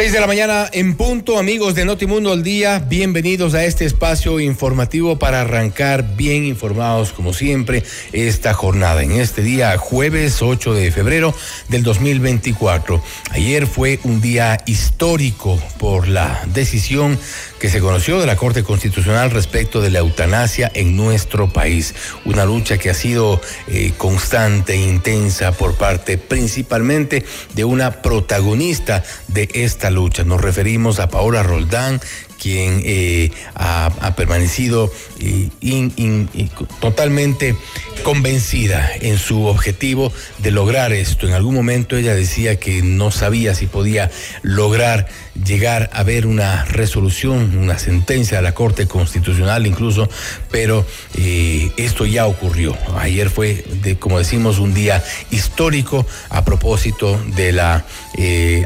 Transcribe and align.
6 0.00 0.12
de 0.12 0.20
la 0.20 0.26
mañana 0.26 0.66
en 0.72 0.96
punto, 0.96 1.38
amigos 1.38 1.74
de 1.74 1.84
Notimundo 1.84 2.32
al 2.32 2.42
Día, 2.42 2.78
bienvenidos 2.78 3.52
a 3.52 3.66
este 3.66 3.84
espacio 3.84 4.40
informativo 4.40 5.18
para 5.18 5.42
arrancar 5.42 6.16
bien 6.16 6.44
informados 6.44 7.12
como 7.12 7.34
siempre 7.34 7.82
esta 8.10 8.54
jornada 8.54 9.02
en 9.02 9.12
este 9.12 9.42
día 9.42 9.76
jueves 9.76 10.40
8 10.40 10.72
de 10.72 10.90
febrero 10.90 11.34
del 11.68 11.82
2024. 11.82 13.02
Ayer 13.32 13.66
fue 13.66 14.00
un 14.02 14.22
día 14.22 14.62
histórico 14.64 15.62
por 15.78 16.08
la 16.08 16.44
decisión 16.46 17.18
que 17.60 17.68
se 17.68 17.80
conoció 17.80 18.18
de 18.18 18.26
la 18.26 18.36
Corte 18.36 18.64
Constitucional 18.64 19.30
respecto 19.30 19.82
de 19.82 19.90
la 19.90 19.98
eutanasia 19.98 20.70
en 20.74 20.96
nuestro 20.96 21.52
país. 21.52 21.94
Una 22.24 22.46
lucha 22.46 22.78
que 22.78 22.88
ha 22.88 22.94
sido 22.94 23.40
eh, 23.68 23.92
constante 23.98 24.72
e 24.72 24.88
intensa 24.88 25.52
por 25.52 25.74
parte 25.74 26.16
principalmente 26.16 27.24
de 27.54 27.64
una 27.64 28.00
protagonista 28.02 29.04
de 29.28 29.48
esta 29.52 29.90
lucha. 29.90 30.24
Nos 30.24 30.40
referimos 30.40 30.98
a 31.00 31.10
Paola 31.10 31.42
Roldán, 31.42 32.00
quien 32.40 32.80
eh, 32.84 33.30
ha, 33.54 34.14
permanecido 34.16 34.90
eh, 35.20 35.50
totalmente 36.80 37.54
convencida 38.02 38.90
en 39.00 39.18
su 39.18 39.44
objetivo 39.44 40.10
de 40.38 40.50
lograr 40.50 40.92
esto. 40.92 41.28
En 41.28 41.34
algún 41.34 41.54
momento 41.54 41.96
ella 41.96 42.14
decía 42.14 42.58
que 42.58 42.82
no 42.82 43.10
sabía 43.10 43.54
si 43.54 43.66
podía 43.66 44.10
lograr 44.42 45.08
llegar 45.44 45.90
a 45.92 46.02
ver 46.02 46.26
una 46.26 46.64
resolución, 46.64 47.56
una 47.56 47.78
sentencia 47.78 48.38
de 48.38 48.42
la 48.42 48.52
Corte 48.52 48.86
Constitucional 48.86 49.66
incluso, 49.66 50.08
pero 50.50 50.86
eh, 51.14 51.70
esto 51.76 52.06
ya 52.06 52.26
ocurrió. 52.26 52.76
Ayer 52.98 53.30
fue, 53.30 53.64
como 53.98 54.18
decimos, 54.18 54.58
un 54.58 54.74
día 54.74 55.02
histórico 55.30 56.06
a 56.28 56.44
propósito 56.44 57.20
de 57.36 57.52
la 57.52 57.84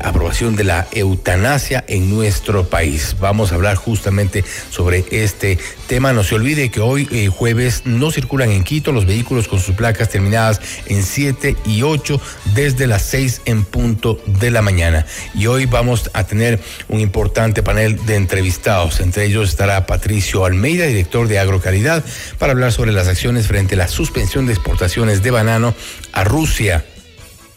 aprobación 0.02 0.56
de 0.56 0.64
la 0.64 0.86
eutanasia 0.92 1.84
en 1.88 2.10
nuestro 2.10 2.68
país. 2.68 3.16
Vamos 3.20 3.52
a 3.52 3.54
hablar 3.54 3.76
justamente 3.76 4.44
sobre 4.70 5.04
este 5.10 5.58
tema. 5.86 6.12
No 6.12 6.24
se 6.24 6.34
olvide 6.34 6.70
que 6.70 6.80
hoy 6.80 7.08
eh, 7.10 7.28
jueves 7.28 7.82
no 7.84 8.10
circulan 8.10 8.50
en 8.50 8.64
Quito 8.64 8.92
los 8.92 9.06
vehículos 9.06 9.48
con 9.48 9.60
sus 9.60 9.74
placas 9.74 10.08
terminadas 10.08 10.60
en 10.86 11.02
7 11.02 11.56
y 11.66 11.82
8 11.82 12.20
desde 12.54 12.86
las 12.86 13.02
6 13.02 13.42
en 13.44 13.64
punto 13.64 14.20
de 14.26 14.50
la 14.50 14.62
mañana. 14.62 15.06
Y 15.34 15.46
hoy 15.46 15.66
vamos 15.66 16.10
a 16.12 16.24
tener 16.24 16.60
un 16.88 17.00
importante 17.00 17.62
panel 17.62 18.04
de 18.06 18.16
entrevistados. 18.16 19.00
Entre 19.00 19.26
ellos 19.26 19.48
estará 19.48 19.86
Patricio 19.86 20.44
Almeida, 20.44 20.86
director 20.86 21.28
de 21.28 21.38
Agrocalidad, 21.38 22.04
para 22.38 22.52
hablar 22.52 22.72
sobre 22.72 22.92
las 22.92 23.08
acciones 23.08 23.46
frente 23.46 23.74
a 23.74 23.78
la 23.78 23.88
suspensión 23.88 24.46
de 24.46 24.52
exportaciones 24.52 25.22
de 25.22 25.30
banano 25.30 25.74
a 26.12 26.24
Rusia. 26.24 26.84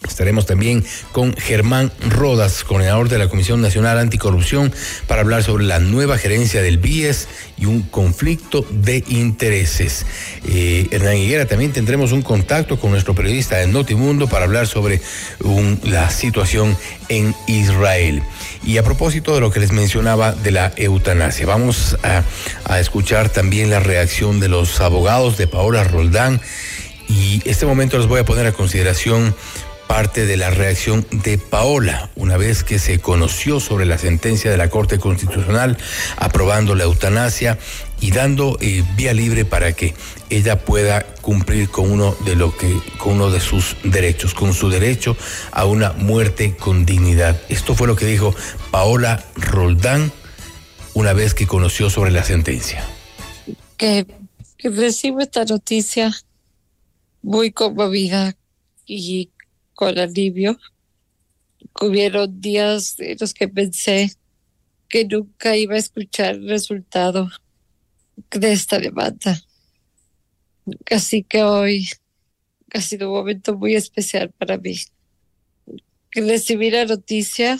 Estaremos 0.06 0.46
también 0.46 0.84
con 1.10 1.34
Germán 1.36 1.90
Rodas, 2.08 2.62
coordinador 2.62 3.08
de 3.08 3.18
la 3.18 3.28
Comisión 3.28 3.60
Nacional 3.60 3.98
Anticorrupción, 3.98 4.72
para 5.08 5.22
hablar 5.22 5.42
sobre 5.42 5.64
la 5.64 5.80
nueva 5.80 6.18
gerencia 6.18 6.62
del 6.62 6.78
BIES 6.78 7.26
y 7.56 7.66
un 7.66 7.82
conflicto 7.82 8.64
de 8.70 9.02
intereses. 9.08 10.06
Eh, 10.46 10.86
Hernán 10.92 11.16
Higuera, 11.16 11.46
también 11.46 11.72
tendremos 11.72 12.12
un 12.12 12.22
contacto 12.22 12.78
con 12.78 12.92
nuestro 12.92 13.16
periodista 13.16 13.56
de 13.56 13.66
Notimundo 13.66 14.28
para 14.28 14.44
hablar 14.44 14.68
sobre 14.68 15.00
la 15.82 16.10
situación 16.10 16.76
en 17.08 17.34
Israel. 17.48 18.22
Y 18.64 18.78
a 18.78 18.84
propósito 18.84 19.34
de 19.34 19.40
lo 19.40 19.50
que 19.50 19.58
les 19.58 19.72
mencionaba 19.72 20.32
de 20.32 20.52
la 20.52 20.72
eutanasia, 20.76 21.44
vamos 21.44 21.96
a, 22.04 22.22
a 22.64 22.78
escuchar 22.78 23.30
también 23.30 23.68
la 23.68 23.80
reacción 23.80 24.38
de 24.38 24.48
los 24.48 24.80
abogados 24.80 25.38
de 25.38 25.48
Paola 25.48 25.82
Roldán. 25.82 26.40
Y 27.08 27.40
este 27.46 27.64
momento 27.64 27.96
les 27.96 28.06
voy 28.06 28.20
a 28.20 28.24
poner 28.24 28.46
a 28.46 28.52
consideración 28.52 29.34
parte 29.88 30.26
de 30.26 30.36
la 30.36 30.50
reacción 30.50 31.06
de 31.10 31.38
Paola 31.38 32.10
una 32.14 32.36
vez 32.36 32.62
que 32.62 32.78
se 32.78 33.00
conoció 33.00 33.58
sobre 33.58 33.86
la 33.86 33.98
sentencia 33.98 34.50
de 34.50 34.56
la 34.56 34.68
Corte 34.68 34.98
Constitucional 34.98 35.78
aprobando 36.16 36.74
la 36.74 36.84
eutanasia 36.84 37.58
y 38.00 38.12
dando 38.12 38.58
eh, 38.60 38.84
vía 38.96 39.14
libre 39.14 39.44
para 39.44 39.72
que 39.72 39.94
ella 40.30 40.64
pueda 40.64 41.04
cumplir 41.22 41.70
con 41.70 41.90
uno 41.90 42.14
de 42.26 42.36
lo 42.36 42.56
que 42.56 42.80
con 42.98 43.14
uno 43.14 43.30
de 43.30 43.40
sus 43.40 43.76
derechos, 43.82 44.34
con 44.34 44.52
su 44.52 44.68
derecho 44.68 45.16
a 45.50 45.64
una 45.64 45.92
muerte 45.94 46.54
con 46.54 46.84
dignidad. 46.84 47.40
Esto 47.48 47.74
fue 47.74 47.88
lo 47.88 47.96
que 47.96 48.06
dijo 48.06 48.34
Paola 48.70 49.24
Roldán 49.36 50.12
una 50.92 51.14
vez 51.14 51.32
que 51.32 51.46
conoció 51.46 51.88
sobre 51.88 52.10
la 52.10 52.24
sentencia. 52.24 52.84
Que, 53.78 54.06
que 54.58 54.68
recibo 54.68 55.20
esta 55.20 55.44
noticia 55.44 56.14
muy 57.22 57.52
conmovida 57.52 58.36
y 58.86 59.30
con 59.78 59.96
alivio. 59.96 60.58
Hubieron 61.80 62.40
días 62.40 62.98
en 62.98 63.16
los 63.20 63.32
que 63.32 63.46
pensé 63.46 64.10
que 64.88 65.04
nunca 65.04 65.56
iba 65.56 65.76
a 65.76 65.78
escuchar 65.78 66.34
el 66.34 66.48
resultado 66.48 67.30
de 68.32 68.52
esta 68.52 68.80
demanda. 68.80 69.40
Así 70.90 71.22
que 71.22 71.44
hoy 71.44 71.88
ha 72.74 72.80
sido 72.80 73.08
un 73.08 73.18
momento 73.18 73.56
muy 73.56 73.76
especial 73.76 74.32
para 74.32 74.58
mí. 74.58 74.80
Recibí 76.10 76.72
la 76.72 76.84
noticia 76.84 77.56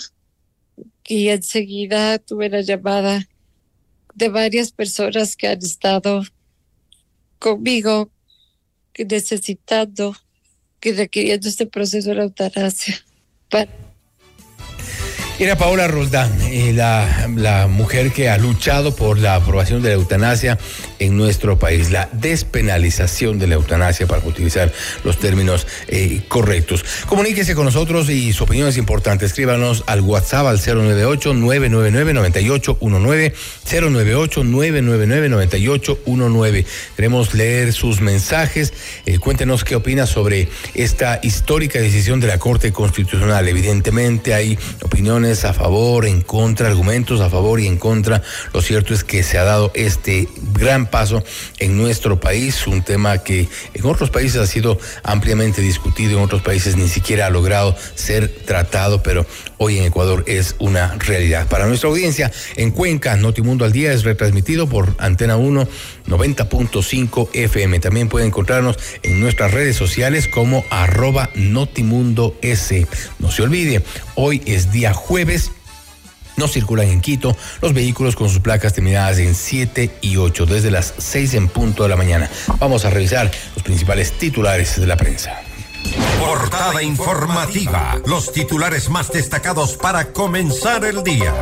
y 1.06 1.29
enseguida 1.29 2.19
tuve 2.19 2.49
la 2.49 2.62
llamada 2.62 3.29
de 4.17 4.29
varias 4.29 4.73
personas 4.73 5.37
que 5.37 5.47
han 5.47 5.59
estado 5.59 6.25
conmigo 7.39 8.11
necesitando 8.99 10.17
que 10.81 10.93
requiriendo 10.93 11.49
este 11.49 11.67
proceso 11.67 12.11
de 12.11 12.15
la 12.17 12.23
eutanasia. 12.25 13.03
Era 15.39 15.57
Paola 15.57 15.87
Roldán, 15.87 16.41
eh, 16.43 16.73
la, 16.73 17.29
la, 17.37 17.69
mujer 17.69 18.13
que 18.13 18.29
ha 18.29 18.39
luchado 18.39 18.97
por 18.97 19.19
la 19.19 19.37
aprobación 19.37 19.83
de 19.83 19.91
la 19.91 19.95
eutanasia 19.95 20.59
en 20.99 21.17
nuestro 21.17 21.59
país, 21.59 21.91
la 21.91 22.11
despenalización 22.12 23.39
de 23.39 23.47
la 23.47 23.55
eutanasia 23.55 24.06
para 24.06 24.27
utilizar 24.27 24.71
los 25.05 25.19
términos 25.19 25.67
eh, 25.89 26.21
correctos. 26.29 26.85
Comuníquese 27.06 27.55
con 27.55 27.65
nosotros 27.65 28.11
y 28.11 28.33
su 28.33 28.45
opinión 28.45 28.69
es 28.69 28.77
importante. 28.77 29.25
Escríbanos 29.27 29.85
al 29.87 30.00
WhatsApp 30.00 30.47
al 30.47 30.59
098-999-9819, 30.59 33.33
098-999-9819. 33.69 36.65
Queremos 36.97 37.35
leer 37.35 37.73
sus 37.73 38.01
mensajes. 38.01 38.73
Eh, 39.06 39.19
cuéntenos 39.19 39.65
qué 39.65 39.77
opina 39.77 40.06
sobre 40.06 40.49
esta 40.75 41.21
histórica 41.23 41.79
decisión 41.79 42.19
de 42.21 42.27
la 42.27 42.39
Corte 42.39 42.73
Constitucional. 42.73 43.47
Evidentemente 43.49 44.35
hay 44.35 44.59
opiniones 44.83 45.44
a 45.44 45.53
favor, 45.53 46.06
en 46.06 46.23
contra, 46.23 46.69
argumentos 46.69 47.21
a 47.21 47.31
favor 47.31 47.61
y 47.61 47.67
en 47.67 47.79
contra. 47.79 48.23
Lo 48.53 48.62
cierto 48.62 48.94
es 48.94 49.05
que 49.05 49.23
se 49.23 49.39
ha 49.39 49.44
dado 49.44 49.71
este 49.75 50.29
gran 50.53 50.88
paso 50.90 51.23
en 51.58 51.76
nuestro 51.76 52.20
país, 52.20 52.67
un 52.67 52.82
tema 52.82 53.19
que 53.19 53.49
en 53.75 53.87
otros 53.87 54.11
países 54.11 54.40
ha 54.40 54.46
sido 54.46 54.79
ampliamente 55.02 55.62
discutido, 55.62 56.19
en 56.19 56.25
otros 56.25 56.43
países 56.43 56.76
ni 56.76 56.88
siquiera 56.88 57.26
ha 57.26 57.31
logrado 57.31 57.76
ser 57.94 58.29
tratado, 58.29 59.02
pero 59.02 59.26
hoy 59.58 59.79
en 59.79 59.85
Ecuador 59.85 60.25
es 60.26 60.56
una 60.58 60.94
realidad. 60.99 61.49
Para 61.49 61.67
nuestra 61.67 61.88
audiencia 61.88 62.31
en 62.56 62.70
Cuenca, 62.70 63.17
Notimundo 63.17 63.64
al 63.64 63.73
Día 63.73 63.93
es 63.93 64.05
retransmitido 64.05 64.69
por 64.69 64.94
Antena 64.99 65.37
1 65.37 65.69
90.5 66.08 67.29
FM. 67.32 67.81
También 67.81 68.08
puede 68.08 68.26
encontrarnos 68.26 68.79
en 69.02 69.20
nuestras 69.20 69.52
redes 69.52 69.76
sociales 69.76 70.26
como 70.26 70.64
arroba 70.70 71.31
Notimundo 71.34 72.37
S. 72.43 72.87
No 73.19 73.31
se 73.31 73.43
olvide, 73.43 73.82
hoy 74.14 74.43
es 74.46 74.73
día 74.73 74.94
jueves 74.94 75.52
no 76.38 76.49
circulan 76.49 76.88
en 76.88 77.00
Quito 77.00 77.37
los 77.61 77.75
vehículos 77.75 78.17
con 78.17 78.29
sus 78.29 78.40
placas 78.40 78.73
terminadas 78.73 79.19
en 79.19 79.35
7 79.35 79.90
y 80.00 80.17
8 80.17 80.46
desde 80.46 80.70
las 80.70 80.94
6 80.96 81.35
en 81.35 81.49
punto 81.49 81.82
de 81.82 81.90
la 81.90 81.96
mañana. 81.96 82.31
Vamos 82.58 82.85
a 82.85 82.90
revisar 82.90 83.31
los 83.55 83.62
principales 83.62 84.12
titulares 84.12 84.81
de 84.81 84.87
la 84.87 84.96
prensa. 84.96 85.43
Portada 86.19 86.82
informativa. 86.82 88.00
Los 88.06 88.32
titulares 88.32 88.88
más 88.90 89.11
destacados 89.11 89.76
para 89.76 90.12
comenzar 90.12 90.85
el 90.85 91.02
día. 91.02 91.35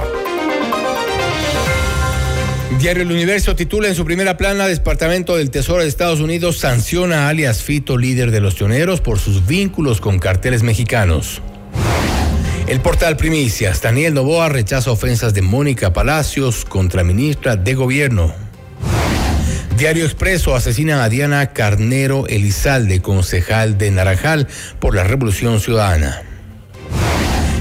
Diario 2.79 3.05
El 3.05 3.13
Universo 3.13 3.57
titula 3.57 3.89
en 3.89 3.95
su 3.95 4.05
primera 4.05 4.37
plana 4.37 4.69
Departamento 4.69 5.37
del 5.37 5.51
Tesoro 5.51 5.83
de 5.83 5.89
Estados 5.89 6.21
Unidos 6.21 6.59
sanciona 6.59 7.27
a 7.27 7.29
alias 7.31 7.63
Fito, 7.63 7.97
líder 7.97 8.31
de 8.31 8.41
los 8.41 8.55
pioneros, 8.55 9.01
por 9.01 9.19
sus 9.19 9.47
vínculos 9.47 10.01
con 10.01 10.19
carteles 10.19 10.63
mexicanos. 10.63 11.41
El 12.67 12.81
portal 12.81 13.17
Primicias, 13.17 13.81
Daniel 13.81 14.15
Novoa 14.15 14.49
rechaza 14.49 14.91
ofensas 14.91 15.33
de 15.33 15.41
Mónica 15.41 15.93
Palacios 15.93 16.65
contra 16.65 17.05
ministra 17.05 17.55
de 17.55 17.75
Gobierno. 17.75 18.35
Diario 19.77 20.05
Expreso 20.05 20.57
asesina 20.57 21.05
a 21.05 21.09
Diana 21.09 21.53
Carnero 21.53 22.27
Elizalde, 22.27 23.01
concejal 23.01 23.79
de 23.79 23.93
Naranjal 23.93 24.49
por 24.81 24.97
la 24.97 25.05
Revolución 25.05 25.61
Ciudadana. 25.61 26.23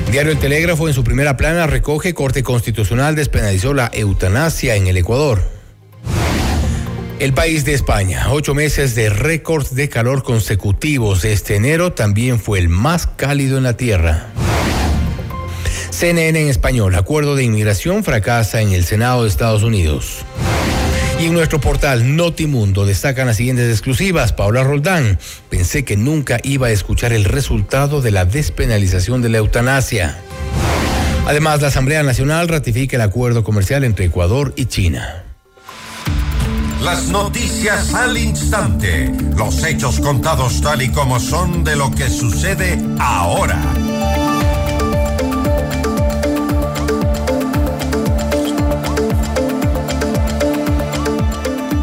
Diario 0.09 0.31
El 0.31 0.39
Telégrafo 0.39 0.87
en 0.87 0.95
su 0.95 1.03
primera 1.03 1.37
plana 1.37 1.67
recoge 1.67 2.15
Corte 2.15 2.41
Constitucional 2.41 3.15
despenalizó 3.15 3.75
la 3.75 3.91
eutanasia 3.93 4.75
en 4.75 4.87
el 4.87 4.97
Ecuador. 4.97 5.43
El 7.19 7.33
país 7.33 7.63
de 7.63 7.75
España, 7.75 8.25
ocho 8.31 8.55
meses 8.55 8.95
de 8.95 9.09
récords 9.09 9.75
de 9.75 9.87
calor 9.87 10.23
consecutivos. 10.23 11.25
Este 11.25 11.55
enero 11.55 11.93
también 11.93 12.39
fue 12.39 12.57
el 12.57 12.69
más 12.69 13.05
cálido 13.05 13.57
en 13.57 13.63
la 13.63 13.77
Tierra. 13.77 14.31
CNN 15.95 16.41
en 16.41 16.49
español, 16.49 16.93
acuerdo 16.95 17.35
de 17.35 17.45
inmigración 17.45 18.03
fracasa 18.03 18.59
en 18.59 18.73
el 18.73 18.83
Senado 18.83 19.23
de 19.23 19.29
Estados 19.29 19.63
Unidos. 19.63 20.25
Y 21.21 21.27
en 21.27 21.33
nuestro 21.33 21.61
portal 21.61 22.17
Notimundo 22.17 22.85
destacan 22.85 23.27
las 23.27 23.37
siguientes 23.37 23.71
exclusivas. 23.71 24.33
Paula 24.33 24.65
Roldán, 24.65 25.17
pensé 25.49 25.85
que 25.85 25.95
nunca 25.95 26.39
iba 26.43 26.67
a 26.67 26.71
escuchar 26.71 27.13
el 27.13 27.23
resultado 27.23 28.01
de 28.01 28.11
la 28.11 28.25
despenalización 28.25 29.21
de 29.21 29.29
la 29.29 29.37
eutanasia. 29.37 30.17
Además, 31.27 31.61
la 31.61 31.69
Asamblea 31.69 32.03
Nacional 32.03 32.49
ratifica 32.49 32.97
el 32.97 33.01
acuerdo 33.01 33.45
comercial 33.45 33.85
entre 33.85 34.07
Ecuador 34.07 34.51
y 34.57 34.65
China. 34.65 35.23
Las 36.81 37.07
noticias 37.07 37.93
al 37.93 38.17
instante, 38.17 39.13
los 39.37 39.63
hechos 39.63 40.01
contados 40.01 40.59
tal 40.61 40.81
y 40.81 40.89
como 40.89 41.21
son 41.21 41.63
de 41.63 41.77
lo 41.77 41.89
que 41.89 42.09
sucede 42.09 42.77
ahora. 42.99 43.61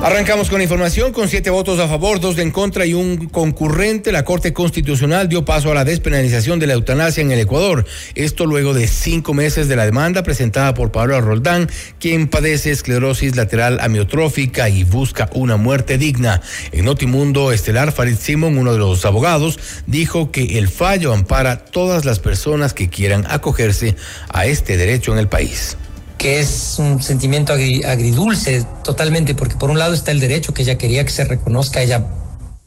Arrancamos 0.02 0.50
con 0.50 0.60
información. 0.60 1.12
Con 1.12 1.28
siete 1.28 1.48
votos 1.48 1.78
a 1.78 1.86
favor, 1.86 2.18
dos 2.18 2.36
en 2.38 2.50
contra 2.50 2.84
y 2.84 2.92
un 2.92 3.28
concurrente, 3.28 4.10
la 4.10 4.24
Corte 4.24 4.52
Constitucional 4.52 5.28
dio 5.28 5.44
paso 5.44 5.70
a 5.70 5.74
la 5.74 5.84
despenalización 5.84 6.58
de 6.58 6.66
la 6.66 6.72
eutanasia 6.72 7.20
en 7.20 7.30
el 7.30 7.38
Ecuador. 7.38 7.86
Esto 8.16 8.44
luego 8.44 8.74
de 8.74 8.88
cinco 8.88 9.32
meses 9.32 9.68
de 9.68 9.76
la 9.76 9.84
demanda 9.84 10.24
presentada 10.24 10.74
por 10.74 10.90
Pablo 10.90 11.20
Roldán, 11.20 11.70
quien 12.00 12.26
padece 12.26 12.72
esclerosis 12.72 13.36
lateral 13.36 13.78
amiotrófica 13.80 14.68
y 14.68 14.82
busca 14.82 15.30
una 15.34 15.56
muerte 15.56 15.98
digna. 15.98 16.42
En 16.72 16.84
Notimundo 16.84 17.52
Estelar, 17.52 17.92
Farid 17.92 18.16
Simon, 18.16 18.58
uno 18.58 18.72
de 18.72 18.80
los 18.80 19.04
abogados, 19.04 19.60
dijo 19.86 20.32
que 20.32 20.58
el 20.58 20.66
fallo 20.66 21.12
ampara 21.12 21.64
todas 21.64 22.04
las 22.04 22.18
personas 22.18 22.74
que 22.74 22.88
quieran 22.88 23.24
acogerse 23.28 23.94
a 24.30 24.46
este 24.46 24.76
derecho 24.76 25.12
en 25.12 25.20
el 25.20 25.28
país 25.28 25.76
que 26.22 26.38
es 26.38 26.76
un 26.78 27.02
sentimiento 27.02 27.52
agridulce 27.52 28.64
totalmente, 28.84 29.34
porque 29.34 29.56
por 29.56 29.70
un 29.70 29.78
lado 29.80 29.92
está 29.92 30.12
el 30.12 30.20
derecho 30.20 30.54
que 30.54 30.62
ella 30.62 30.78
quería 30.78 31.04
que 31.04 31.10
se 31.10 31.24
reconozca, 31.24 31.82
ella, 31.82 32.06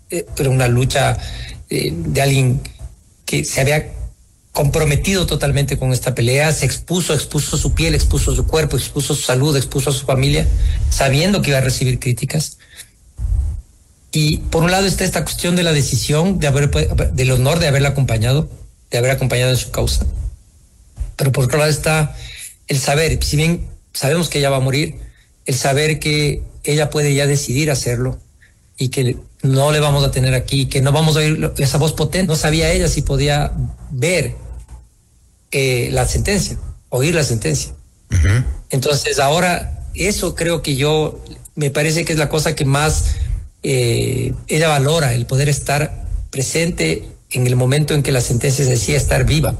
eh, 0.09 0.25
pero 0.35 0.51
una 0.51 0.67
lucha 0.67 1.17
eh, 1.69 1.93
de 1.95 2.21
alguien 2.21 2.59
que 3.23 3.45
se 3.45 3.61
había 3.61 3.93
comprometido 4.51 5.25
totalmente 5.25 5.79
con 5.79 5.93
esta 5.93 6.13
pelea, 6.13 6.51
se 6.51 6.65
expuso, 6.65 7.13
expuso 7.13 7.55
su 7.55 7.73
piel, 7.73 7.95
expuso 7.95 8.35
su 8.35 8.45
cuerpo, 8.45 8.75
expuso 8.75 9.15
su 9.15 9.21
salud, 9.21 9.55
expuso 9.55 9.89
a 9.89 9.93
su 9.93 10.05
familia, 10.05 10.45
sabiendo 10.89 11.41
que 11.41 11.51
iba 11.51 11.59
a 11.59 11.61
recibir 11.61 11.97
críticas. 11.97 12.57
Y 14.11 14.39
por 14.39 14.63
un 14.63 14.71
lado 14.71 14.85
está 14.85 15.05
esta 15.05 15.23
cuestión 15.23 15.55
de 15.55 15.63
la 15.63 15.71
decisión, 15.71 16.39
de 16.39 16.47
haber, 16.47 16.69
del 17.13 17.31
honor 17.31 17.59
de 17.59 17.69
haberla 17.69 17.89
acompañado, 17.89 18.49
de 18.91 18.97
haber 18.97 19.11
acompañado 19.11 19.51
en 19.51 19.57
su 19.57 19.71
causa. 19.71 20.05
Pero 21.15 21.31
por 21.31 21.45
otro 21.45 21.57
lado 21.57 21.71
está 21.71 22.13
el 22.67 22.79
saber, 22.79 23.23
si 23.23 23.37
bien 23.37 23.67
sabemos 23.93 24.29
que 24.29 24.39
ella 24.39 24.49
va 24.49 24.57
a 24.57 24.61
morir, 24.61 24.95
el 25.45 25.55
saber 25.55 25.99
que 25.99 26.43
ella 26.63 26.89
puede 26.89 27.13
ya 27.13 27.27
decidir 27.27 27.71
hacerlo 27.71 28.19
y 28.77 28.89
que 28.89 29.17
no 29.43 29.71
le 29.71 29.79
vamos 29.79 30.03
a 30.03 30.11
tener 30.11 30.33
aquí, 30.33 30.65
que 30.65 30.81
no 30.81 30.91
vamos 30.91 31.15
a 31.15 31.19
oír 31.19 31.51
esa 31.57 31.77
voz 31.77 31.93
potente. 31.93 32.27
No 32.27 32.35
sabía 32.35 32.71
ella 32.71 32.87
si 32.87 33.01
podía 33.01 33.51
ver 33.91 34.35
eh, 35.51 35.89
la 35.91 36.07
sentencia, 36.07 36.57
oír 36.89 37.15
la 37.15 37.23
sentencia. 37.23 37.73
Entonces 38.69 39.19
ahora 39.19 39.85
eso 39.93 40.35
creo 40.35 40.61
que 40.61 40.75
yo 40.75 41.21
me 41.55 41.69
parece 41.69 42.05
que 42.05 42.13
es 42.13 42.19
la 42.19 42.29
cosa 42.29 42.55
que 42.55 42.65
más 42.65 43.15
eh, 43.63 44.33
ella 44.47 44.67
valora, 44.67 45.13
el 45.13 45.25
poder 45.25 45.49
estar 45.49 46.05
presente 46.29 47.07
en 47.31 47.47
el 47.47 47.55
momento 47.55 47.93
en 47.93 48.03
que 48.03 48.11
la 48.11 48.21
sentencia 48.21 48.65
se 48.65 48.71
decía 48.71 48.97
estar 48.97 49.25
viva. 49.25 49.55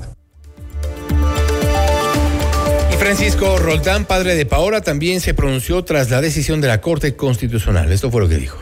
Francisco 3.05 3.59
Roldán, 3.59 4.07
padre 4.07 4.33
de 4.33 4.47
Paola, 4.47 4.81
también 4.81 5.21
se 5.21 5.35
pronunció 5.35 5.83
tras 5.83 6.09
la 6.09 6.21
decisión 6.21 6.59
de 6.59 6.69
la 6.69 6.81
Corte 6.81 7.15
Constitucional. 7.15 7.91
Esto 7.91 8.09
fue 8.09 8.21
lo 8.21 8.27
que 8.27 8.37
dijo. 8.37 8.57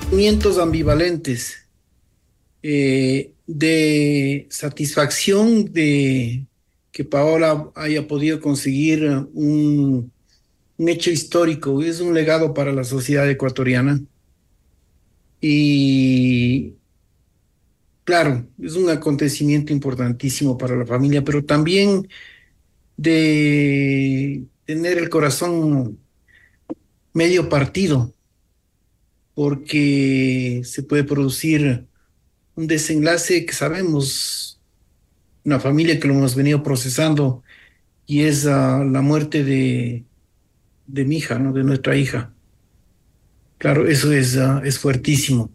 Sentimientos 0.00 0.58
ambivalentes 0.58 1.68
eh, 2.64 3.30
de 3.46 4.48
satisfacción 4.50 5.72
de 5.72 6.46
que 6.90 7.04
Paola 7.04 7.70
haya 7.76 8.08
podido 8.08 8.40
conseguir 8.40 9.04
un, 9.34 10.10
un 10.78 10.88
hecho 10.88 11.12
histórico, 11.12 11.80
es 11.80 12.00
un 12.00 12.12
legado 12.12 12.54
para 12.54 12.72
la 12.72 12.82
sociedad 12.82 13.30
ecuatoriana. 13.30 14.00
Y 15.40 16.72
claro, 18.02 18.48
es 18.60 18.74
un 18.74 18.90
acontecimiento 18.90 19.72
importantísimo 19.72 20.58
para 20.58 20.74
la 20.74 20.86
familia, 20.86 21.22
pero 21.22 21.44
también 21.44 22.08
de 22.98 24.44
tener 24.66 24.98
el 24.98 25.08
corazón 25.08 25.98
medio 27.14 27.48
partido, 27.48 28.12
porque 29.34 30.60
se 30.64 30.82
puede 30.82 31.04
producir 31.04 31.86
un 32.56 32.66
desenlace 32.66 33.46
que 33.46 33.54
sabemos, 33.54 34.60
una 35.44 35.60
familia 35.60 35.98
que 35.98 36.08
lo 36.08 36.14
hemos 36.14 36.34
venido 36.34 36.62
procesando, 36.62 37.42
y 38.04 38.22
es 38.24 38.44
la 38.44 39.00
muerte 39.02 39.44
de, 39.44 40.04
de 40.86 41.04
mi 41.04 41.18
hija, 41.18 41.38
¿no? 41.38 41.52
de 41.52 41.62
nuestra 41.62 41.96
hija. 41.96 42.32
Claro, 43.58 43.86
eso 43.86 44.12
es, 44.12 44.36
ah, 44.36 44.60
es 44.64 44.78
fuertísimo. 44.78 45.50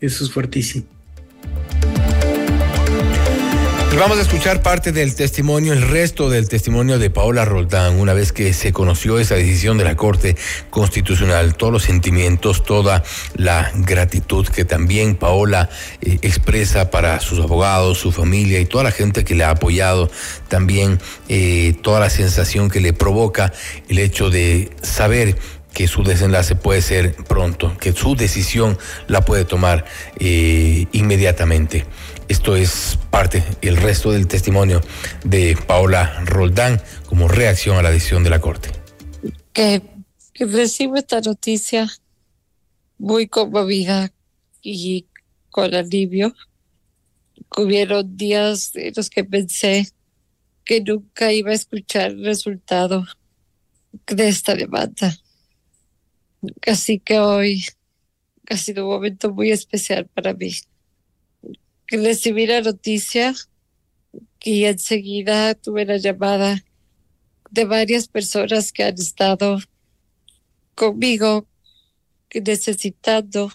Eso 0.00 0.24
es 0.24 0.30
fuertísimo. 0.30 0.86
Y 3.94 3.96
vamos 3.96 4.18
a 4.18 4.22
escuchar 4.22 4.60
parte 4.60 4.90
del 4.90 5.14
testimonio, 5.14 5.72
el 5.72 5.80
resto 5.80 6.28
del 6.28 6.48
testimonio 6.48 6.98
de 6.98 7.10
Paola 7.10 7.44
Roldán, 7.44 8.00
una 8.00 8.12
vez 8.12 8.32
que 8.32 8.52
se 8.52 8.72
conoció 8.72 9.20
esa 9.20 9.36
decisión 9.36 9.78
de 9.78 9.84
la 9.84 9.94
Corte 9.94 10.34
Constitucional, 10.68 11.54
todos 11.54 11.72
los 11.72 11.84
sentimientos, 11.84 12.64
toda 12.64 13.04
la 13.36 13.70
gratitud 13.72 14.48
que 14.48 14.64
también 14.64 15.14
Paola 15.14 15.70
eh, 16.00 16.18
expresa 16.22 16.90
para 16.90 17.20
sus 17.20 17.38
abogados, 17.38 17.98
su 17.98 18.10
familia 18.10 18.58
y 18.58 18.66
toda 18.66 18.82
la 18.82 18.90
gente 18.90 19.22
que 19.22 19.36
le 19.36 19.44
ha 19.44 19.50
apoyado, 19.50 20.10
también 20.48 20.98
eh, 21.28 21.76
toda 21.80 22.00
la 22.00 22.10
sensación 22.10 22.70
que 22.70 22.80
le 22.80 22.94
provoca 22.94 23.52
el 23.88 24.00
hecho 24.00 24.28
de 24.28 24.70
saber 24.82 25.36
que 25.74 25.88
su 25.88 26.04
desenlace 26.04 26.54
puede 26.54 26.80
ser 26.80 27.14
pronto, 27.14 27.76
que 27.78 27.92
su 27.92 28.14
decisión 28.16 28.78
la 29.08 29.24
puede 29.24 29.44
tomar 29.44 29.84
eh, 30.18 30.86
inmediatamente. 30.92 31.84
Esto 32.28 32.56
es 32.56 32.98
parte, 33.10 33.42
el 33.60 33.76
resto 33.76 34.10
del 34.10 34.26
testimonio 34.26 34.80
de 35.24 35.56
Paola 35.66 36.24
Roldán 36.24 36.80
como 37.06 37.28
reacción 37.28 37.76
a 37.76 37.82
la 37.82 37.90
decisión 37.90 38.24
de 38.24 38.30
la 38.30 38.40
Corte. 38.40 38.70
Que 39.52 39.82
recibo 40.38 40.96
esta 40.96 41.20
noticia 41.20 41.88
muy 42.98 43.28
conmovida 43.28 44.12
y 44.62 45.06
con 45.50 45.74
alivio. 45.74 46.34
Hubieron 47.56 48.16
días 48.16 48.72
en 48.74 48.94
los 48.96 49.10
que 49.10 49.24
pensé 49.24 49.88
que 50.64 50.80
nunca 50.80 51.32
iba 51.32 51.50
a 51.50 51.54
escuchar 51.54 52.12
el 52.12 52.24
resultado 52.24 53.06
de 54.06 54.28
esta 54.28 54.54
demanda. 54.54 55.16
Así 56.66 56.98
que 56.98 57.18
hoy 57.18 57.64
ha 58.48 58.56
sido 58.56 58.86
un 58.86 58.94
momento 58.94 59.32
muy 59.32 59.50
especial 59.50 60.06
para 60.06 60.32
mí. 60.34 60.52
Recibí 61.96 62.46
la 62.46 62.60
noticia 62.60 63.34
y 64.42 64.64
enseguida 64.64 65.54
tuve 65.54 65.84
la 65.84 65.96
llamada 65.96 66.64
de 67.50 67.64
varias 67.64 68.08
personas 68.08 68.72
que 68.72 68.84
han 68.84 68.94
estado 68.94 69.58
conmigo 70.74 71.46
necesitando, 72.34 73.52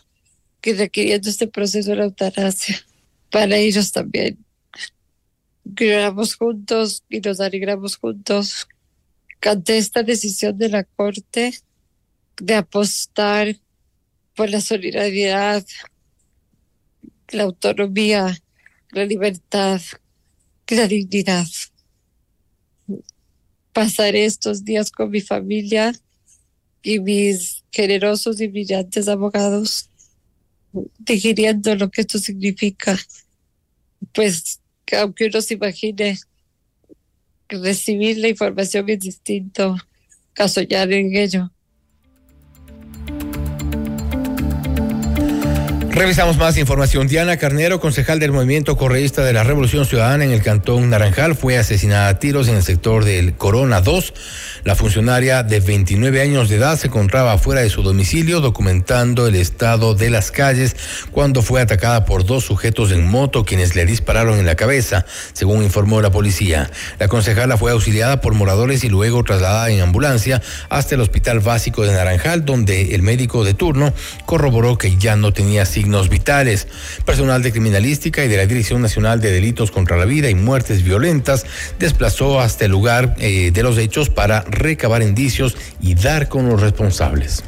que 0.62 0.74
requiriendo 0.74 1.30
este 1.30 1.48
proceso 1.48 1.90
de 1.90 1.98
la 1.98 2.04
eutanasia. 2.06 2.80
Para 3.30 3.58
ellos 3.58 3.92
también. 3.92 4.38
Lloramos 5.64 6.36
juntos 6.36 7.04
y 7.10 7.20
nos 7.20 7.40
alegramos 7.40 7.98
juntos 7.98 8.68
ante 9.42 9.78
esta 9.78 10.04
decisión 10.04 10.58
de 10.58 10.70
la 10.70 10.84
Corte 10.84 11.54
de 12.38 12.56
apostar 12.56 13.56
por 14.36 14.50
la 14.50 14.62
solidaridad, 14.62 15.66
la 17.32 17.44
autonomía, 17.44 18.38
la 18.92 19.06
libertad, 19.06 19.82
la 20.68 20.88
dignidad. 20.88 21.48
Pasaré 23.74 24.26
estos 24.26 24.66
días 24.66 24.92
con 24.92 25.10
mi 25.12 25.22
familia 25.22 25.94
y 26.82 27.00
mis 27.00 27.64
generosos 27.72 28.42
y 28.42 28.48
brillantes 28.48 29.08
abogados 29.08 29.90
digiriendo 31.00 31.76
lo 31.76 31.90
que 31.90 32.02
esto 32.02 32.20
significa. 32.20 32.98
Pues 34.14 34.60
que 34.86 34.96
aunque 34.96 35.26
uno 35.26 35.42
se 35.42 35.56
imagine 35.56 36.18
recibir 37.48 38.18
la 38.18 38.30
información 38.30 38.90
es 38.90 39.00
distinto 39.00 39.76
a 40.38 40.48
soñar 40.48 40.92
en 40.92 41.16
ello. 41.16 41.52
Revisamos 46.00 46.38
más 46.38 46.58
información. 46.58 47.08
Diana 47.08 47.36
Carnero, 47.36 47.82
concejal 47.82 48.22
del 48.22 48.32
Movimiento 48.32 48.78
Correísta 48.78 49.26
de 49.26 49.34
la 49.34 49.44
Revolución 49.44 49.86
Ciudadana 49.86 50.24
en 50.24 50.32
el 50.32 50.42
Cantón 50.42 50.90
Naranjal, 50.90 51.36
fue 51.36 51.58
asesinada 51.58 52.08
a 52.08 52.20
tiros 52.20 52.48
en 52.48 52.56
el 52.56 52.64
sector 52.64 53.04
del 53.04 53.36
Corona 53.36 53.82
2. 53.82 54.14
La 54.64 54.78
funcionaria 54.78 55.44
de 55.44 55.60
29 55.60 56.22
años 56.22 56.48
de 56.48 56.56
edad 56.56 56.78
se 56.78 56.88
encontraba 56.88 57.38
fuera 57.38 57.60
de 57.60 57.70
su 57.70 57.84
domicilio 57.84 58.40
documentando 58.40 59.28
el 59.28 59.36
estado 59.36 59.94
de 59.94 60.10
las 60.10 60.32
calles 60.32 60.78
cuando 61.12 61.42
fue 61.42 61.60
atacada 61.60 62.06
por 62.06 62.26
dos 62.26 62.46
sujetos 62.46 62.94
en 62.94 63.06
moto 63.06 63.44
quienes 63.44 63.76
le 63.76 63.86
dispararon 63.86 64.40
en 64.40 64.46
la 64.46 64.56
cabeza, 64.56 65.06
según 65.34 65.64
informó 65.64 66.02
la 66.02 66.12
policía. 66.12 66.72
La 66.98 67.10
concejala 67.10 67.58
fue 67.58 67.72
auxiliada 67.72 68.22
por 68.22 68.36
moradores 68.36 68.86
y 68.86 68.90
luego 68.90 69.26
trasladada 69.26 69.70
en 69.70 69.82
ambulancia 69.82 70.42
hasta 70.70 70.96
el 70.96 71.02
Hospital 71.02 71.42
Básico 71.42 71.84
de 71.84 71.92
Naranjal, 71.92 72.46
donde 72.46 72.96
el 72.96 73.02
médico 73.02 73.44
de 73.44 73.54
turno 73.54 73.94
corroboró 74.26 74.78
que 74.78 74.96
ya 74.96 75.18
no 75.18 75.34
tenía 75.34 75.66
signos 75.66 75.89
vitales. 76.10 76.68
Personal 77.06 77.42
de 77.42 77.52
criminalística 77.52 78.24
y 78.24 78.28
de 78.28 78.38
la 78.38 78.46
Dirección 78.46 78.82
Nacional 78.82 79.20
de 79.20 79.32
Delitos 79.32 79.72
contra 79.72 79.98
la 79.98 80.06
Vida 80.06 80.30
y 80.30 80.36
Muertes 80.36 80.84
Violentas 80.84 81.46
desplazó 81.80 82.40
hasta 82.40 82.66
el 82.66 82.72
lugar 82.72 83.16
eh, 83.18 83.52
de 83.52 83.64
los 83.64 83.78
hechos 83.78 84.10
para 84.10 84.42
recabar 84.42 85.02
indicios 85.02 85.58
y 85.82 85.96
dar 85.96 86.30
con 86.30 86.48
los 86.48 86.62
responsables. 86.62 87.44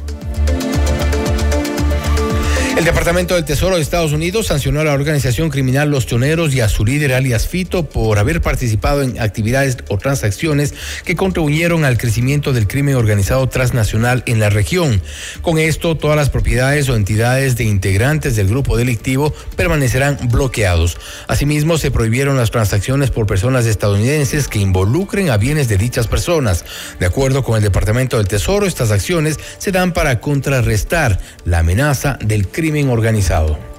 El 2.74 2.86
Departamento 2.86 3.34
del 3.34 3.44
Tesoro 3.44 3.76
de 3.76 3.82
Estados 3.82 4.12
Unidos 4.12 4.46
sancionó 4.46 4.80
a 4.80 4.84
la 4.84 4.94
organización 4.94 5.50
criminal 5.50 5.90
Los 5.90 6.06
Choneros 6.06 6.54
y 6.54 6.62
a 6.62 6.70
su 6.70 6.86
líder 6.86 7.12
alias 7.12 7.46
Fito 7.46 7.84
por 7.84 8.18
haber 8.18 8.40
participado 8.40 9.02
en 9.02 9.20
actividades 9.20 9.76
o 9.88 9.98
transacciones 9.98 10.72
que 11.04 11.14
contribuyeron 11.14 11.84
al 11.84 11.98
crecimiento 11.98 12.54
del 12.54 12.66
crimen 12.66 12.94
organizado 12.94 13.46
transnacional 13.48 14.22
en 14.24 14.40
la 14.40 14.48
región. 14.48 15.02
Con 15.42 15.58
esto, 15.58 15.98
todas 15.98 16.16
las 16.16 16.30
propiedades 16.30 16.88
o 16.88 16.96
entidades 16.96 17.56
de 17.56 17.64
integrantes 17.64 18.36
del 18.36 18.48
grupo 18.48 18.78
delictivo 18.78 19.34
permanecerán 19.54 20.18
bloqueados. 20.30 20.96
Asimismo, 21.28 21.76
se 21.76 21.90
prohibieron 21.90 22.38
las 22.38 22.50
transacciones 22.50 23.10
por 23.10 23.26
personas 23.26 23.66
estadounidenses 23.66 24.48
que 24.48 24.60
involucren 24.60 25.28
a 25.28 25.36
bienes 25.36 25.68
de 25.68 25.76
dichas 25.76 26.08
personas. 26.08 26.64
De 26.98 27.06
acuerdo 27.06 27.44
con 27.44 27.56
el 27.56 27.62
Departamento 27.62 28.16
del 28.16 28.28
Tesoro, 28.28 28.64
estas 28.66 28.90
acciones 28.90 29.38
se 29.58 29.72
dan 29.72 29.92
para 29.92 30.20
contrarrestar 30.20 31.20
la 31.44 31.58
amenaza 31.58 32.18
del 32.24 32.48
crimen 32.48 32.61
crimen 32.62 32.90
organizado. 32.90 33.71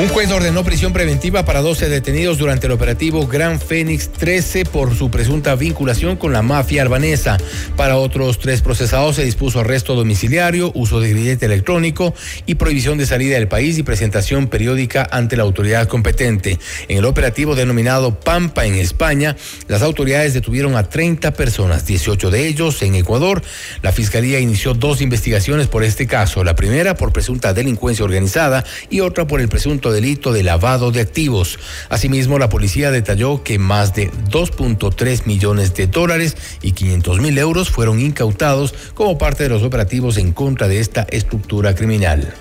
Un 0.00 0.08
juez 0.08 0.30
ordenó 0.32 0.64
prisión 0.64 0.94
preventiva 0.94 1.44
para 1.44 1.60
12 1.60 1.90
detenidos 1.90 2.38
durante 2.38 2.66
el 2.66 2.72
operativo 2.72 3.26
Gran 3.26 3.60
Fénix 3.60 4.08
13 4.08 4.64
por 4.64 4.96
su 4.96 5.10
presunta 5.10 5.54
vinculación 5.56 6.16
con 6.16 6.32
la 6.32 6.40
mafia 6.40 6.80
albanesa. 6.80 7.36
Para 7.76 7.98
otros 7.98 8.38
tres 8.38 8.62
procesados 8.62 9.16
se 9.16 9.26
dispuso 9.26 9.60
arresto 9.60 9.94
domiciliario, 9.94 10.72
uso 10.74 11.00
de 11.00 11.10
grillete 11.10 11.44
electrónico 11.44 12.14
y 12.46 12.54
prohibición 12.54 12.96
de 12.96 13.04
salida 13.04 13.34
del 13.34 13.46
país 13.46 13.76
y 13.76 13.82
presentación 13.82 14.46
periódica 14.46 15.06
ante 15.12 15.36
la 15.36 15.42
autoridad 15.42 15.86
competente. 15.86 16.58
En 16.88 16.96
el 16.96 17.04
operativo 17.04 17.54
denominado 17.54 18.18
Pampa 18.18 18.64
en 18.64 18.76
España, 18.76 19.36
las 19.68 19.82
autoridades 19.82 20.32
detuvieron 20.32 20.76
a 20.76 20.88
30 20.88 21.32
personas, 21.32 21.84
18 21.84 22.30
de 22.30 22.46
ellos 22.46 22.80
en 22.80 22.94
Ecuador. 22.94 23.42
La 23.82 23.92
fiscalía 23.92 24.40
inició 24.40 24.72
dos 24.72 25.02
investigaciones 25.02 25.66
por 25.66 25.84
este 25.84 26.06
caso, 26.06 26.42
la 26.42 26.56
primera 26.56 26.94
por 26.94 27.12
presunta 27.12 27.52
delincuencia 27.52 28.02
organizada 28.02 28.64
y 28.88 29.00
otra 29.00 29.26
por 29.26 29.42
el 29.42 29.50
presunto 29.50 29.89
delito 29.90 30.32
de 30.32 30.42
lavado 30.42 30.90
de 30.90 31.00
activos. 31.00 31.58
Asimismo, 31.88 32.38
la 32.38 32.48
policía 32.48 32.90
detalló 32.90 33.42
que 33.42 33.58
más 33.58 33.94
de 33.94 34.10
2.3 34.10 35.26
millones 35.26 35.74
de 35.74 35.86
dólares 35.86 36.36
y 36.62 36.72
500 36.72 37.20
mil 37.20 37.38
euros 37.38 37.70
fueron 37.70 38.00
incautados 38.00 38.74
como 38.94 39.18
parte 39.18 39.44
de 39.44 39.48
los 39.48 39.62
operativos 39.62 40.16
en 40.16 40.32
contra 40.32 40.68
de 40.68 40.80
esta 40.80 41.06
estructura 41.10 41.74
criminal. 41.74 42.34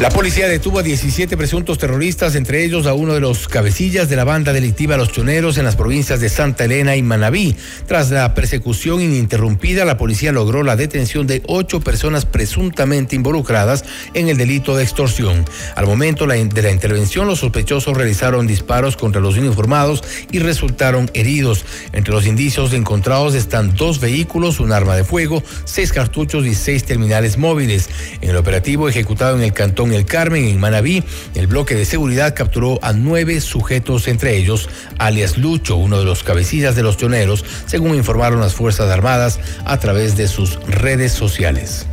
La 0.00 0.10
policía 0.10 0.46
detuvo 0.46 0.80
a 0.80 0.82
17 0.82 1.38
presuntos 1.38 1.78
terroristas, 1.78 2.34
entre 2.34 2.62
ellos 2.62 2.86
a 2.86 2.92
uno 2.92 3.14
de 3.14 3.20
los 3.20 3.48
cabecillas 3.48 4.10
de 4.10 4.16
la 4.16 4.24
banda 4.24 4.52
delictiva 4.52 4.98
Los 4.98 5.10
Choneros 5.10 5.56
en 5.56 5.64
las 5.64 5.74
provincias 5.74 6.20
de 6.20 6.28
Santa 6.28 6.64
Elena 6.64 6.96
y 6.96 7.02
Manabí. 7.02 7.56
Tras 7.86 8.10
la 8.10 8.34
persecución 8.34 9.00
ininterrumpida, 9.00 9.86
la 9.86 9.96
policía 9.96 10.32
logró 10.32 10.62
la 10.62 10.76
detención 10.76 11.26
de 11.26 11.42
ocho 11.46 11.80
personas 11.80 12.26
presuntamente 12.26 13.16
involucradas 13.16 13.86
en 14.12 14.28
el 14.28 14.36
delito 14.36 14.76
de 14.76 14.82
extorsión. 14.82 15.46
Al 15.76 15.86
momento 15.86 16.26
de 16.26 16.62
la 16.62 16.70
intervención, 16.70 17.26
los 17.26 17.38
sospechosos 17.38 17.96
realizaron 17.96 18.46
disparos 18.46 18.98
contra 18.98 19.22
los 19.22 19.38
uniformados 19.38 20.04
y 20.30 20.40
resultaron 20.40 21.10
heridos. 21.14 21.64
Entre 21.94 22.12
los 22.12 22.26
indicios 22.26 22.74
encontrados 22.74 23.34
están 23.34 23.74
dos 23.74 23.98
vehículos, 23.98 24.60
un 24.60 24.72
arma 24.72 24.94
de 24.94 25.04
fuego, 25.04 25.42
seis 25.64 25.90
cartuchos 25.90 26.44
y 26.44 26.54
seis 26.54 26.84
terminales 26.84 27.38
móviles. 27.38 27.88
En 28.20 28.28
el 28.28 28.36
operativo 28.36 28.90
ejecutado 28.90 29.36
en 29.36 29.42
el 29.42 29.54
cantón 29.54 29.85
el 29.92 30.06
Carmen, 30.06 30.44
en 30.44 30.60
Manabí, 30.60 31.02
el 31.34 31.46
bloque 31.46 31.74
de 31.74 31.84
seguridad 31.84 32.34
capturó 32.34 32.78
a 32.82 32.92
nueve 32.92 33.40
sujetos, 33.40 34.08
entre 34.08 34.36
ellos 34.36 34.68
alias 34.98 35.38
Lucho, 35.38 35.76
uno 35.76 35.98
de 35.98 36.04
los 36.04 36.22
cabecillas 36.22 36.76
de 36.76 36.82
los 36.82 36.96
pioneros, 36.96 37.44
según 37.66 37.94
informaron 37.94 38.40
las 38.40 38.54
Fuerzas 38.54 38.90
Armadas 38.90 39.38
a 39.64 39.78
través 39.78 40.16
de 40.16 40.28
sus 40.28 40.58
redes 40.66 41.12
sociales. 41.12 41.86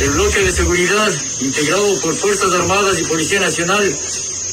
El 0.00 0.10
bloque 0.10 0.40
de 0.40 0.52
seguridad, 0.52 1.12
integrado 1.40 2.00
por 2.00 2.14
Fuerzas 2.14 2.52
Armadas 2.52 3.00
y 3.00 3.04
Policía 3.04 3.40
Nacional, 3.40 3.84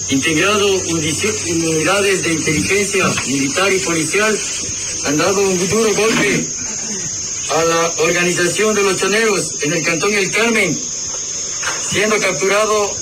integrado 0.10 0.68
en 0.68 1.68
unidades 1.68 2.24
de 2.24 2.34
inteligencia 2.34 3.06
militar 3.28 3.72
y 3.72 3.80
policial, 3.80 4.38
han 5.06 5.18
dado 5.18 5.42
un 5.42 5.70
duro 5.70 5.94
golpe 5.94 6.48
a 7.50 7.64
la 7.64 7.92
organización 8.04 8.76
de 8.76 8.84
los 8.84 8.98
choneros 8.98 9.64
en 9.64 9.74
el 9.74 9.84
Cantón 9.84 10.14
El 10.14 10.32
Carmen, 10.32 10.78
siendo 11.96 12.20
capturado 12.20 12.94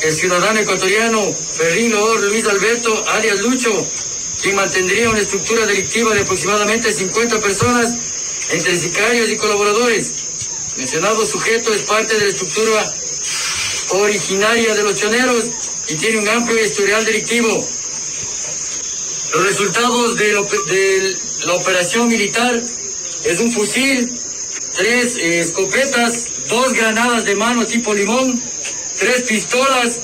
el 0.00 0.10
ciudadano 0.10 0.58
ecuatoriano 0.58 1.20
Ferrín 1.58 1.90
Loor 1.90 2.22
Luis 2.22 2.46
Alberto, 2.46 3.04
alias 3.08 3.40
Lucho, 3.40 3.86
quien 4.40 4.56
mantendría 4.56 5.10
una 5.10 5.18
estructura 5.18 5.66
delictiva 5.66 6.14
de 6.14 6.22
aproximadamente 6.22 6.90
50 6.90 7.38
personas 7.40 7.94
entre 8.50 8.76
sicarios 8.76 9.28
y 9.28 9.36
colaboradores. 9.36 10.14
Mencionado 10.78 11.26
sujeto 11.26 11.74
es 11.74 11.82
parte 11.82 12.14
de 12.14 12.20
la 12.20 12.30
estructura 12.30 12.94
originaria 13.90 14.74
de 14.74 14.82
los 14.84 14.98
choneros 14.98 15.44
y 15.88 15.94
tiene 15.96 16.20
un 16.20 16.28
amplio 16.28 16.64
historial 16.64 17.04
delictivo. 17.04 17.68
Los 19.34 19.44
resultados 19.44 20.16
de, 20.16 20.32
de 20.32 21.16
la 21.44 21.52
operación 21.52 22.08
militar 22.08 22.62
es 23.24 23.40
un 23.40 23.52
fusil, 23.52 24.18
tres 24.78 25.18
escopetas, 25.18 26.28
dos 26.48 26.72
granadas 26.72 27.24
de 27.24 27.34
mano 27.36 27.64
tipo 27.66 27.94
limón, 27.94 28.40
tres 28.98 29.22
pistolas 29.22 30.00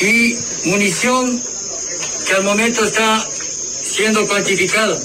y 0.00 0.36
munición 0.68 1.42
que 2.26 2.32
al 2.34 2.44
momento 2.44 2.84
está 2.84 3.26
siendo 3.82 4.26
cuantificada. 4.26 4.98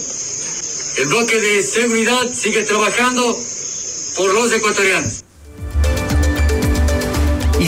El 0.98 1.06
bloque 1.08 1.40
de 1.40 1.62
seguridad 1.62 2.34
sigue 2.34 2.64
trabajando 2.64 3.40
por 4.16 4.34
los 4.34 4.52
ecuatorianos. 4.52 5.24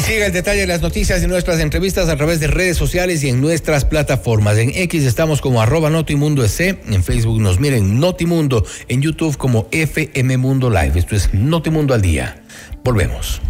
Y 0.01 0.03
siga 0.03 0.25
el 0.25 0.33
detalle 0.33 0.61
de 0.61 0.67
las 0.67 0.81
noticias 0.81 1.21
y 1.21 1.27
nuestras 1.27 1.59
entrevistas 1.59 2.09
a 2.09 2.15
través 2.17 2.39
de 2.39 2.47
redes 2.47 2.75
sociales 2.75 3.23
y 3.23 3.29
en 3.29 3.39
nuestras 3.39 3.85
plataformas. 3.85 4.57
En 4.57 4.71
X 4.73 5.03
estamos 5.03 5.41
como 5.41 5.61
arroba 5.61 5.91
Notimundo 5.91 6.43
EC, 6.43 6.79
en 6.87 7.03
Facebook 7.03 7.39
nos 7.39 7.59
miren 7.59 7.99
Notimundo, 7.99 8.65
en 8.87 9.03
YouTube 9.03 9.37
como 9.37 9.67
FM 9.69 10.37
Mundo 10.37 10.71
Live. 10.71 10.97
Esto 10.97 11.15
es 11.15 11.31
Notimundo 11.35 11.93
al 11.93 12.01
día. 12.01 12.41
Volvemos. 12.83 13.41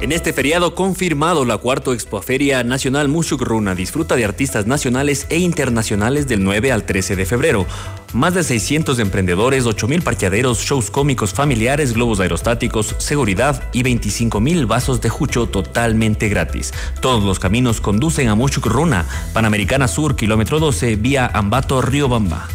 En 0.00 0.12
este 0.12 0.32
feriado 0.32 0.76
confirmado 0.76 1.44
la 1.44 1.58
cuarto 1.58 1.92
Expoferia 1.92 2.62
Nacional 2.62 3.08
Mushuk 3.08 3.42
Runa 3.42 3.74
disfruta 3.74 4.14
de 4.14 4.24
artistas 4.24 4.64
nacionales 4.64 5.26
e 5.28 5.38
internacionales 5.38 6.28
del 6.28 6.44
9 6.44 6.70
al 6.70 6.84
13 6.84 7.16
de 7.16 7.26
febrero. 7.26 7.66
Más 8.12 8.32
de 8.32 8.44
600 8.44 9.00
emprendedores, 9.00 9.64
8.000 9.64 10.02
parqueaderos, 10.02 10.60
shows 10.60 10.92
cómicos 10.92 11.34
familiares, 11.34 11.94
globos 11.94 12.20
aerostáticos, 12.20 12.94
seguridad 12.98 13.60
y 13.72 13.82
25.000 13.82 14.68
vasos 14.68 15.00
de 15.00 15.08
jucho 15.08 15.48
totalmente 15.48 16.28
gratis. 16.28 16.72
Todos 17.00 17.24
los 17.24 17.40
caminos 17.40 17.80
conducen 17.80 18.28
a 18.28 18.36
Mushuk 18.36 18.66
Runa, 18.66 19.04
Panamericana 19.32 19.88
Sur, 19.88 20.14
kilómetro 20.14 20.60
12, 20.60 20.94
vía 20.94 21.28
Ambato, 21.34 21.82
Río 21.82 22.08
Bamba. 22.08 22.46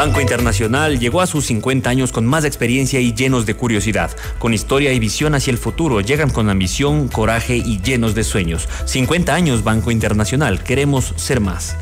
Banco 0.00 0.22
Internacional 0.22 0.98
llegó 0.98 1.20
a 1.20 1.26
sus 1.26 1.44
50 1.44 1.90
años 1.90 2.10
con 2.10 2.24
más 2.24 2.46
experiencia 2.46 3.00
y 3.00 3.12
llenos 3.12 3.44
de 3.44 3.52
curiosidad. 3.52 4.10
Con 4.38 4.54
historia 4.54 4.94
y 4.94 4.98
visión 4.98 5.34
hacia 5.34 5.50
el 5.50 5.58
futuro, 5.58 6.00
llegan 6.00 6.30
con 6.30 6.48
ambición, 6.48 7.08
coraje 7.08 7.58
y 7.58 7.82
llenos 7.82 8.14
de 8.14 8.24
sueños. 8.24 8.66
50 8.86 9.34
años 9.34 9.62
Banco 9.62 9.90
Internacional, 9.90 10.64
queremos 10.64 11.12
ser 11.16 11.40
más. 11.40 11.76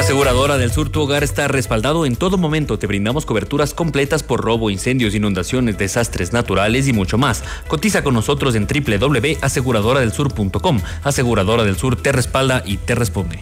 Aseguradora 0.00 0.56
del 0.56 0.72
Sur, 0.72 0.88
tu 0.88 1.02
hogar 1.02 1.22
está 1.22 1.46
respaldado 1.46 2.06
en 2.06 2.16
todo 2.16 2.38
momento. 2.38 2.78
Te 2.78 2.86
brindamos 2.86 3.26
coberturas 3.26 3.74
completas 3.74 4.22
por 4.22 4.40
robo, 4.40 4.70
incendios, 4.70 5.14
inundaciones, 5.14 5.76
desastres 5.76 6.32
naturales 6.32 6.88
y 6.88 6.94
mucho 6.94 7.18
más. 7.18 7.44
Cotiza 7.68 8.02
con 8.02 8.14
nosotros 8.14 8.54
en 8.54 8.66
www.aseguradoradelsur.com. 8.66 10.80
Aseguradora 11.04 11.64
del 11.64 11.76
Sur 11.76 12.00
te 12.00 12.12
respalda 12.12 12.62
y 12.64 12.78
te 12.78 12.94
responde. 12.94 13.40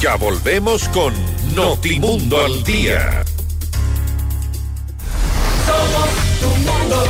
Ya 0.00 0.16
volvemos 0.16 0.88
con 0.88 1.12
Notimundo 1.54 2.42
al 2.42 2.64
Día. 2.64 3.22
Somos 5.66 6.08
tu 6.40 6.48
mundo. 6.48 7.04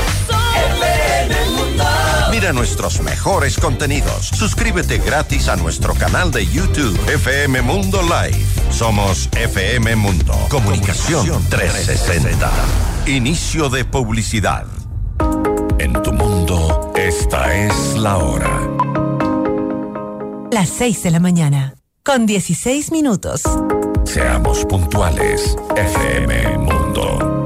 Mira 2.46 2.54
nuestros 2.54 3.02
mejores 3.02 3.58
contenidos. 3.58 4.28
Suscríbete 4.28 4.98
gratis 4.98 5.48
a 5.48 5.56
nuestro 5.56 5.94
canal 5.94 6.30
de 6.30 6.46
YouTube 6.46 6.96
FM 7.12 7.60
Mundo 7.62 8.00
Live. 8.02 8.38
Somos 8.70 9.28
FM 9.32 9.96
Mundo. 9.96 10.32
Comunicación 10.48 11.44
360. 11.50 12.48
Inicio 13.06 13.68
de 13.68 13.84
publicidad. 13.84 14.64
En 15.80 16.00
tu 16.04 16.12
mundo, 16.12 16.92
esta 16.94 17.52
es 17.52 17.96
la 17.96 18.18
hora. 18.18 18.60
Las 20.52 20.68
6 20.68 21.02
de 21.02 21.10
la 21.10 21.18
mañana, 21.18 21.74
con 22.04 22.26
16 22.26 22.92
minutos. 22.92 23.42
Seamos 24.04 24.64
puntuales. 24.66 25.56
FM 25.74 26.58
Mundo. 26.58 27.42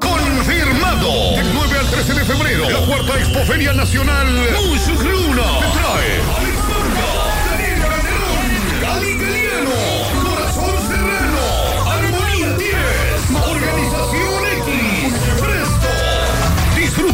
Confirmado. 0.00 1.36
Del 1.36 1.52
9 1.52 1.78
al 1.78 1.86
13 1.90 2.14
de 2.14 2.24
febrero, 2.24 2.45
Expoferia 3.46 3.72
Nacional. 3.72 4.26
Mushuk 4.66 5.02
Luna 5.04 5.60
te 5.60 5.68
trae 5.78 6.45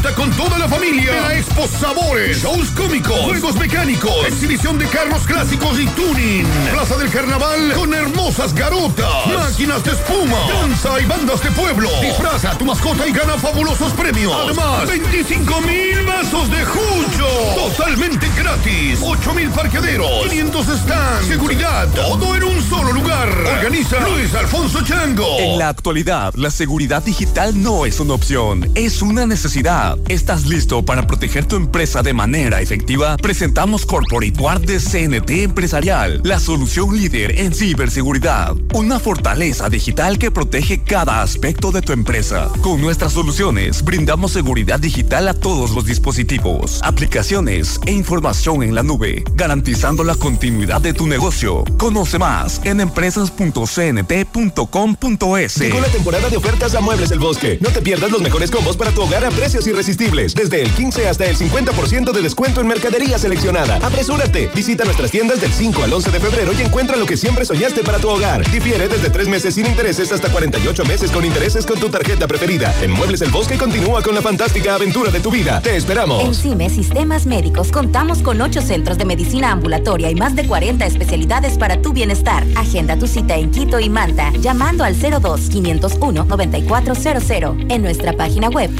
Disfruta 0.02 0.14
con 0.20 0.30
toda 0.32 0.58
la 0.58 0.68
familia. 0.68 1.12
De 1.12 1.20
la 1.20 1.38
Expo 1.38 1.68
Sabores, 1.68 2.42
shows 2.42 2.70
cómicos, 2.70 3.20
juegos 3.20 3.54
mecánicos, 3.54 4.26
exhibición 4.26 4.76
de 4.76 4.86
carros 4.86 5.22
clásicos 5.24 5.78
y 5.78 5.86
tuning, 5.86 6.44
Plaza 6.72 6.96
del 6.96 7.08
Carnaval 7.08 7.72
con 7.74 7.94
hermosas 7.94 8.52
garotas, 8.52 9.26
máquinas 9.28 9.84
de 9.84 9.92
espuma, 9.92 10.38
danza 10.48 11.00
y 11.00 11.04
bandas 11.04 11.40
de 11.42 11.50
pueblo. 11.52 11.88
Disfraza 12.00 12.50
a 12.50 12.58
tu 12.58 12.64
mascota 12.64 13.06
y 13.06 13.12
gana 13.12 13.38
fabulosos 13.38 13.92
premios. 13.92 14.34
Además, 14.44 14.88
25 14.88 15.60
mil 15.60 16.04
vasos 16.04 16.50
de 16.50 16.64
jucho, 16.64 17.28
totalmente 17.54 18.26
gratis, 18.36 18.98
8 19.00 19.34
mil 19.34 19.50
parqueaderos, 19.50 20.26
500 20.28 20.66
stands, 20.66 21.26
seguridad, 21.28 21.88
todo 21.94 22.34
en 22.34 22.42
un 22.42 22.62
solo 22.68 22.92
lugar. 22.92 23.28
Organiza 23.28 24.00
Luis 24.00 24.34
Alfonso 24.34 24.82
Chango. 24.82 25.38
En 25.38 25.58
la 25.58 25.68
actualidad, 25.68 26.34
la 26.34 26.50
seguridad 26.50 27.04
digital 27.04 27.62
no 27.62 27.86
es 27.86 28.00
una 28.00 28.14
opción, 28.14 28.68
es 28.74 29.00
una 29.00 29.26
necesidad. 29.26 29.91
¿Estás 30.08 30.46
listo 30.46 30.84
para 30.84 31.06
proteger 31.06 31.46
tu 31.46 31.56
empresa 31.56 32.02
de 32.02 32.12
manera 32.12 32.60
efectiva? 32.60 33.16
Presentamos 33.16 33.86
Corporate 33.86 34.32
de 34.66 34.80
CNT 34.80 35.30
Empresarial, 35.42 36.20
la 36.24 36.40
solución 36.40 36.96
líder 36.96 37.38
en 37.38 37.54
ciberseguridad. 37.54 38.56
Una 38.74 38.98
fortaleza 38.98 39.68
digital 39.68 40.18
que 40.18 40.30
protege 40.30 40.82
cada 40.82 41.20
aspecto 41.22 41.72
de 41.72 41.82
tu 41.82 41.92
empresa. 41.92 42.48
Con 42.62 42.80
nuestras 42.80 43.12
soluciones, 43.12 43.82
brindamos 43.82 44.32
seguridad 44.32 44.80
digital 44.80 45.28
a 45.28 45.34
todos 45.34 45.72
los 45.72 45.84
dispositivos, 45.84 46.80
aplicaciones 46.82 47.78
e 47.86 47.92
información 47.92 48.62
en 48.62 48.74
la 48.74 48.82
nube, 48.82 49.22
garantizando 49.34 50.04
la 50.04 50.14
continuidad 50.14 50.80
de 50.80 50.94
tu 50.94 51.06
negocio. 51.06 51.64
Conoce 51.78 52.18
más 52.18 52.60
en 52.64 52.80
empresas.cnt.com.es. 52.80 55.56
Llegó 55.56 55.80
la 55.80 55.88
temporada 55.88 56.28
de 56.28 56.36
ofertas 56.36 56.74
a 56.74 56.80
Muebles 56.80 57.10
El 57.10 57.18
Bosque. 57.18 57.58
No 57.60 57.70
te 57.70 57.82
pierdas 57.82 58.10
los 58.10 58.22
mejores 58.22 58.50
combos 58.50 58.76
para 58.76 58.92
tu 58.92 59.02
hogar 59.02 59.24
a 59.24 59.30
precios 59.30 59.66
Desde 59.82 60.62
el 60.62 60.70
15 60.70 61.08
hasta 61.08 61.26
el 61.26 61.36
50% 61.36 62.12
de 62.12 62.22
descuento 62.22 62.60
en 62.60 62.68
mercadería 62.68 63.18
seleccionada. 63.18 63.76
Apresúrate. 63.76 64.48
Visita 64.54 64.84
nuestras 64.84 65.10
tiendas 65.10 65.40
del 65.40 65.52
5 65.52 65.82
al 65.82 65.92
11 65.92 66.10
de 66.10 66.20
febrero 66.20 66.52
y 66.52 66.62
encuentra 66.62 66.96
lo 66.96 67.04
que 67.04 67.16
siempre 67.16 67.44
soñaste 67.44 67.82
para 67.82 67.98
tu 67.98 68.08
hogar. 68.08 68.48
Difiere 68.50 68.86
desde 68.86 69.10
3 69.10 69.28
meses 69.28 69.54
sin 69.54 69.66
intereses 69.66 70.12
hasta 70.12 70.28
48 70.30 70.84
meses 70.84 71.10
con 71.10 71.24
intereses 71.24 71.66
con 71.66 71.80
tu 71.80 71.88
tarjeta 71.88 72.28
preferida. 72.28 72.72
En 72.80 72.92
Muebles 72.92 73.22
El 73.22 73.30
Bosque 73.30 73.58
continúa 73.58 74.02
con 74.02 74.14
la 74.14 74.22
fantástica 74.22 74.76
aventura 74.76 75.10
de 75.10 75.18
tu 75.18 75.30
vida. 75.30 75.60
Te 75.60 75.76
esperamos. 75.76 76.22
En 76.22 76.34
CIME 76.34 76.70
Sistemas 76.70 77.26
Médicos 77.26 77.72
contamos 77.72 78.18
con 78.18 78.40
8 78.40 78.62
centros 78.62 78.98
de 78.98 79.04
medicina 79.04 79.50
ambulatoria 79.50 80.10
y 80.10 80.14
más 80.14 80.36
de 80.36 80.46
40 80.46 80.86
especialidades 80.86 81.58
para 81.58 81.82
tu 81.82 81.92
bienestar. 81.92 82.46
Agenda 82.54 82.96
tu 82.96 83.08
cita 83.08 83.36
en 83.36 83.50
Quito 83.50 83.80
y 83.80 83.90
Manta 83.90 84.32
llamando 84.38 84.84
al 84.84 84.94
02 84.94 85.40
501 85.50 86.24
9400 86.24 87.56
en 87.68 87.82
nuestra 87.82 88.12
página 88.12 88.48
web 88.48 88.70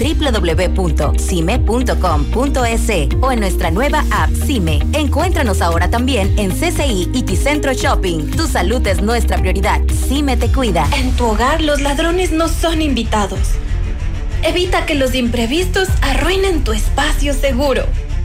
www.cime.com.es 0.92 2.90
o 3.20 3.32
en 3.32 3.40
nuestra 3.40 3.70
nueva 3.70 4.04
app 4.10 4.30
CIME. 4.46 4.80
Encuéntranos 4.92 5.60
ahora 5.60 5.90
también 5.90 6.38
en 6.38 6.50
CCI 6.50 7.10
y 7.12 7.22
Ticentro 7.22 7.72
Shopping. 7.72 8.30
Tu 8.30 8.46
salud 8.46 8.86
es 8.86 9.02
nuestra 9.02 9.38
prioridad. 9.38 9.80
CIME 10.08 10.36
te 10.36 10.50
cuida. 10.52 10.86
En 10.96 11.12
tu 11.16 11.26
hogar 11.26 11.62
los 11.62 11.80
ladrones 11.80 12.32
no 12.32 12.48
son 12.48 12.82
invitados. 12.82 13.40
Evita 14.42 14.86
que 14.86 14.94
los 14.94 15.14
imprevistos 15.14 15.88
arruinen 16.00 16.64
tu 16.64 16.72
espacio 16.72 17.32
seguro. 17.32 17.84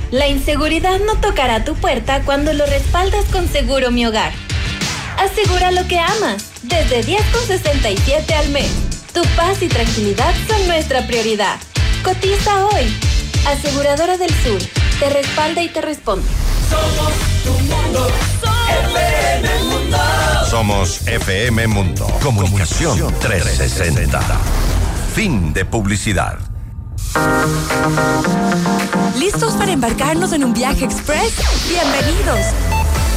La 0.09 0.27
inseguridad 0.27 0.99
no 1.05 1.15
tocará 1.15 1.63
tu 1.63 1.75
puerta 1.75 2.21
cuando 2.23 2.53
lo 2.53 2.65
respaldas 2.65 3.25
con 3.25 3.47
Seguro 3.47 3.91
Mi 3.91 4.05
Hogar. 4.05 4.31
Asegura 5.19 5.71
lo 5.71 5.85
que 5.87 5.99
amas, 5.99 6.51
desde 6.63 7.03
10,67 7.03 8.31
al 8.33 8.49
mes. 8.49 8.71
Tu 9.13 9.21
paz 9.35 9.61
y 9.61 9.67
tranquilidad 9.67 10.33
son 10.47 10.67
nuestra 10.67 11.05
prioridad. 11.07 11.59
Cotiza 12.03 12.65
hoy. 12.65 12.97
Aseguradora 13.47 14.17
del 14.17 14.29
Sur, 14.43 14.61
te 14.99 15.09
respalda 15.09 15.61
y 15.61 15.69
te 15.69 15.81
responde. 15.81 16.25
Somos 16.69 17.13
tu 17.43 17.51
mundo. 17.63 18.07
FM 18.93 19.63
Mundo. 19.63 19.97
Somos 20.49 21.07
FM 21.07 21.67
Mundo. 21.67 22.07
Comunicación 22.21 23.13
360. 23.19 24.19
Fin 25.13 25.53
de 25.53 25.65
publicidad. 25.65 26.37
¿Listos 29.17 29.53
para 29.53 29.71
embarcarnos 29.71 30.33
en 30.33 30.43
un 30.43 30.53
viaje 30.53 30.85
express? 30.85 31.33
Bienvenidos. 31.69 32.39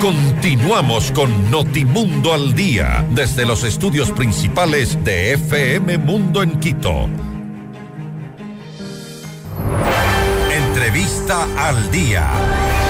Continuamos 0.00 1.10
con 1.12 1.50
Notimundo 1.50 2.34
al 2.34 2.54
Día 2.54 3.04
desde 3.10 3.46
los 3.46 3.64
estudios 3.64 4.10
principales 4.10 5.02
de 5.04 5.32
FM 5.32 5.98
Mundo 5.98 6.42
en 6.42 6.60
Quito. 6.60 7.08
Entrevista 10.52 11.46
al 11.56 11.90
Día. 11.90 12.85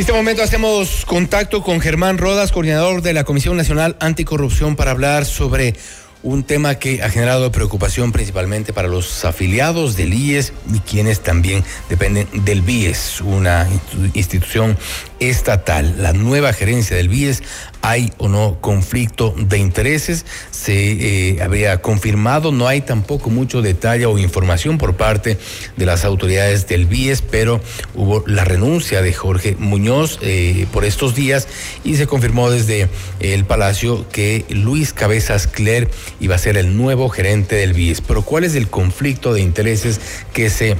En 0.00 0.02
este 0.02 0.14
momento 0.14 0.42
hacemos 0.42 1.04
contacto 1.04 1.62
con 1.62 1.78
Germán 1.78 2.16
Rodas, 2.16 2.52
coordinador 2.52 3.02
de 3.02 3.12
la 3.12 3.24
Comisión 3.24 3.58
Nacional 3.58 3.98
Anticorrupción, 4.00 4.74
para 4.74 4.92
hablar 4.92 5.26
sobre 5.26 5.74
un 6.22 6.44
tema 6.44 6.74
que 6.74 7.02
ha 7.02 7.08
generado 7.08 7.50
preocupación 7.50 8.12
principalmente 8.12 8.72
para 8.72 8.88
los 8.88 9.24
afiliados 9.24 9.96
del 9.96 10.12
IES 10.12 10.52
y 10.72 10.80
quienes 10.80 11.20
también 11.20 11.64
dependen 11.88 12.28
del 12.44 12.60
BIES, 12.60 13.22
una 13.22 13.66
institución 14.12 14.76
estatal. 15.18 15.94
La 15.98 16.12
nueva 16.12 16.52
gerencia 16.52 16.96
del 16.96 17.08
BIES, 17.08 17.42
¿hay 17.80 18.12
o 18.18 18.28
no 18.28 18.58
conflicto 18.60 19.34
de 19.36 19.58
intereses? 19.58 20.26
Se 20.50 21.32
eh, 21.32 21.42
había 21.42 21.80
confirmado, 21.80 22.52
no 22.52 22.68
hay 22.68 22.82
tampoco 22.82 23.30
mucho 23.30 23.62
detalle 23.62 24.04
o 24.04 24.18
información 24.18 24.76
por 24.76 24.96
parte 24.96 25.38
de 25.76 25.86
las 25.86 26.04
autoridades 26.04 26.66
del 26.66 26.84
BIES, 26.84 27.22
pero 27.22 27.62
hubo 27.94 28.24
la 28.26 28.44
renuncia 28.44 29.00
de 29.00 29.14
Jorge 29.14 29.56
Muñoz 29.58 30.18
eh, 30.20 30.66
por 30.70 30.84
estos 30.84 31.14
días 31.14 31.48
y 31.82 31.96
se 31.96 32.06
confirmó 32.06 32.50
desde 32.50 32.88
el 33.20 33.46
Palacio 33.46 34.06
que 34.10 34.44
Luis 34.50 34.92
Cabezas 34.92 35.46
Cler 35.46 35.88
iba 36.18 36.34
a 36.34 36.38
ser 36.38 36.56
el 36.56 36.76
nuevo 36.76 37.08
gerente 37.08 37.56
del 37.56 37.72
BIES. 37.72 38.00
Pero 38.00 38.22
¿cuál 38.22 38.44
es 38.44 38.54
el 38.54 38.68
conflicto 38.68 39.32
de 39.32 39.40
intereses 39.40 40.00
que 40.32 40.50
se 40.50 40.76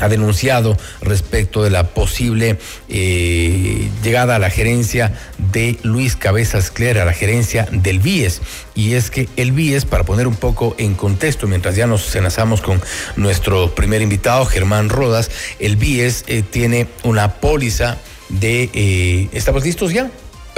ha 0.00 0.08
denunciado 0.08 0.76
respecto 1.02 1.62
de 1.62 1.70
la 1.70 1.88
posible 1.88 2.58
eh, 2.88 3.90
llegada 4.02 4.36
a 4.36 4.38
la 4.38 4.50
gerencia 4.50 5.12
de 5.52 5.78
Luis 5.82 6.16
Cabezas 6.16 6.70
Cler, 6.70 6.98
a 6.98 7.04
la 7.04 7.12
gerencia 7.12 7.68
del 7.70 8.00
BIES. 8.00 8.40
Y 8.74 8.94
es 8.94 9.10
que 9.10 9.28
el 9.36 9.52
BIES, 9.52 9.84
para 9.84 10.04
poner 10.04 10.26
un 10.26 10.36
poco 10.36 10.74
en 10.78 10.94
contexto, 10.94 11.46
mientras 11.46 11.76
ya 11.76 11.86
nos 11.86 12.14
enlazamos 12.14 12.60
con 12.60 12.80
nuestro 13.16 13.74
primer 13.74 14.02
invitado, 14.02 14.46
Germán 14.46 14.88
Rodas, 14.88 15.30
el 15.58 15.76
BIES 15.76 16.24
eh, 16.26 16.42
tiene 16.42 16.88
una 17.02 17.34
póliza 17.34 17.98
de... 18.28 18.70
Eh, 18.72 19.28
¿Estamos 19.32 19.64
listos 19.64 19.92
ya? 19.92 20.10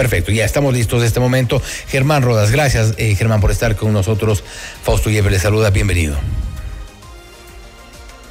Perfecto, 0.02 0.32
ya 0.32 0.44
estamos 0.44 0.74
listos 0.74 1.00
en 1.00 1.06
este 1.06 1.20
momento. 1.20 1.62
Germán 1.86 2.24
Rodas, 2.24 2.50
gracias 2.50 2.94
eh, 2.96 3.14
Germán 3.14 3.40
por 3.40 3.52
estar 3.52 3.76
con 3.76 3.92
nosotros. 3.92 4.42
Fausto 4.82 5.10
Yever 5.10 5.30
le 5.30 5.38
saluda, 5.38 5.70
bienvenido. 5.70 6.16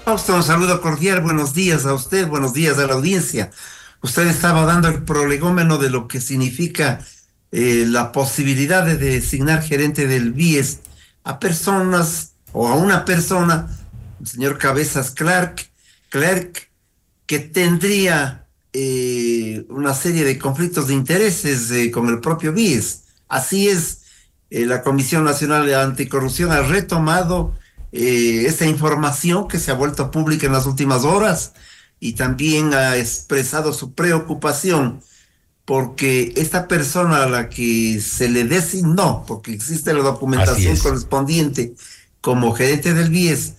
Fausto, 0.04 0.36
un 0.36 0.44
saludo 0.44 0.82
cordial, 0.82 1.22
buenos 1.22 1.54
días 1.54 1.86
a 1.86 1.94
usted, 1.94 2.28
buenos 2.28 2.52
días 2.52 2.78
a 2.78 2.88
la 2.88 2.96
audiencia. 2.96 3.52
Usted 4.02 4.28
estaba 4.28 4.66
dando 4.66 4.90
el 4.90 5.04
prolegómeno 5.04 5.78
de 5.78 5.90
lo 5.90 6.10
que 6.10 6.20
significa 6.20 7.00
eh, 7.54 7.86
la 7.88 8.12
posibilidad 8.12 8.86
de 8.86 8.98
designar 8.98 9.64
gerente 9.64 10.08
del 10.08 10.34
BIES 10.34 10.80
a 11.24 11.40
personas 11.40 12.34
o 12.52 12.68
a 12.68 12.76
una 12.76 13.06
persona, 13.06 13.70
el 14.20 14.28
señor 14.28 14.58
Cabezas 14.58 15.12
Clark, 15.12 15.70
Clark, 16.10 16.68
que 17.26 17.40
tendría 17.40 18.41
eh, 18.74 19.66
una 19.68 19.94
serie 19.94 20.24
de 20.24 20.40
conflictos 20.40 20.88
de 20.88 20.94
intereses 20.94 21.70
eh, 21.72 21.92
con 21.92 22.08
el 22.08 22.22
propio 22.22 22.54
BIES. 22.54 23.04
Así 23.28 23.68
es, 23.68 24.04
eh, 24.50 24.66
la 24.66 24.82
Comisión 24.82 25.26
Nacional 25.26 25.66
de 25.66 25.76
Anticorrupción 25.76 26.52
ha 26.52 26.62
retomado 26.62 27.56
esta 27.94 28.66
información 28.66 29.50
que 29.50 29.60
se 29.60 29.70
ha 29.70 29.74
vuelto 29.74 30.12
pública 30.12 30.48
en 30.48 30.54
las 30.54 30.66
últimas 30.66 31.04
horas 31.04 31.52
y 32.00 32.14
también 32.14 32.74
ha 32.74 32.96
expresado 32.96 33.74
su 33.74 33.94
preocupación 33.94 35.02
porque 35.66 36.32
esta 36.38 36.70
persona 36.70 37.24
a 37.24 37.30
la 37.30 37.50
que 37.50 38.00
se 38.00 38.30
le 38.30 38.46
designó, 38.46 39.26
porque 39.28 39.52
existe 39.52 39.94
la 39.94 40.04
documentación 40.04 40.78
correspondiente 40.78 41.76
como 42.22 42.54
gerente 42.54 42.94
del 42.94 43.10
BIES, 43.10 43.56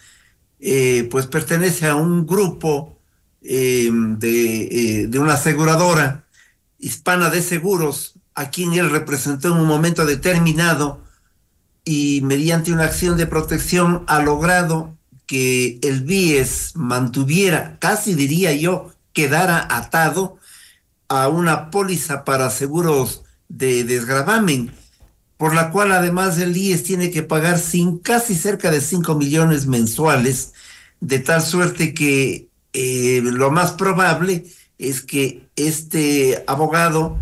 pues 1.10 1.26
pertenece 1.26 1.86
a 1.86 1.94
un 1.94 2.26
grupo 2.26 3.01
eh, 3.44 3.90
de, 3.92 4.62
eh, 5.02 5.06
de 5.08 5.18
una 5.18 5.34
aseguradora 5.34 6.24
hispana 6.78 7.30
de 7.30 7.42
seguros 7.42 8.14
a 8.34 8.50
quien 8.50 8.72
él 8.74 8.90
representó 8.90 9.48
en 9.48 9.54
un 9.54 9.66
momento 9.66 10.06
determinado 10.06 11.02
y 11.84 12.20
mediante 12.22 12.72
una 12.72 12.84
acción 12.84 13.16
de 13.16 13.26
protección 13.26 14.04
ha 14.06 14.20
logrado 14.22 14.96
que 15.26 15.78
el 15.82 16.02
BIES 16.02 16.72
mantuviera, 16.74 17.78
casi 17.78 18.14
diría 18.14 18.52
yo, 18.52 18.92
quedara 19.12 19.66
atado 19.70 20.38
a 21.08 21.28
una 21.28 21.70
póliza 21.70 22.24
para 22.24 22.50
seguros 22.50 23.22
de 23.48 23.84
desgravamen, 23.84 24.72
por 25.36 25.54
la 25.54 25.70
cual 25.70 25.92
además 25.92 26.38
el 26.38 26.56
IES 26.56 26.84
tiene 26.84 27.10
que 27.10 27.22
pagar 27.22 27.58
sin 27.58 27.98
casi 27.98 28.34
cerca 28.34 28.70
de 28.70 28.80
5 28.80 29.14
millones 29.14 29.66
mensuales, 29.66 30.52
de 31.00 31.18
tal 31.18 31.42
suerte 31.42 31.94
que 31.94 32.48
eh, 32.72 33.20
lo 33.22 33.50
más 33.50 33.72
probable 33.72 34.44
es 34.78 35.02
que 35.02 35.48
este 35.56 36.42
abogado 36.46 37.18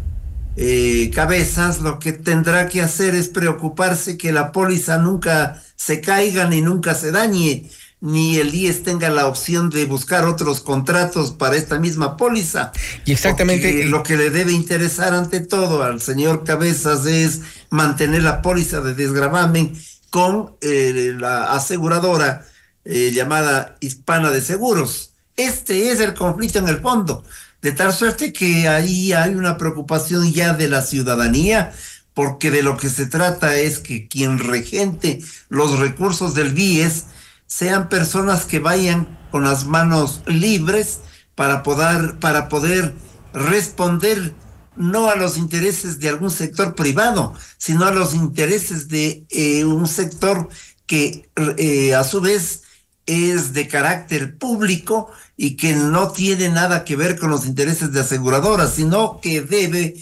eh, 0.57 1.11
Cabezas 1.15 1.81
lo 1.81 1.99
que 1.99 2.13
tendrá 2.13 2.69
que 2.69 2.83
hacer 2.83 3.15
es 3.15 3.29
preocuparse 3.29 4.19
que 4.19 4.33
la 4.33 4.53
póliza 4.53 4.99
nunca 4.99 5.63
se 5.77 6.01
caiga 6.01 6.47
ni 6.47 6.61
nunca 6.61 6.95
se 6.95 7.13
dañe, 7.13 7.71
ni 8.01 8.37
el 8.37 8.55
IES 8.55 8.83
tenga 8.83 9.11
la 9.11 9.27
opción 9.27 9.71
de 9.71 9.85
buscar 9.85 10.27
otros 10.27 10.61
contratos 10.61 11.31
para 11.33 11.57
esta 11.57 11.79
misma 11.79 12.17
póliza. 12.17 12.73
Y 13.05 13.13
exactamente 13.13 13.85
lo 13.85 14.03
que 14.03 14.17
le 14.17 14.31
debe 14.31 14.53
interesar 14.53 15.15
ante 15.15 15.41
todo 15.41 15.83
al 15.83 16.01
señor 16.01 16.45
Cabezas 16.45 17.07
es 17.07 17.41
mantener 17.71 18.23
la 18.23 18.43
póliza 18.43 18.81
de 18.81 18.95
desgravamen 18.95 19.73
con 20.11 20.57
eh, 20.61 21.15
la 21.19 21.53
aseguradora 21.53 22.47
eh, 22.85 23.13
llamada 23.13 23.77
Hispana 23.81 24.31
de 24.31 24.41
Seguros. 24.41 25.10
Este 25.37 25.91
es 25.91 26.01
el 26.01 26.15
conflicto 26.15 26.59
en 26.59 26.69
el 26.69 26.81
fondo, 26.81 27.25
de 27.63 27.73
tal 27.73 27.93
suerte 27.93 28.33
que 28.33 28.69
ahí 28.69 29.13
hay 29.13 29.35
una 29.35 29.57
preocupación 29.57 30.33
ya 30.33 30.55
de 30.55 30.69
la 30.69 30.83
ciudadanía, 30.83 31.73
porque 32.15 32.51
de 32.51 32.63
lo 32.63 32.77
que 32.77 32.91
se 32.91 33.07
trata 33.07 33.57
es 33.57 33.79
que 33.79 34.09
quien 34.09 34.39
regente 34.39 35.21
los 35.49 35.79
recursos 35.79 36.35
del 36.35 36.53
BIES 36.53 37.07
sean 37.47 37.89
personas 37.89 38.45
que 38.45 38.59
vayan 38.59 39.19
con 39.31 39.45
las 39.45 39.67
manos 39.67 40.23
libres 40.27 41.01
para 41.35 41.63
poder, 41.63 42.19
para 42.19 42.49
poder 42.49 42.95
responder 43.33 44.35
no 44.77 45.11
a 45.11 45.17
los 45.17 45.37
intereses 45.37 45.99
de 45.99 46.09
algún 46.09 46.31
sector 46.31 46.75
privado, 46.75 47.35
sino 47.59 47.85
a 47.85 47.93
los 47.93 48.15
intereses 48.15 48.89
de 48.89 49.25
eh, 49.31 49.65
un 49.65 49.87
sector 49.87 50.49
que 50.87 51.31
eh, 51.57 51.95
a 51.95 52.05
su 52.05 52.21
vez 52.21 52.63
es 53.11 53.53
de 53.53 53.67
carácter 53.67 54.39
público 54.39 55.11
y 55.37 55.57
que 55.57 55.75
no 55.75 56.13
tiene 56.13 56.49
nada 56.49 56.85
que 56.85 56.97
ver 56.97 57.19
con 57.19 57.31
los 57.31 57.47
intereses 57.47 57.93
de 57.93 58.01
aseguradoras, 58.01 58.75
sino 58.75 59.21
que 59.21 59.41
debe 59.41 59.97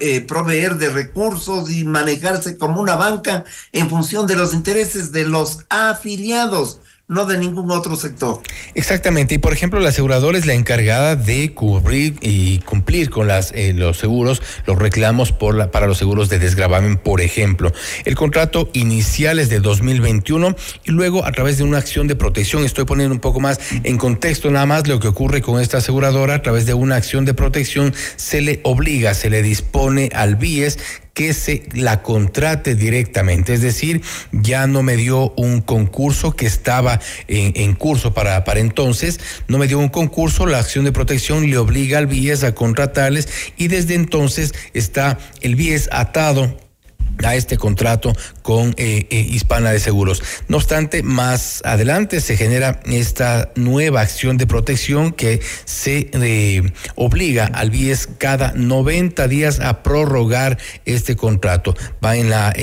eh, 0.00 0.20
proveer 0.22 0.76
de 0.76 0.90
recursos 0.90 1.70
y 1.70 1.84
manejarse 1.84 2.58
como 2.58 2.80
una 2.80 2.96
banca 2.96 3.44
en 3.72 3.88
función 3.88 4.26
de 4.26 4.34
los 4.34 4.52
intereses 4.52 5.12
de 5.12 5.24
los 5.24 5.60
afiliados 5.68 6.80
no 7.08 7.24
de 7.24 7.38
ningún 7.38 7.70
otro 7.70 7.96
sector. 7.96 8.40
Exactamente, 8.74 9.34
y 9.34 9.38
por 9.38 9.54
ejemplo 9.54 9.80
la 9.80 9.88
aseguradora 9.88 10.36
es 10.36 10.44
la 10.44 10.52
encargada 10.52 11.16
de 11.16 11.54
cubrir 11.54 12.16
y 12.20 12.58
cumplir 12.60 13.08
con 13.08 13.26
las, 13.26 13.52
eh, 13.52 13.72
los 13.72 13.96
seguros, 13.96 14.42
los 14.66 14.78
reclamos 14.78 15.32
para 15.32 15.86
los 15.86 15.96
seguros 15.96 16.28
de 16.28 16.38
desgravamen, 16.38 16.98
por 16.98 17.22
ejemplo. 17.22 17.72
El 18.04 18.14
contrato 18.14 18.68
inicial 18.74 19.38
es 19.38 19.48
de 19.48 19.60
2021 19.60 20.54
y 20.84 20.90
luego 20.90 21.24
a 21.24 21.32
través 21.32 21.56
de 21.56 21.64
una 21.64 21.78
acción 21.78 22.08
de 22.08 22.14
protección, 22.14 22.64
estoy 22.64 22.84
poniendo 22.84 23.14
un 23.14 23.20
poco 23.20 23.40
más 23.40 23.58
en 23.84 23.96
contexto 23.96 24.50
nada 24.50 24.66
más 24.66 24.86
lo 24.86 25.00
que 25.00 25.08
ocurre 25.08 25.40
con 25.40 25.60
esta 25.60 25.78
aseguradora, 25.78 26.34
a 26.34 26.42
través 26.42 26.66
de 26.66 26.74
una 26.74 26.96
acción 26.96 27.24
de 27.24 27.32
protección 27.32 27.94
se 28.16 28.42
le 28.42 28.60
obliga, 28.64 29.14
se 29.14 29.30
le 29.30 29.42
dispone 29.42 30.10
al 30.14 30.36
BIES 30.36 30.78
que 31.18 31.34
se 31.34 31.64
la 31.74 32.00
contrate 32.00 32.76
directamente. 32.76 33.52
Es 33.52 33.60
decir, 33.60 34.02
ya 34.30 34.68
no 34.68 34.84
me 34.84 34.96
dio 34.96 35.32
un 35.36 35.62
concurso 35.62 36.36
que 36.36 36.46
estaba 36.46 37.00
en, 37.26 37.74
curso 37.74 38.14
para, 38.14 38.44
para 38.44 38.60
entonces, 38.60 39.18
no 39.48 39.58
me 39.58 39.66
dio 39.66 39.80
un 39.80 39.88
concurso, 39.88 40.46
la 40.46 40.60
acción 40.60 40.84
de 40.84 40.92
protección 40.92 41.50
le 41.50 41.58
obliga 41.58 41.98
al 41.98 42.06
BIES 42.06 42.44
a 42.44 42.54
contratarles 42.54 43.28
y 43.56 43.66
desde 43.66 43.96
entonces 43.96 44.54
está 44.74 45.18
el 45.40 45.56
BIES 45.56 45.88
atado 45.90 46.56
a 47.24 47.34
este 47.34 47.56
contrato 47.56 48.12
con 48.42 48.74
eh, 48.76 49.06
eh, 49.10 49.26
Hispana 49.28 49.70
de 49.70 49.80
Seguros. 49.80 50.22
No 50.48 50.56
obstante, 50.56 51.02
más 51.02 51.62
adelante 51.64 52.20
se 52.20 52.36
genera 52.36 52.80
esta 52.86 53.50
nueva 53.56 54.00
acción 54.00 54.36
de 54.38 54.46
protección 54.46 55.12
que 55.12 55.40
se 55.64 56.10
eh, 56.12 56.72
obliga 56.94 57.46
al 57.46 57.70
BIES 57.70 58.08
cada 58.18 58.52
90 58.52 59.28
días 59.28 59.60
a 59.60 59.82
prorrogar 59.82 60.58
este 60.84 61.16
contrato. 61.16 61.74
Va 62.04 62.16
en 62.16 62.30
la 62.30 62.54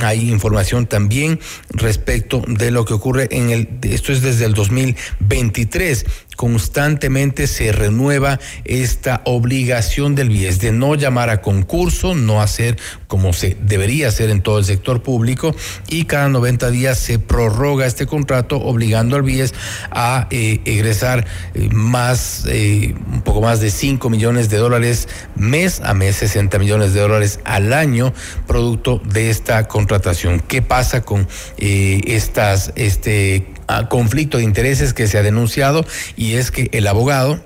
hay 0.00 0.30
información 0.30 0.86
también 0.86 1.40
respecto 1.70 2.42
de 2.46 2.70
lo 2.70 2.84
que 2.84 2.94
ocurre 2.94 3.28
en 3.30 3.50
el 3.50 3.68
esto 3.82 4.12
es 4.12 4.22
desde 4.22 4.44
el 4.44 4.54
2023 4.54 6.06
constantemente 6.36 7.46
se 7.46 7.72
renueva 7.72 8.38
esta 8.64 9.22
obligación 9.24 10.14
del 10.14 10.28
BIES 10.28 10.60
de 10.60 10.72
no 10.72 10.94
llamar 10.94 11.30
a 11.30 11.40
concurso, 11.40 12.14
no 12.14 12.42
hacer 12.42 12.78
como 13.06 13.32
se 13.32 13.56
debería 13.60 14.08
hacer 14.08 14.30
en 14.30 14.42
todo 14.42 14.58
el 14.58 14.64
sector 14.64 15.02
público 15.02 15.54
y 15.88 16.04
cada 16.04 16.28
90 16.28 16.70
días 16.70 16.98
se 16.98 17.18
prorroga 17.18 17.86
este 17.86 18.06
contrato 18.06 18.56
obligando 18.58 19.16
al 19.16 19.22
BIES 19.22 19.54
a 19.90 20.28
eh, 20.30 20.60
egresar 20.64 21.26
eh, 21.54 21.68
más, 21.72 22.44
eh, 22.46 22.94
un 23.12 23.22
poco 23.22 23.40
más 23.40 23.60
de 23.60 23.70
5 23.70 24.10
millones 24.10 24.50
de 24.50 24.58
dólares 24.58 25.08
mes 25.34 25.80
a 25.80 25.94
mes, 25.94 26.16
60 26.16 26.58
millones 26.58 26.92
de 26.92 27.00
dólares 27.00 27.40
al 27.44 27.72
año, 27.72 28.12
producto 28.46 29.00
de 29.04 29.30
esta 29.30 29.66
contratación. 29.66 30.40
¿Qué 30.40 30.62
pasa 30.62 31.02
con 31.02 31.26
estas, 31.58 32.72
este 32.76 33.55
conflicto 33.88 34.38
de 34.38 34.44
intereses 34.44 34.92
que 34.92 35.06
se 35.06 35.18
ha 35.18 35.22
denunciado 35.22 35.84
y 36.16 36.34
es 36.34 36.50
que 36.50 36.68
el 36.72 36.86
abogado, 36.86 37.42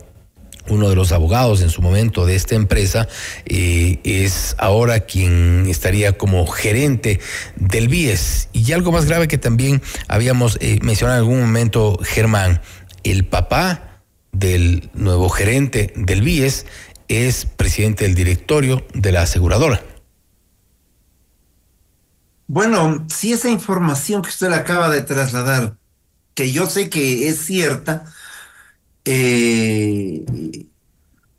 uno 0.68 0.88
de 0.88 0.94
los 0.94 1.12
abogados 1.12 1.62
en 1.62 1.70
su 1.70 1.82
momento 1.82 2.26
de 2.26 2.36
esta 2.36 2.54
empresa, 2.54 3.08
eh, 3.46 3.98
es 4.04 4.54
ahora 4.58 5.00
quien 5.00 5.66
estaría 5.68 6.16
como 6.16 6.46
gerente 6.46 7.20
del 7.56 7.88
BIES. 7.88 8.48
Y 8.52 8.72
algo 8.72 8.92
más 8.92 9.06
grave 9.06 9.28
que 9.28 9.38
también 9.38 9.82
habíamos 10.08 10.58
eh, 10.60 10.78
mencionado 10.82 11.18
en 11.18 11.24
algún 11.24 11.40
momento, 11.40 11.98
Germán, 12.02 12.60
el 13.02 13.24
papá 13.24 14.02
del 14.32 14.90
nuevo 14.94 15.28
gerente 15.28 15.92
del 15.96 16.22
BIES 16.22 16.66
es 17.08 17.44
presidente 17.44 18.04
del 18.04 18.14
directorio 18.14 18.86
de 18.94 19.12
la 19.12 19.22
aseguradora. 19.22 19.82
Bueno, 22.46 23.06
si 23.08 23.32
esa 23.32 23.48
información 23.48 24.22
que 24.22 24.28
usted 24.28 24.52
acaba 24.52 24.88
de 24.90 25.02
trasladar 25.02 25.76
que 26.40 26.52
yo 26.52 26.70
sé 26.70 26.88
que 26.88 27.28
es 27.28 27.44
cierta, 27.44 28.06
eh, 29.04 30.24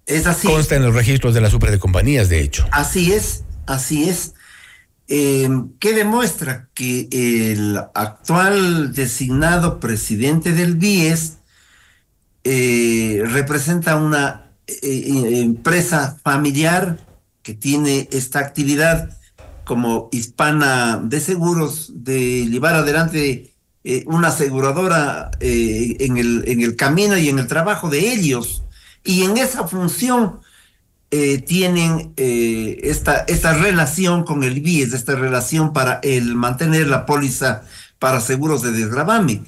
es 0.06 0.28
así. 0.28 0.46
Consta 0.46 0.76
en 0.76 0.84
los 0.84 0.94
registros 0.94 1.34
de 1.34 1.42
la 1.42 1.50
super 1.50 1.72
de 1.72 1.80
compañías, 1.80 2.30
de 2.30 2.40
hecho. 2.40 2.68
Así 2.72 3.12
es, 3.12 3.44
así 3.66 4.08
es. 4.08 4.36
Eh, 5.08 5.50
que 5.80 5.94
demuestra 5.94 6.70
que 6.76 7.08
el 7.12 7.80
actual 7.96 8.94
designado 8.94 9.80
presidente 9.80 10.52
del 10.52 10.76
BIES 10.76 11.38
eh, 12.44 13.24
representa 13.26 13.96
una 13.96 14.52
empresa 14.68 16.20
familiar 16.24 17.00
que 17.42 17.56
tiene 17.56 18.08
esta 18.12 18.38
actividad 18.38 19.18
como 19.64 20.10
hispana 20.12 21.02
de 21.04 21.20
seguros 21.20 21.92
de 21.92 22.46
llevar 22.46 22.76
adelante 22.76 23.51
eh, 23.84 24.04
una 24.06 24.28
aseguradora 24.28 25.32
eh, 25.40 25.98
en, 26.02 26.18
el, 26.18 26.44
en 26.46 26.62
el 26.62 26.76
camino 26.76 27.18
y 27.18 27.30
en 27.30 27.40
el 27.40 27.48
trabajo 27.48 27.90
de 27.90 28.14
ellos. 28.14 28.64
Y 29.04 29.24
en 29.24 29.38
esa 29.38 29.68
función 29.68 30.40
eh, 31.10 31.40
tienen 31.40 32.14
esta, 32.16 33.26
esta 33.28 33.54
relación 33.54 34.24
con 34.24 34.44
el 34.44 34.62
BIES, 34.62 34.94
esta 34.94 35.16
relación 35.16 35.74
para 35.74 36.00
el 36.04 36.36
mantener 36.36 36.88
la 36.88 37.08
póliza 37.08 37.64
para 37.98 38.22
seguros 38.22 38.62
de 38.62 38.72
desgravame. 38.72 39.44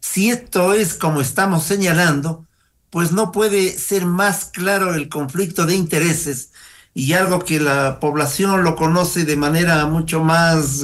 Si 0.00 0.30
esto 0.30 0.72
es 0.72 0.94
como 0.94 1.20
estamos 1.20 1.64
señalando, 1.64 2.46
pues 2.88 3.12
no 3.12 3.32
puede 3.32 3.76
ser 3.78 4.06
más 4.06 4.46
claro 4.46 4.94
el 4.94 5.10
conflicto 5.10 5.66
de 5.66 5.74
intereses 5.76 6.52
y 6.94 7.12
algo 7.12 7.40
que 7.40 7.60
la 7.60 8.00
población 8.00 8.64
lo 8.64 8.76
conoce 8.76 9.24
de 9.24 9.36
manera 9.36 9.86
mucho 9.86 10.24
más 10.24 10.82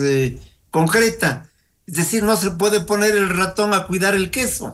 concreta 0.71 1.50
es 1.91 1.97
decir, 1.97 2.23
no 2.23 2.37
se 2.37 2.53
puede 2.53 2.81
poner 2.83 3.17
el 3.17 3.29
ratón 3.31 3.75
a 3.75 3.89
cuidar 3.89 4.15
el 4.15 4.31
queso. 4.31 4.73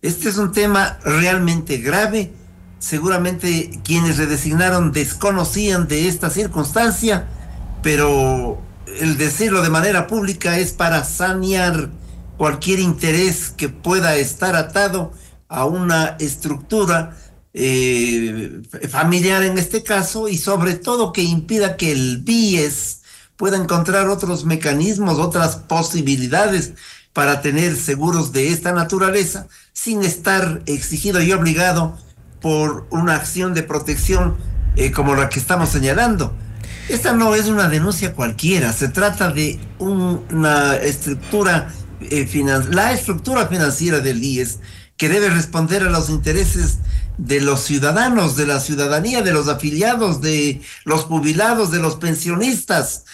Este 0.00 0.30
es 0.30 0.38
un 0.38 0.52
tema 0.52 0.98
realmente 1.04 1.76
grave. 1.76 2.32
Seguramente 2.78 3.78
quienes 3.84 4.16
le 4.16 4.24
designaron 4.24 4.90
desconocían 4.90 5.86
de 5.86 6.08
esta 6.08 6.30
circunstancia, 6.30 7.28
pero 7.82 8.58
el 8.98 9.18
decirlo 9.18 9.60
de 9.60 9.68
manera 9.68 10.06
pública 10.06 10.58
es 10.58 10.72
para 10.72 11.04
sanear 11.04 11.90
cualquier 12.38 12.78
interés 12.78 13.50
que 13.50 13.68
pueda 13.68 14.16
estar 14.16 14.56
atado 14.56 15.12
a 15.48 15.66
una 15.66 16.16
estructura 16.20 17.18
eh, 17.52 18.62
familiar 18.88 19.42
en 19.42 19.58
este 19.58 19.82
caso 19.82 20.26
y 20.28 20.38
sobre 20.38 20.74
todo 20.74 21.12
que 21.12 21.22
impida 21.22 21.76
que 21.76 21.92
el 21.92 22.22
BIES 22.22 22.95
pueda 23.36 23.56
encontrar 23.56 24.08
otros 24.08 24.44
mecanismos, 24.44 25.18
otras 25.18 25.56
posibilidades 25.56 26.72
para 27.12 27.40
tener 27.40 27.76
seguros 27.76 28.32
de 28.32 28.48
esta 28.48 28.72
naturaleza 28.72 29.46
sin 29.72 30.02
estar 30.02 30.62
exigido 30.66 31.22
y 31.22 31.32
obligado 31.32 31.96
por 32.40 32.86
una 32.90 33.14
acción 33.14 33.54
de 33.54 33.62
protección 33.62 34.36
eh, 34.76 34.92
como 34.92 35.14
la 35.14 35.28
que 35.28 35.38
estamos 35.38 35.70
señalando. 35.70 36.34
Esta 36.88 37.12
no 37.12 37.34
es 37.34 37.46
una 37.46 37.68
denuncia 37.68 38.14
cualquiera, 38.14 38.72
se 38.72 38.88
trata 38.88 39.32
de 39.32 39.58
una 39.78 40.76
estructura 40.76 41.72
eh, 42.00 42.28
la 42.70 42.92
estructura 42.92 43.46
financiera 43.46 44.00
del 44.00 44.22
IES 44.22 44.58
que 44.96 45.08
debe 45.08 45.30
responder 45.30 45.82
a 45.82 45.90
los 45.90 46.10
intereses 46.10 46.78
de 47.18 47.40
los 47.40 47.62
ciudadanos, 47.62 48.36
de 48.36 48.46
la 48.46 48.60
ciudadanía, 48.60 49.22
de 49.22 49.32
los 49.32 49.48
afiliados, 49.48 50.20
de 50.20 50.60
los 50.84 51.02
jubilados, 51.02 51.70
de 51.70 51.78
los 51.78 51.96
pensionistas, 51.96 53.04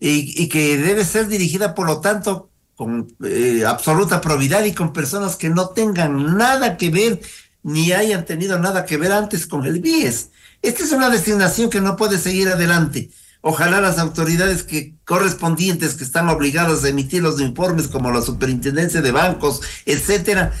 y, 0.00 0.48
que 0.48 0.76
debe 0.76 1.04
ser 1.04 1.28
dirigida, 1.28 1.74
por 1.74 1.86
lo 1.86 2.00
tanto, 2.00 2.50
con 2.74 3.14
eh, 3.24 3.64
absoluta 3.66 4.20
probidad 4.20 4.64
y 4.64 4.74
con 4.74 4.92
personas 4.92 5.36
que 5.36 5.48
no 5.48 5.68
tengan 5.70 6.36
nada 6.36 6.76
que 6.76 6.90
ver 6.90 7.20
ni 7.62 7.92
hayan 7.92 8.26
tenido 8.26 8.58
nada 8.58 8.84
que 8.84 8.98
ver 8.98 9.12
antes 9.12 9.46
con 9.46 9.64
el 9.64 9.80
BIES. 9.80 10.30
Esta 10.60 10.84
es 10.84 10.92
una 10.92 11.08
designación 11.08 11.70
que 11.70 11.80
no 11.80 11.96
puede 11.96 12.18
seguir 12.18 12.48
adelante. 12.48 13.10
Ojalá 13.40 13.80
las 13.80 13.98
autoridades 13.98 14.62
que 14.62 14.94
correspondientes 15.04 15.94
que 15.94 16.04
están 16.04 16.28
obligadas 16.28 16.84
a 16.84 16.88
emitir 16.88 17.22
los 17.22 17.40
informes, 17.40 17.88
como 17.88 18.10
la 18.10 18.22
superintendencia 18.22 19.02
de 19.02 19.12
bancos, 19.12 19.60
etcétera, 19.84 20.52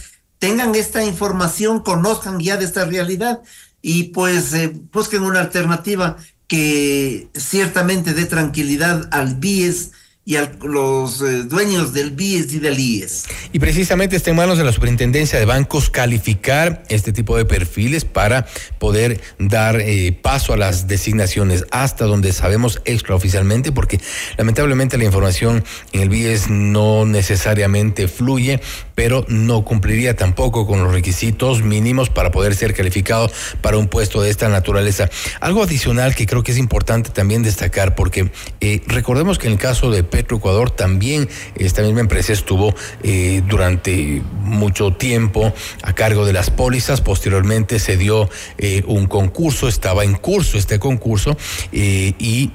tengan 0.44 0.74
esta 0.74 1.02
información, 1.02 1.80
conozcan 1.80 2.38
ya 2.38 2.58
de 2.58 2.66
esta 2.66 2.84
realidad 2.84 3.40
y 3.80 4.04
pues 4.04 4.52
eh, 4.52 4.78
busquen 4.92 5.22
una 5.22 5.40
alternativa 5.40 6.18
que 6.46 7.30
ciertamente 7.34 8.12
dé 8.12 8.26
tranquilidad 8.26 9.08
al 9.10 9.36
BIES 9.36 9.92
y 10.26 10.36
a 10.36 10.50
los 10.62 11.20
eh, 11.20 11.42
dueños 11.42 11.92
del 11.92 12.12
BIES 12.12 12.54
y 12.54 12.58
del 12.58 12.78
IES. 12.78 13.24
Y 13.52 13.58
precisamente 13.58 14.16
está 14.16 14.30
en 14.30 14.36
manos 14.36 14.56
de 14.56 14.64
la 14.64 14.72
Superintendencia 14.72 15.38
de 15.38 15.44
Bancos 15.44 15.90
calificar 15.90 16.82
este 16.88 17.12
tipo 17.12 17.36
de 17.36 17.44
perfiles 17.44 18.06
para 18.06 18.46
poder 18.78 19.20
dar 19.38 19.80
eh, 19.80 20.12
paso 20.12 20.54
a 20.54 20.56
las 20.56 20.88
designaciones 20.88 21.66
hasta 21.70 22.06
donde 22.06 22.32
sabemos 22.32 22.80
extraoficialmente, 22.86 23.70
porque 23.70 24.00
lamentablemente 24.38 24.96
la 24.96 25.04
información 25.04 25.62
en 25.92 26.00
el 26.00 26.08
BIES 26.08 26.48
no 26.48 27.04
necesariamente 27.04 28.08
fluye, 28.08 28.60
pero 28.94 29.26
no 29.28 29.62
cumpliría 29.64 30.16
tampoco 30.16 30.66
con 30.66 30.82
los 30.82 30.92
requisitos 30.92 31.62
mínimos 31.62 32.08
para 32.08 32.30
poder 32.30 32.54
ser 32.54 32.72
calificado 32.72 33.30
para 33.60 33.76
un 33.76 33.88
puesto 33.88 34.22
de 34.22 34.30
esta 34.30 34.48
naturaleza. 34.48 35.10
Algo 35.40 35.62
adicional 35.62 36.14
que 36.14 36.26
creo 36.26 36.42
que 36.42 36.52
es 36.52 36.58
importante 36.58 37.10
también 37.10 37.42
destacar, 37.42 37.94
porque 37.94 38.30
eh, 38.60 38.80
recordemos 38.86 39.38
que 39.38 39.48
en 39.48 39.54
el 39.54 39.58
caso 39.58 39.90
de 39.90 40.13
Petroecuador 40.14 40.70
también 40.70 41.28
esta 41.56 41.82
misma 41.82 41.98
empresa 41.98 42.32
estuvo 42.32 42.72
eh, 43.02 43.42
durante 43.48 44.22
mucho 44.42 44.92
tiempo 44.92 45.52
a 45.82 45.92
cargo 45.92 46.24
de 46.24 46.32
las 46.32 46.50
pólizas. 46.50 47.00
Posteriormente 47.00 47.80
se 47.80 47.96
dio 47.96 48.30
eh, 48.58 48.84
un 48.86 49.08
concurso, 49.08 49.66
estaba 49.66 50.04
en 50.04 50.14
curso 50.14 50.56
este 50.56 50.78
concurso 50.78 51.36
eh, 51.72 52.12
y 52.20 52.52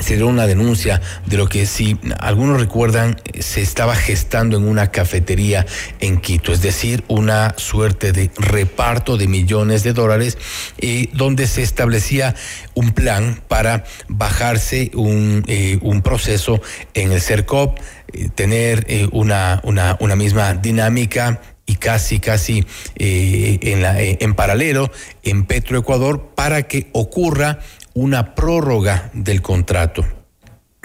se 0.00 0.16
dio 0.16 0.26
una 0.26 0.46
denuncia 0.46 1.00
de 1.26 1.36
lo 1.36 1.48
que 1.48 1.66
si 1.66 1.98
algunos 2.18 2.60
recuerdan 2.60 3.20
se 3.38 3.62
estaba 3.62 3.94
gestando 3.94 4.56
en 4.56 4.68
una 4.68 4.90
cafetería 4.90 5.66
en 6.00 6.20
Quito, 6.20 6.52
es 6.52 6.62
decir, 6.62 7.04
una 7.08 7.54
suerte 7.56 8.12
de 8.12 8.30
reparto 8.36 9.16
de 9.16 9.26
millones 9.28 9.82
de 9.82 9.92
dólares 9.92 10.38
eh, 10.78 11.08
donde 11.12 11.46
se 11.46 11.62
establecía 11.62 12.34
un 12.74 12.92
plan 12.92 13.40
para 13.48 13.84
bajarse 14.08 14.90
un, 14.94 15.44
eh, 15.46 15.78
un 15.82 16.02
proceso 16.02 16.60
en 16.94 17.12
el 17.12 17.20
CERCOP, 17.20 17.78
eh, 18.12 18.28
tener 18.34 18.84
eh, 18.88 19.08
una, 19.12 19.60
una, 19.64 19.96
una 20.00 20.16
misma 20.16 20.54
dinámica 20.54 21.40
y 21.66 21.74
casi, 21.76 22.20
casi 22.20 22.64
eh, 22.96 23.58
en, 23.62 23.82
la, 23.82 24.00
eh, 24.00 24.18
en 24.20 24.34
paralelo 24.34 24.90
en 25.24 25.44
Petroecuador 25.44 26.30
para 26.34 26.62
que 26.62 26.88
ocurra 26.92 27.58
una 27.96 28.34
prórroga 28.34 29.10
del 29.14 29.42
contrato. 29.42 30.06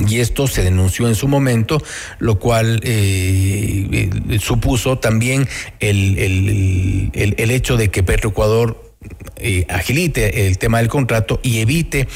Y 0.08 0.19
esto 0.19 0.47
se 0.47 0.63
denunció 0.63 1.08
en 1.08 1.13
su 1.13 1.28
momento, 1.28 1.84
lo 2.17 2.39
cual 2.39 2.80
eh, 2.84 4.10
eh, 4.32 4.39
supuso 4.39 4.97
también 4.97 5.47
el, 5.80 6.17
el, 6.17 7.36
el, 7.38 7.52
hecho 7.52 7.78
de 7.78 7.91
que 7.91 8.02
Petroecuador 8.02 8.95
eh, 9.36 9.67
agilite 9.69 10.47
el 10.47 10.58
tema 10.58 10.80
del 10.80 10.88
contrato 10.88 11.39
y 11.43 11.60
evite 11.60 12.08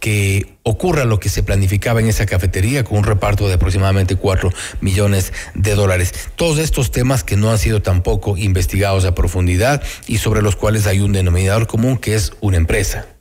que 0.00 0.56
ocurra 0.62 1.04
lo 1.04 1.18
que 1.18 1.28
se 1.28 1.42
planificaba 1.42 2.00
en 2.00 2.06
esa 2.06 2.24
cafetería 2.24 2.84
con 2.84 2.98
un 2.98 3.04
reparto 3.04 3.48
de 3.48 3.54
aproximadamente 3.54 4.16
4 4.16 4.50
millones 4.80 5.32
de 5.54 5.74
dólares. 5.74 6.14
Todos 6.36 6.58
estos 6.58 6.92
temas 6.92 7.24
que 7.24 7.36
no 7.36 7.50
han 7.50 7.58
sido 7.58 7.82
tampoco 7.82 8.36
investigados 8.36 9.04
a 9.04 9.14
profundidad 9.14 9.82
y 10.06 10.18
sobre 10.18 10.42
los 10.42 10.56
cuales 10.56 10.86
hay 10.86 11.00
un 11.00 11.12
denominador 11.12 11.66
común 11.66 11.98
que 11.98 12.14
es 12.14 12.32
una 12.40 12.56
empresa. 12.56 13.13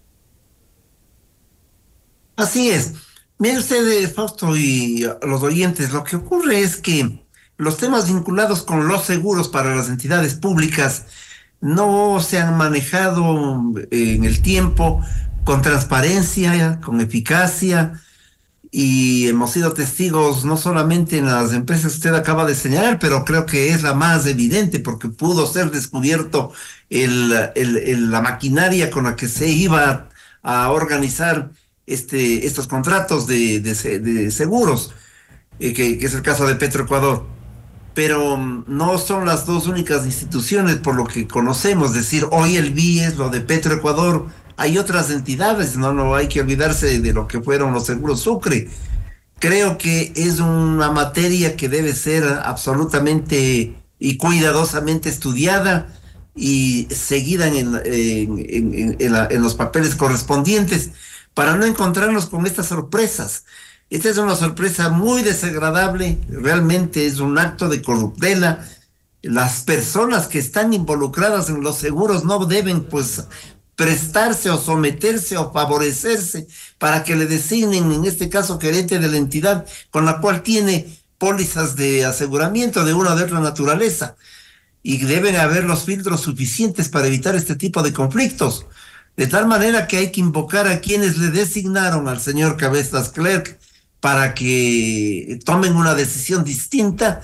Así 2.36 2.70
es. 2.70 2.94
Mire 3.38 3.60
usted, 3.60 4.14
Fausto 4.14 4.56
y 4.56 5.06
los 5.22 5.44
oyentes, 5.44 5.92
lo 5.92 6.04
que 6.04 6.16
ocurre 6.16 6.62
es 6.62 6.78
que 6.78 7.26
los 7.58 7.78
temas 7.78 8.08
vinculados 8.08 8.64
con 8.64 8.88
los 8.88 9.04
seguros 9.04 9.50
para 9.50 9.76
las 9.76 9.90
entidades 9.90 10.36
públicas 10.36 11.06
no 11.62 12.20
se 12.20 12.40
han 12.40 12.58
manejado 12.58 13.62
en 13.92 14.24
el 14.24 14.42
tiempo 14.42 15.04
con 15.44 15.62
transparencia, 15.62 16.80
con 16.82 17.02
eficacia, 17.02 18.02
y 18.76 19.28
hemos 19.28 19.52
sido 19.52 19.74
testigos 19.74 20.46
no 20.46 20.58
solamente 20.58 21.20
en 21.20 21.28
las 21.28 21.54
empresas 21.54 21.92
que 21.92 21.98
usted 21.98 22.16
acaba 22.16 22.44
de 22.46 22.56
señalar, 22.56 22.98
pero 22.98 23.24
creo 23.24 23.46
que 23.46 23.70
es 23.70 23.84
la 23.84 23.94
más 23.94 24.26
evidente 24.26 24.80
porque 24.80 25.10
pudo 25.10 25.46
ser 25.46 25.70
descubierto 25.70 26.52
el, 26.90 27.52
el, 27.54 28.10
la 28.10 28.22
maquinaria 28.22 28.90
con 28.90 29.04
la 29.04 29.16
que 29.16 29.28
se 29.28 29.48
iba 29.48 30.10
a 30.42 30.72
organizar 30.72 31.52
este, 31.86 32.46
estos 32.46 32.68
contratos 32.68 33.28
de, 33.28 34.32
seguros, 34.32 34.94
eh, 35.60 35.74
que, 35.74 35.94
es 36.06 36.14
el 36.14 36.22
caso 36.22 36.48
de 36.48 36.56
Petroecuador. 36.56 37.26
Pero 37.94 38.34
um, 38.34 38.64
no 38.68 38.98
son 38.98 39.26
las 39.26 39.46
dos 39.46 39.68
únicas 39.68 40.06
instituciones 40.06 40.78
por 40.78 40.96
lo 40.96 41.06
que 41.06 41.28
conocemos, 41.28 41.90
es 41.90 41.96
decir, 41.96 42.28
hoy 42.32 42.58
el 42.58 42.72
BIES, 42.72 43.18
lo 43.18 43.30
de 43.30 43.42
Petroecuador, 43.42 44.28
hay 44.58 44.78
otras 44.78 45.12
entidades, 45.12 45.78
no, 45.78 45.94
no 45.94 46.16
hay 46.16 46.28
que 46.28 46.42
olvidarse 46.42 47.00
de 47.00 47.14
lo 47.14 47.28
que 47.28 47.42
fueron 47.42 47.74
los 47.74 47.86
seguros 47.86 48.22
Sucre. 48.22 48.70
Creo 49.40 49.78
que 49.78 50.14
es 50.16 50.40
una 50.40 50.92
materia 50.92 51.56
que 51.56 51.70
debe 51.70 51.94
ser 51.94 52.24
absolutamente 52.24 53.76
y 54.00 54.18
cuidadosamente 54.18 55.10
estudiada 55.10 55.88
y 56.36 56.88
seguida 56.90 57.48
en, 57.48 57.80
en, 57.86 59.42
los 59.42 59.56
papeles 59.56 59.96
correspondientes 59.96 60.92
para 61.34 61.56
no 61.56 61.66
encontrarnos 61.66 62.28
con 62.28 62.46
estas 62.46 62.68
sorpresas. 62.68 63.46
Esta 63.90 64.10
es 64.10 64.18
una 64.18 64.36
sorpresa 64.36 64.90
muy 64.90 65.22
desagradable, 65.22 66.20
realmente 66.30 67.06
es 67.06 67.20
un 67.20 67.38
acto 67.38 67.70
de 67.70 67.82
corruptela. 67.82 68.68
Las 69.22 69.62
personas 69.62 70.28
que 70.28 70.40
están 70.40 70.74
involucradas 70.74 71.50
en 71.50 71.62
los 71.62 71.78
seguros 71.78 72.24
no 72.24 72.46
deben 72.46 72.84
pues 72.84 73.24
prestarse 73.76 74.50
o 74.50 74.58
someterse 74.58 75.38
o 75.38 75.52
favorecerse 75.52 76.48
para 76.78 77.04
que 77.04 77.16
le 77.16 77.26
designen, 77.26 77.92
en 77.92 78.06
este 78.06 78.30
caso, 78.30 78.60
gerente 78.60 79.00
de 79.00 79.08
la 79.08 79.18
entidad 79.18 79.66
con 79.92 80.06
la 80.06 80.20
cual 80.20 80.44
tiene 80.44 81.00
pólizas 81.18 81.76
de 81.76 82.06
aseguramiento 82.06 82.84
de 82.84 82.94
una 82.94 83.14
o 83.14 83.16
de 83.16 83.24
otra 83.24 83.40
naturaleza. 83.40 84.16
Y 84.82 84.98
deben 84.98 85.38
haber 85.38 85.64
los 85.64 85.84
filtros 85.84 86.22
suficientes 86.22 86.90
para 86.90 87.08
evitar 87.08 87.36
este 87.36 87.56
tipo 87.56 87.82
de 87.82 87.94
conflictos. 87.94 88.66
De 89.16 89.28
tal 89.28 89.48
manera 89.48 89.88
que 89.88 89.98
hay 89.98 90.12
que 90.12 90.22
invocar 90.22 90.68
a 90.68 90.80
quienes 90.80 91.18
le 91.18 91.30
designaron 91.30 92.08
al 92.08 92.20
señor 92.20 92.58
Cabezas 92.58 93.10
Clerk 93.10 93.60
para 94.00 94.34
que 94.34 95.40
tomen 95.46 95.76
una 95.76 95.94
decisión 95.94 96.44
distinta, 96.44 97.22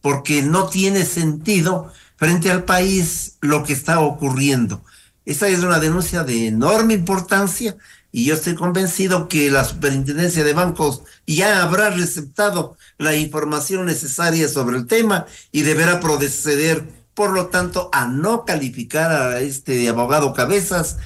porque 0.00 0.42
no 0.42 0.68
tiene 0.68 1.04
sentido 1.04 1.92
frente 2.16 2.50
al 2.50 2.64
país 2.64 3.36
lo 3.40 3.64
que 3.64 3.72
está 3.72 4.00
ocurriendo. 4.00 4.84
Esa 5.24 5.48
es 5.48 5.60
una 5.60 5.78
denuncia 5.78 6.24
de 6.24 6.46
enorme 6.46 6.94
importancia 6.94 7.76
y 8.10 8.26
yo 8.26 8.34
estoy 8.34 8.54
convencido 8.54 9.28
que 9.28 9.50
la 9.50 9.64
superintendencia 9.64 10.44
de 10.44 10.52
bancos 10.52 11.02
ya 11.26 11.62
habrá 11.62 11.90
receptado 11.90 12.76
la 12.98 13.16
información 13.16 13.86
necesaria 13.86 14.48
sobre 14.48 14.76
el 14.76 14.86
tema 14.86 15.26
y 15.50 15.62
deberá 15.62 15.98
proceder, 15.98 16.86
por 17.14 17.30
lo 17.30 17.46
tanto, 17.46 17.88
a 17.92 18.06
no 18.06 18.44
calificar 18.44 19.10
a 19.10 19.40
este 19.40 19.88
abogado 19.88 20.34
Cabezas, 20.34 20.98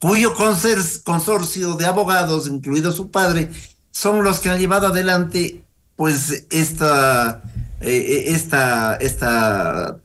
cuyo 0.00 0.34
consorcio 0.34 1.74
de 1.74 1.86
abogados, 1.86 2.46
incluido 2.46 2.92
su 2.92 3.10
padre, 3.10 3.50
son 3.90 4.22
los 4.22 4.40
que 4.40 4.50
han 4.50 4.58
llevado 4.58 4.88
adelante 4.88 5.64
pues 5.96 6.46
esta 6.50 7.42
eh, 7.80 8.24
esta, 8.28 8.96
esta, 8.96 9.98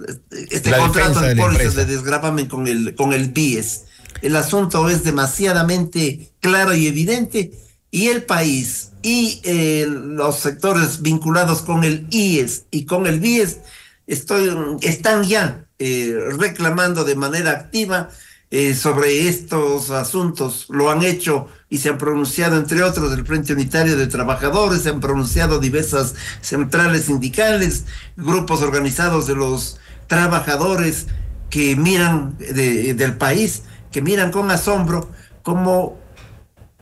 este 0.51 0.69
la 0.69 0.77
contrato 0.77 1.21
de, 1.21 1.35
pólizas 1.35 1.73
de 1.73 1.85
desgravamen 1.85 2.45
con 2.45 2.67
el, 2.67 2.93
con 2.93 3.13
el 3.13 3.31
BIES. 3.31 3.85
El 4.21 4.35
asunto 4.35 4.89
es 4.89 5.03
demasiadamente 5.03 6.31
claro 6.39 6.75
y 6.75 6.85
evidente 6.85 7.51
y 7.89 8.07
el 8.07 8.23
país 8.23 8.91
y 9.01 9.41
eh, 9.43 9.87
los 9.89 10.39
sectores 10.39 11.01
vinculados 11.01 11.63
con 11.63 11.83
el 11.83 12.05
IES 12.11 12.65
y 12.69 12.85
con 12.85 13.07
el 13.07 13.19
BIES 13.19 13.57
estoy, 14.05 14.51
están 14.81 15.23
ya 15.23 15.65
eh, 15.79 16.15
reclamando 16.37 17.03
de 17.03 17.15
manera 17.15 17.51
activa 17.51 18.09
eh, 18.55 18.75
sobre 18.75 19.27
estos 19.27 19.89
asuntos. 19.89 20.67
Lo 20.69 20.91
han 20.91 21.01
hecho 21.01 21.47
y 21.71 21.79
se 21.79 21.89
han 21.89 21.97
pronunciado, 21.97 22.55
entre 22.55 22.83
otros, 22.83 23.11
el 23.11 23.25
Frente 23.25 23.51
Unitario 23.51 23.97
de 23.97 24.05
Trabajadores, 24.05 24.83
se 24.83 24.89
han 24.89 24.99
pronunciado 24.99 25.57
diversas 25.57 26.13
centrales 26.39 27.05
sindicales, 27.05 27.85
grupos 28.15 28.61
organizados 28.61 29.25
de 29.25 29.33
los 29.33 29.79
trabajadores 30.05 31.07
que 31.49 31.75
miran 31.75 32.37
de, 32.37 32.93
del 32.93 33.17
país, 33.17 33.63
que 33.91 34.03
miran 34.03 34.29
con 34.29 34.51
asombro 34.51 35.09
cómo 35.41 35.97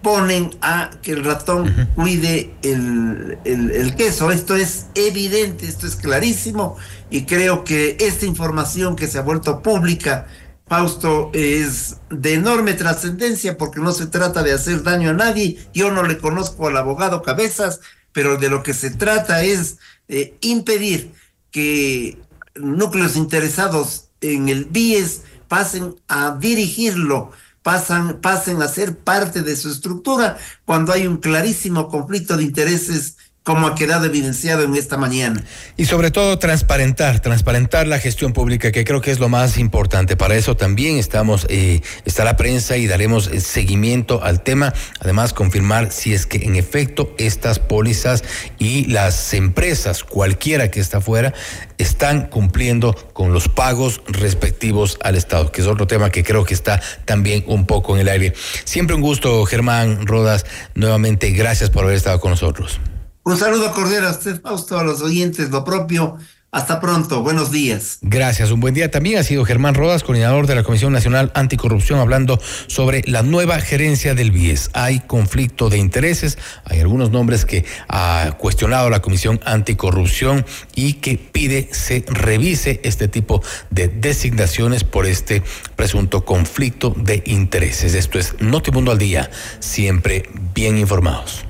ponen 0.02 0.50
a 0.62 0.90
que 1.02 1.14
el 1.14 1.24
ratón 1.24 1.62
uh 1.62 1.66
-huh. 1.68 1.94
cuide 1.96 2.54
el, 2.64 3.38
el, 3.46 3.72
el, 3.72 3.96
queso. 3.96 4.30
Esto 4.32 4.58
es 4.58 4.88
evidente, 4.96 5.68
esto 5.68 5.88
es 5.88 5.96
clarísimo 5.96 6.76
y 7.10 7.24
creo 7.24 7.64
que 7.64 7.96
esta 8.00 8.26
información 8.26 8.98
que 8.98 9.08
se 9.08 9.20
ha 9.20 9.22
vuelto 9.22 9.62
pública 9.62 10.28
Fausto 10.72 11.32
es 11.34 11.98
de 12.10 12.36
enorme 12.36 12.74
trascendencia 12.74 13.58
porque 13.58 13.82
no 13.82 13.92
se 13.92 14.08
trata 14.08 14.42
de 14.42 14.54
hacer 14.54 14.84
daño 14.84 15.10
a 15.10 15.14
nadie. 15.14 15.58
Yo 15.74 15.92
no 15.92 16.04
le 16.04 16.18
conozco 16.18 16.70
al 16.70 16.78
abogado 16.78 17.24
Cabezas, 17.24 17.82
pero 18.14 18.38
de 18.38 18.50
lo 18.50 18.64
que 18.64 18.74
se 18.74 18.90
trata 18.90 19.44
es 19.44 19.80
eh, 20.08 20.38
impedir 20.40 21.12
que 21.52 22.18
núcleos 22.56 23.18
interesados 23.18 24.12
en 24.22 24.48
el 24.48 24.64
BIES 24.64 25.24
pasen 25.50 25.96
a 26.08 26.38
dirigirlo, 26.40 27.32
pasan, 27.64 28.22
pasen 28.22 28.62
a 28.62 28.70
ser 28.70 28.98
parte 28.98 29.42
de 29.42 29.58
su 29.58 29.70
estructura 29.70 30.38
cuando 30.64 30.94
hay 30.94 31.06
un 31.06 31.18
clarísimo 31.18 31.90
conflicto 31.90 32.38
de 32.38 32.44
intereses 32.44 33.18
como 33.52 33.68
ha 33.68 33.76
quedado 33.76 34.06
evidenciado 34.06 34.64
en 34.64 34.76
esta 34.76 34.96
mañana. 34.96 35.44
Y 35.76 35.84
sobre 35.84 36.10
todo 36.10 36.40
transparentar, 36.40 37.20
transparentar 37.20 37.86
la 37.86 38.00
gestión 38.00 38.32
pública, 38.32 38.72
que 38.72 38.86
creo 38.86 39.02
que 39.02 39.12
es 39.12 39.20
lo 39.20 39.28
más 39.28 39.58
importante. 39.58 40.16
Para 40.16 40.36
eso 40.36 40.56
también 40.56 40.98
estamos, 40.98 41.46
eh, 41.50 41.82
está 42.06 42.24
la 42.24 42.38
prensa 42.38 42.78
y 42.78 42.88
daremos 42.88 43.28
eh, 43.28 43.42
seguimiento 43.42 44.24
al 44.24 44.42
tema. 44.42 44.74
Además, 45.02 45.34
confirmar 45.34 45.92
si 45.92 46.14
es 46.14 46.26
que 46.26 46.38
en 46.46 46.56
efecto 46.56 47.14
estas 47.18 47.60
pólizas 47.60 48.24
y 48.58 48.86
las 48.86 49.34
empresas, 49.34 50.06
cualquiera 50.06 50.72
que 50.72 50.80
está 50.80 51.02
fuera, 51.02 51.34
están 51.78 52.28
cumpliendo 52.28 52.94
con 53.12 53.34
los 53.34 53.50
pagos 53.50 54.02
respectivos 54.08 54.98
al 55.04 55.16
Estado, 55.16 55.52
que 55.52 55.60
es 55.60 55.68
otro 55.68 55.88
tema 55.88 56.10
que 56.10 56.24
creo 56.24 56.46
que 56.46 56.54
está 56.54 56.82
también 57.04 57.44
un 57.48 57.66
poco 57.66 57.96
en 57.96 58.02
el 58.02 58.08
aire. 58.08 58.34
Siempre 58.64 58.96
un 58.96 59.02
gusto, 59.02 59.46
Germán 59.46 60.08
Rodas. 60.08 60.46
Nuevamente, 60.74 61.32
gracias 61.32 61.70
por 61.70 61.84
haber 61.84 61.98
estado 61.98 62.22
con 62.22 62.32
nosotros. 62.32 62.80
Un 63.24 63.38
saludo 63.38 63.72
cordial 63.72 64.06
a 64.08 64.12
usted, 64.12 64.42
Fausto, 64.42 64.80
a 64.80 64.84
los 64.84 65.02
oyentes, 65.02 65.52
lo 65.52 65.64
propio. 65.64 66.18
Hasta 66.54 66.82
pronto, 66.82 67.22
buenos 67.22 67.50
días. 67.50 68.00
Gracias, 68.02 68.52
un 68.52 68.60
buen 68.60 68.74
día 68.74 68.92
también 68.92 69.20
ha 69.20 69.24
sido 69.24 69.46
Germán 69.46 69.74
Rodas, 69.74 70.04
coordinador 70.04 70.48
de 70.48 70.56
la 70.56 70.64
Comisión 70.64 70.92
Nacional 70.92 71.32
Anticorrupción, 71.34 72.00
hablando 72.00 72.42
sobre 72.68 73.04
la 73.06 73.22
nueva 73.22 73.62
gerencia 73.62 74.16
del 74.16 74.32
BIES. 74.32 74.72
Hay 74.74 75.00
conflicto 75.00 75.70
de 75.70 75.78
intereses, 75.78 76.38
hay 76.66 76.82
algunos 76.82 77.10
nombres 77.10 77.46
que 77.46 77.64
ha 77.88 78.36
cuestionado 78.38 78.90
la 78.90 79.02
Comisión 79.02 79.40
Anticorrupción 79.46 80.46
y 80.76 80.96
que 80.96 81.18
pide 81.18 81.70
se 81.72 82.04
revise 82.08 82.82
este 82.84 83.08
tipo 83.08 83.42
de 83.70 83.88
designaciones 83.88 84.84
por 84.84 85.06
este 85.06 85.44
presunto 85.78 86.26
conflicto 86.26 86.94
de 86.98 87.24
intereses. 87.28 87.94
Esto 87.94 88.20
es 88.20 88.36
Notimundo 88.42 88.92
al 88.92 88.98
Día, 88.98 89.32
siempre 89.62 90.30
bien 90.54 90.78
informados. 90.78 91.46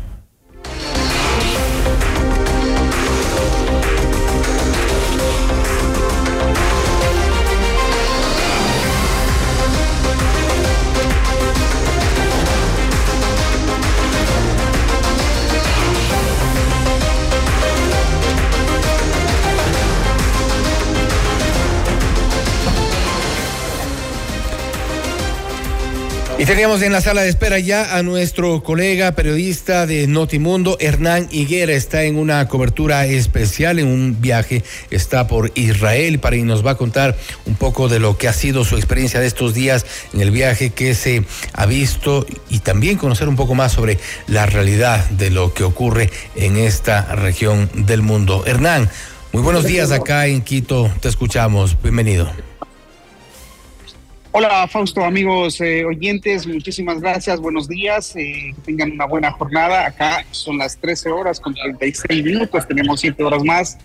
Y 26.42 26.46
teníamos 26.46 26.82
en 26.82 26.92
la 26.92 27.02
sala 27.02 27.22
de 27.22 27.30
espera 27.30 27.60
ya 27.60 27.96
a 27.96 28.02
nuestro 28.02 28.64
colega 28.64 29.12
periodista 29.12 29.86
de 29.86 30.08
Notimundo, 30.08 30.76
Hernán 30.80 31.28
Higuera. 31.30 31.74
Está 31.74 32.02
en 32.06 32.18
una 32.18 32.48
cobertura 32.48 33.06
especial, 33.06 33.78
en 33.78 33.86
un 33.86 34.22
viaje, 34.22 34.64
está 34.90 35.28
por 35.28 35.52
Israel 35.54 36.18
para 36.18 36.38
y 36.38 36.42
nos 36.42 36.66
va 36.66 36.72
a 36.72 36.78
contar 36.78 37.16
un 37.46 37.54
poco 37.54 37.90
de 37.90 38.00
lo 38.00 38.18
que 38.18 38.28
ha 38.28 38.34
sido 38.34 38.66
su 38.66 38.76
experiencia 38.76 39.20
de 39.20 39.28
estos 39.28 39.54
días 39.54 39.86
en 40.16 40.22
el 40.22 40.32
viaje 40.32 40.72
que 40.72 40.96
se 40.96 41.26
ha 41.54 41.68
visto 41.68 42.26
y 42.50 42.58
también 42.58 42.98
conocer 42.98 43.30
un 43.30 43.36
poco 43.36 43.54
más 43.54 43.74
sobre 43.74 44.00
la 44.26 44.48
realidad 44.48 45.08
de 45.12 45.30
lo 45.30 45.54
que 45.54 45.64
ocurre 45.64 46.10
en 46.36 46.58
esta 46.58 47.04
región 47.14 47.70
del 47.76 48.02
mundo. 48.02 48.46
Hernán, 48.48 48.90
muy 49.32 49.44
buenos 49.44 49.66
días 49.66 49.92
acá 49.92 50.26
en 50.26 50.42
Quito, 50.42 50.92
te 51.02 51.08
escuchamos, 51.08 51.80
bienvenido. 51.84 52.51
Hola 54.34 54.66
Fausto, 54.66 55.04
amigos 55.04 55.60
eh, 55.60 55.84
oyentes, 55.84 56.48
muchísimas 56.48 57.02
gracias, 57.02 57.42
buenos 57.42 57.68
días, 57.68 58.16
eh, 58.16 58.54
que 58.56 58.62
tengan 58.64 58.94
una 58.94 59.04
buena 59.06 59.30
jornada. 59.32 59.86
Acá 59.86 60.26
son 60.32 60.58
las 60.58 60.78
13 60.78 61.10
horas 61.10 61.38
con 61.42 61.54
36 61.54 62.24
minutos, 62.24 62.66
tenemos 62.66 63.02
7 63.02 63.22
horas 63.26 63.44
más. 63.44 63.78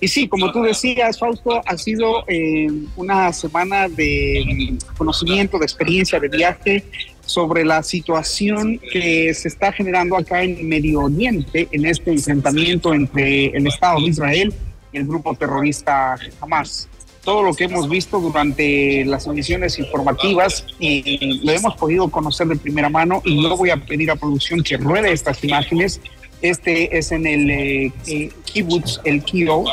Y 0.00 0.08
sí, 0.08 0.26
como 0.26 0.50
tú 0.50 0.62
decías, 0.62 1.20
Fausto, 1.20 1.62
ha 1.64 1.78
sido 1.78 2.24
eh, 2.26 2.66
una 2.96 3.32
semana 3.32 3.88
de 3.88 4.76
conocimiento, 4.98 5.56
de 5.56 5.66
experiencia, 5.66 6.18
de 6.18 6.28
viaje 6.28 6.84
sobre 7.24 7.64
la 7.64 7.84
situación 7.84 8.80
que 8.92 9.32
se 9.34 9.46
está 9.46 9.70
generando 9.70 10.16
acá 10.16 10.42
en 10.42 10.68
Medio 10.68 11.02
Oriente, 11.02 11.68
en 11.70 11.86
este 11.86 12.10
enfrentamiento 12.10 12.92
entre 12.92 13.56
el 13.56 13.68
Estado 13.68 14.00
de 14.00 14.08
Israel 14.08 14.52
y 14.92 14.98
el 14.98 15.06
grupo 15.06 15.32
terrorista 15.36 16.16
Hamas 16.40 16.88
todo 17.24 17.42
lo 17.42 17.54
que 17.54 17.64
hemos 17.64 17.88
visto 17.88 18.20
durante 18.20 19.04
las 19.04 19.26
emisiones 19.26 19.78
informativas 19.78 20.66
y 20.78 21.40
lo 21.44 21.52
hemos 21.52 21.76
podido 21.76 22.08
conocer 22.08 22.48
de 22.48 22.56
primera 22.56 22.88
mano 22.88 23.22
y 23.24 23.42
yo 23.42 23.56
voy 23.56 23.70
a 23.70 23.76
pedir 23.76 24.10
a 24.10 24.16
producción 24.16 24.62
que 24.62 24.76
ruede 24.76 25.12
estas 25.12 25.42
imágenes. 25.44 26.00
Este 26.40 26.98
es 26.98 27.12
en 27.12 27.24
el 27.24 27.50
eh, 27.50 27.92
eh, 28.08 28.32
kibbutz 28.44 29.00
El 29.04 29.22
Kiro, 29.22 29.64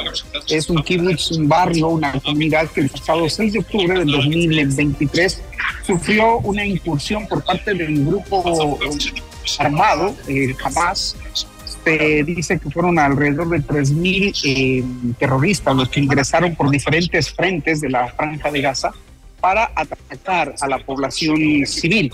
es 0.47 0.69
un 0.69 0.83
kibbutz, 0.83 1.31
un 1.31 1.47
barrio, 1.47 1.87
una 1.87 2.11
comunidad 2.19 2.69
que 2.69 2.81
el 2.81 2.89
pasado 2.89 3.27
6 3.27 3.53
de 3.53 3.59
octubre 3.59 3.97
del 3.97 4.11
2023 4.11 5.41
sufrió 5.87 6.37
una 6.39 6.63
incursión 6.63 7.27
por 7.27 7.43
parte 7.43 7.73
de 7.73 7.87
un 7.87 8.05
grupo 8.05 8.77
armado, 9.57 10.15
el 10.27 10.55
Hamas, 10.63 11.15
dice 12.23 12.59
que 12.59 12.69
fueron 12.69 12.99
alrededor 12.99 13.49
de 13.49 13.59
3.000 13.59 14.41
eh, 14.43 14.83
terroristas 15.17 15.75
los 15.75 15.89
que 15.89 15.99
ingresaron 15.99 16.55
por 16.55 16.69
diferentes 16.69 17.31
frentes 17.31 17.81
de 17.81 17.89
la 17.89 18.07
franja 18.07 18.51
de 18.51 18.61
Gaza 18.61 18.91
para 19.39 19.71
atacar 19.75 20.55
a 20.59 20.67
la 20.67 20.79
población 20.79 21.65
civil. 21.65 22.11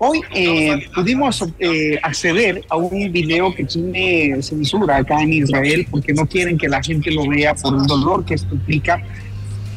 Hoy 0.00 0.20
eh, 0.32 0.86
pudimos 0.94 1.44
eh, 1.58 1.98
acceder 2.02 2.64
a 2.68 2.76
un 2.76 3.10
video 3.10 3.52
que 3.52 3.64
tiene 3.64 4.40
censura 4.42 4.98
acá 4.98 5.20
en 5.20 5.32
Israel 5.32 5.86
porque 5.90 6.12
no 6.12 6.24
quieren 6.24 6.56
que 6.56 6.68
la 6.68 6.80
gente 6.82 7.10
lo 7.10 7.28
vea 7.28 7.54
por 7.54 7.74
el 7.74 7.84
dolor 7.84 8.24
que 8.24 8.34
esto 8.34 8.54
implica 8.54 9.02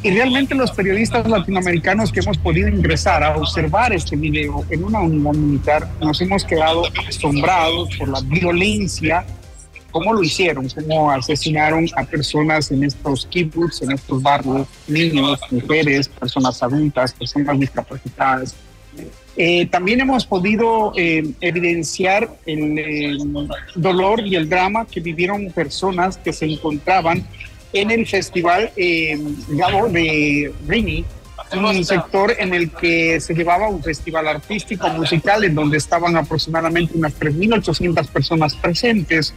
y 0.03 0.09
realmente 0.09 0.55
los 0.55 0.71
periodistas 0.71 1.27
latinoamericanos 1.27 2.11
que 2.11 2.21
hemos 2.21 2.37
podido 2.37 2.67
ingresar 2.67 3.23
a 3.23 3.35
observar 3.37 3.93
este 3.93 4.15
video 4.15 4.65
en 4.69 4.83
una 4.83 5.01
unidad 5.01 5.33
militar, 5.33 5.87
nos 5.99 6.19
hemos 6.21 6.43
quedado 6.43 6.83
asombrados 7.07 7.95
por 7.97 8.09
la 8.09 8.21
violencia, 8.21 9.23
cómo 9.91 10.13
lo 10.13 10.23
hicieron, 10.23 10.67
cómo 10.69 11.11
asesinaron 11.11 11.87
a 11.95 12.03
personas 12.03 12.71
en 12.71 12.83
estos 12.83 13.27
kibbutz, 13.27 13.83
en 13.83 13.91
estos 13.91 14.23
barrios, 14.23 14.67
niños, 14.87 15.39
mujeres, 15.51 16.07
personas 16.07 16.63
adultas, 16.63 17.13
personas 17.13 17.59
discapacitadas. 17.59 18.55
Eh, 19.37 19.65
también 19.67 20.01
hemos 20.01 20.25
podido 20.25 20.93
eh, 20.97 21.23
evidenciar 21.39 22.29
el 22.45 22.77
eh, 22.77 23.17
dolor 23.75 24.25
y 24.25 24.35
el 24.35 24.49
drama 24.49 24.85
que 24.85 24.99
vivieron 24.99 25.51
personas 25.51 26.17
que 26.17 26.33
se 26.33 26.45
encontraban 26.45 27.25
en 27.73 27.91
el 27.91 28.05
festival 28.05 28.71
eh, 28.75 29.17
de 29.47 30.53
Rini, 30.67 31.05
un 31.57 31.83
sector 31.83 32.33
en 32.37 32.53
el 32.53 32.71
que 32.71 33.19
se 33.19 33.33
llevaba 33.33 33.67
un 33.67 33.83
festival 33.83 34.27
artístico 34.27 34.87
musical 34.89 35.43
en 35.43 35.55
donde 35.55 35.77
estaban 35.77 36.15
aproximadamente 36.15 36.97
unas 36.97 37.19
3.800 37.19 38.07
personas 38.07 38.55
presentes. 38.55 39.33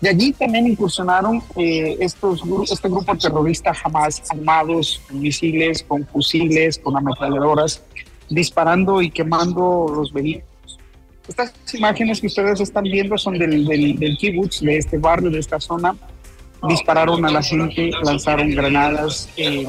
Y 0.00 0.08
allí 0.08 0.32
también 0.32 0.66
incursionaron 0.66 1.42
eh, 1.56 1.96
estos, 2.00 2.42
este 2.70 2.88
grupo 2.88 3.16
terrorista 3.16 3.72
jamás 3.72 4.22
armados 4.28 5.00
con 5.08 5.20
misiles, 5.20 5.82
con 5.82 6.06
fusiles, 6.06 6.78
con 6.78 6.96
ametralladoras, 6.96 7.82
disparando 8.28 9.00
y 9.00 9.10
quemando 9.10 9.86
los 9.94 10.12
vehículos. 10.12 10.78
Estas 11.26 11.52
imágenes 11.74 12.20
que 12.20 12.28
ustedes 12.28 12.60
están 12.60 12.84
viendo 12.84 13.18
son 13.18 13.38
del, 13.38 13.64
del, 13.64 13.98
del 13.98 14.16
kibbutz, 14.16 14.60
de 14.60 14.76
este 14.76 14.98
barrio, 14.98 15.30
de 15.30 15.40
esta 15.40 15.58
zona, 15.58 15.96
dispararon 16.68 17.24
a 17.24 17.30
la 17.30 17.42
gente, 17.42 17.90
lanzaron 18.02 18.50
granadas. 18.50 19.28
Eh, 19.36 19.66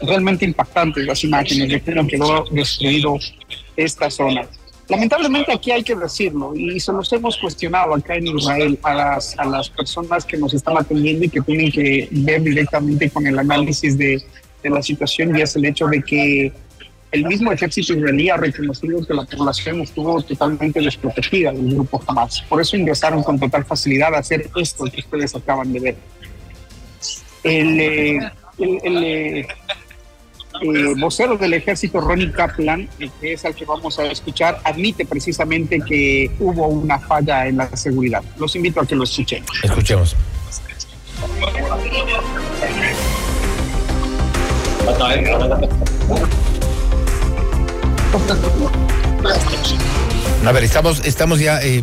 realmente 0.00 0.44
impactantes 0.44 1.04
las 1.04 1.24
imágenes 1.24 1.68
de 1.68 1.80
cómo 1.80 2.06
quedó 2.06 2.44
destruido 2.50 3.18
esta 3.76 4.10
zona. 4.10 4.46
Lamentablemente 4.88 5.52
aquí 5.52 5.72
hay 5.72 5.82
que 5.82 5.96
decirlo 5.96 6.54
y 6.54 6.78
se 6.78 6.92
los 6.92 7.12
hemos 7.12 7.36
cuestionado 7.38 7.92
acá 7.94 8.14
en 8.14 8.28
Israel 8.28 8.78
a 8.82 8.94
las, 8.94 9.36
a 9.36 9.44
las 9.44 9.68
personas 9.68 10.24
que 10.24 10.36
nos 10.36 10.54
están 10.54 10.76
atendiendo 10.76 11.24
y 11.24 11.28
que 11.28 11.40
tienen 11.40 11.72
que 11.72 12.08
ver 12.12 12.42
directamente 12.42 13.10
con 13.10 13.26
el 13.26 13.36
análisis 13.38 13.98
de, 13.98 14.22
de 14.62 14.70
la 14.70 14.82
situación 14.82 15.36
y 15.36 15.42
es 15.42 15.56
el 15.56 15.64
hecho 15.64 15.86
de 15.86 16.02
que 16.02 16.52
el 17.12 17.24
mismo 17.24 17.52
ejército 17.52 17.94
israelí 17.94 18.28
ha 18.28 18.36
reconocido 18.36 19.04
que 19.06 19.14
la 19.14 19.24
población 19.24 19.80
estuvo 19.80 20.20
totalmente 20.22 20.80
desprotegida 20.80 21.52
del 21.52 21.74
grupo 21.74 22.02
Hamas. 22.06 22.42
Por 22.48 22.60
eso 22.60 22.76
ingresaron 22.76 23.22
con 23.22 23.38
total 23.38 23.64
facilidad 23.64 24.14
a 24.14 24.18
hacer 24.18 24.50
esto 24.56 24.84
que 24.84 25.00
ustedes 25.00 25.34
acaban 25.34 25.72
de 25.72 25.80
ver. 25.80 25.96
El, 27.44 27.80
eh, 27.80 28.32
eh, 28.58 29.46
eh, 30.62 30.94
vocero 30.96 31.36
del 31.36 31.54
ejército, 31.54 32.00
Ronnie 32.00 32.32
Kaplan, 32.32 32.88
que 33.20 33.32
es 33.34 33.44
al 33.44 33.54
que 33.54 33.64
vamos 33.64 33.98
a 33.98 34.06
escuchar, 34.06 34.60
admite 34.64 35.06
precisamente 35.06 35.80
que 35.80 36.30
hubo 36.40 36.66
una 36.66 36.98
falla 36.98 37.46
en 37.46 37.58
la 37.58 37.76
seguridad. 37.76 38.22
Los 38.38 38.56
invito 38.56 38.80
a 38.80 38.86
que 38.86 38.96
lo 38.96 39.04
escuchen. 39.04 39.44
Escuchemos. 39.62 40.16
A 50.46 50.52
ver, 50.52 50.64
estamos, 50.64 51.00
estamos 51.04 51.38
ya 51.40 51.60
eh, 51.62 51.82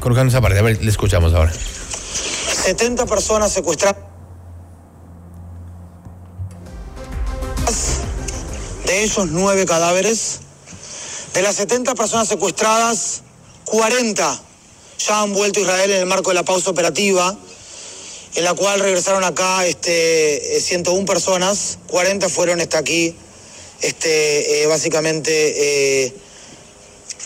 colocando 0.00 0.30
esa 0.30 0.40
parte. 0.40 0.58
A 0.58 0.62
ver, 0.62 0.82
le 0.82 0.90
escuchamos 0.90 1.32
ahora. 1.34 1.52
70 1.52 3.06
personas 3.06 3.52
secuestradas. 3.52 4.02
De 8.84 9.04
ellos, 9.04 9.26
nueve 9.30 9.64
cadáveres. 9.66 10.40
De 11.34 11.42
las 11.42 11.56
70 11.56 11.94
personas 11.94 12.28
secuestradas, 12.28 13.22
40 13.64 14.40
ya 14.98 15.22
han 15.22 15.32
vuelto 15.32 15.60
a 15.60 15.62
Israel 15.62 15.90
en 15.90 16.00
el 16.00 16.06
marco 16.06 16.30
de 16.30 16.34
la 16.34 16.42
pausa 16.42 16.70
operativa, 16.70 17.36
en 18.34 18.44
la 18.44 18.54
cual 18.54 18.80
regresaron 18.80 19.22
acá 19.24 19.64
este, 19.66 20.60
101 20.60 21.06
personas, 21.06 21.78
40 21.86 22.28
fueron 22.28 22.60
hasta 22.60 22.78
aquí, 22.78 23.14
este, 23.80 24.62
eh, 24.62 24.66
básicamente 24.66 26.04
eh, 26.04 26.14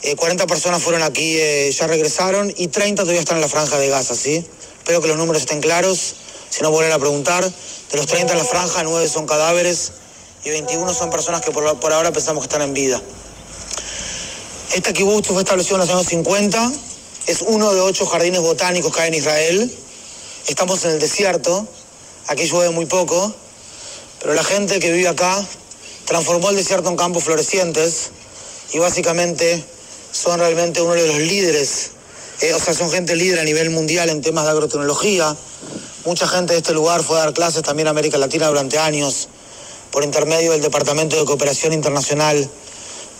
eh, 0.05 0.17
40 0.17 0.49
personas 0.49 0.83
fueron 0.83 1.03
aquí, 1.05 1.37
eh, 1.39 1.71
ya 1.71 1.87
regresaron 1.87 2.53
y 2.57 2.67
30 2.67 3.03
todavía 3.03 3.21
están 3.21 3.37
en 3.37 3.43
la 3.43 3.49
franja 3.49 3.79
de 3.79 3.89
Gaza, 3.89 4.17
¿sí? 4.17 4.45
Espero 4.79 5.01
que 5.01 5.07
los 5.07 5.17
números 5.17 5.43
estén 5.43 5.61
claros, 5.61 6.17
si 6.51 6.61
no 6.61 6.73
vuelven 6.73 6.93
a 6.93 6.99
preguntar. 6.99 7.45
De 7.45 7.97
los 7.97 8.07
30 8.07 8.33
en 8.33 8.39
la 8.39 8.45
franja, 8.45 8.83
9 8.83 9.09
son 9.09 9.27
cadáveres 9.27 9.93
y 10.45 10.51
21 10.51 10.93
son 10.93 11.11
personas 11.11 11.41
que 11.41 11.53
por, 11.53 11.79
por 11.79 11.93
ahora 11.93 12.11
pensamos 12.11 12.43
que 12.43 12.47
están 12.47 12.63
en 12.63 12.75
vida. 12.75 13.01
Este 14.75 14.93
kibutz 14.93 15.29
fue 15.29 15.43
establecido 15.43 15.77
en 15.77 15.83
los 15.83 15.91
años 15.91 16.07
50, 16.07 16.73
es 17.29 17.43
uno 17.43 17.73
de 17.73 17.81
ocho 17.81 18.05
jardines 18.05 18.41
botánicos 18.41 18.93
que 18.93 19.03
hay 19.03 19.09
en 19.09 19.15
Israel. 19.15 19.79
Estamos 20.49 20.85
en 20.85 20.93
el 20.93 20.99
desierto, 20.99 21.69
aquí 22.27 22.49
llueve 22.49 22.71
muy 22.71 22.87
poco, 22.87 23.33
pero 24.21 24.35
la 24.35 24.43
gente 24.43 24.81
que 24.81 24.91
vive 24.91 25.07
acá 25.07 25.47
transformó 26.07 26.51
el 26.51 26.57
desierto 26.57 26.89
en 26.91 26.97
campos 26.97 27.25
florecientes 27.25 28.11
y 28.73 28.79
básicamente 28.79 29.63
son 30.13 30.39
realmente 30.41 30.81
uno 30.83 30.95
de 30.95 31.07
los 31.07 31.19
líderes, 31.19 31.91
eh, 32.41 32.53
o 32.55 32.59
sea, 32.61 32.75
son 32.75 32.91
gente 32.91 33.17
líder 33.17 33.39
a 33.41 33.45
nivel 33.45 33.71
mundial 33.71 34.11
en 34.11 34.21
temas 34.21 34.45
de 34.45 34.51
agrotecnología. 34.51 35.35
Mucha 36.05 36.27
gente 36.27 36.53
de 36.55 36.59
este 36.59 36.73
lugar 36.73 37.03
fue 37.03 37.17
a 37.19 37.25
dar 37.25 37.33
clases 37.35 37.63
también 37.63 37.87
a 37.89 37.91
América 37.93 38.19
Latina 38.19 38.49
durante 38.49 38.79
años 38.79 39.29
por 39.91 40.05
intermedio 40.05 40.53
del 40.53 40.61
Departamento 40.63 41.17
de 41.19 41.25
Cooperación 41.25 41.73
Internacional 41.73 42.49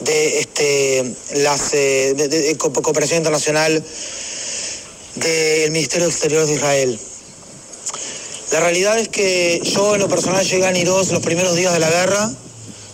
de 0.01 0.41
este, 0.41 1.15
las 1.37 1.75
eh, 1.75 2.15
de, 2.17 2.29
de- 2.29 2.41
de 2.43 2.57
co- 2.57 2.73
cooperación 2.73 3.19
internacional 3.19 3.85
del 5.17 5.71
Ministerio 5.71 6.07
de 6.07 6.13
Exteriores 6.13 6.49
de 6.49 6.55
Israel. 6.55 6.99
La 8.51 8.61
realidad 8.61 8.99
es 8.99 9.09
que 9.09 9.61
yo 9.63 9.95
en 9.95 10.01
lo 10.01 10.09
personal 10.09 10.45
llegué 10.45 10.67
a 10.67 10.73
Niroz 10.73 11.11
los 11.13 11.23
primeros 11.23 11.55
días 11.55 11.73
de 11.73 11.79
la 11.79 11.91
guerra, 11.91 12.31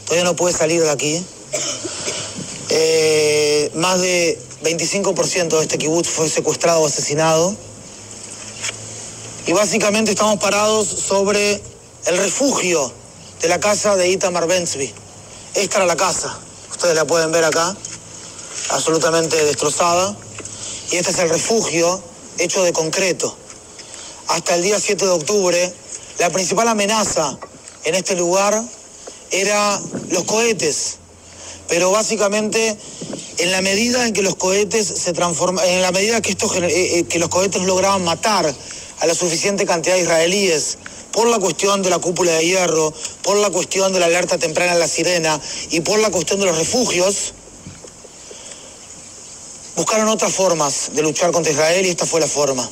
todavía 0.08 0.24
no 0.24 0.34
pude 0.34 0.54
salir 0.54 0.82
de 0.82 0.90
aquí. 0.90 1.22
Eh, 2.70 3.70
más 3.74 4.00
de 4.00 4.40
25% 4.62 5.48
de 5.58 5.62
este 5.62 5.76
kibutz 5.76 6.08
fue 6.08 6.30
secuestrado 6.30 6.80
o 6.80 6.86
asesinado. 6.86 7.54
Y 9.46 9.52
básicamente 9.52 10.12
estamos 10.12 10.40
parados 10.40 10.88
sobre 10.88 11.60
el 12.06 12.16
refugio 12.16 12.90
de 13.42 13.48
la 13.48 13.60
casa 13.60 13.96
de 13.96 14.08
Itamar 14.08 14.46
Bensby. 14.46 14.92
Esta 15.54 15.76
era 15.76 15.86
la 15.86 15.96
casa. 15.96 16.38
Ustedes 16.70 16.94
la 16.94 17.04
pueden 17.04 17.30
ver 17.30 17.44
acá, 17.44 17.76
absolutamente 18.70 19.36
destrozada. 19.44 20.16
Y 20.90 20.96
este 20.96 21.10
es 21.10 21.18
el 21.18 21.28
refugio 21.28 22.02
hecho 22.38 22.62
de 22.62 22.72
concreto. 22.72 23.36
Hasta 24.28 24.54
el 24.54 24.62
día 24.62 24.80
7 24.80 25.04
de 25.04 25.10
octubre, 25.10 25.74
la 26.18 26.30
principal 26.30 26.68
amenaza 26.68 27.38
en 27.84 27.94
este 27.94 28.14
lugar 28.14 28.62
era 29.30 29.80
los 30.10 30.24
cohetes. 30.24 30.96
Pero 31.68 31.90
básicamente, 31.90 32.76
en 33.38 33.52
la 33.52 33.60
medida 33.60 34.06
en 34.06 34.12
que 34.12 34.22
los 34.22 34.36
cohetes 34.36 34.86
se 34.86 35.12
transforman, 35.12 35.64
en 35.66 35.82
la 35.82 35.92
medida 35.92 36.20
que, 36.20 36.30
estos, 36.30 36.56
eh, 36.56 36.98
eh, 36.98 37.04
que 37.04 37.18
los 37.18 37.28
cohetes 37.28 37.62
lograban 37.62 38.04
matar 38.04 38.52
a 39.00 39.06
la 39.06 39.14
suficiente 39.14 39.66
cantidad 39.66 39.94
de 39.94 40.02
israelíes, 40.02 40.78
por 41.12 41.26
la 41.28 41.38
cuestión 41.38 41.82
de 41.82 41.90
la 41.90 41.98
cúpula 41.98 42.32
de 42.32 42.44
hierro, 42.44 42.92
por 43.22 43.36
la 43.38 43.50
cuestión 43.50 43.92
de 43.92 44.00
la 44.00 44.06
alerta 44.06 44.38
temprana 44.38 44.74
en 44.74 44.78
la 44.78 44.88
sirena 44.88 45.40
y 45.70 45.80
por 45.80 45.98
la 45.98 46.10
cuestión 46.10 46.38
de 46.40 46.46
los 46.46 46.56
refugios, 46.56 47.34
buscaron 49.76 50.08
otras 50.08 50.32
formas 50.32 50.90
de 50.94 51.02
luchar 51.02 51.32
contra 51.32 51.52
Israel 51.52 51.86
y 51.86 51.90
esta 51.90 52.06
fue 52.06 52.20
la 52.20 52.28
forma. 52.28 52.68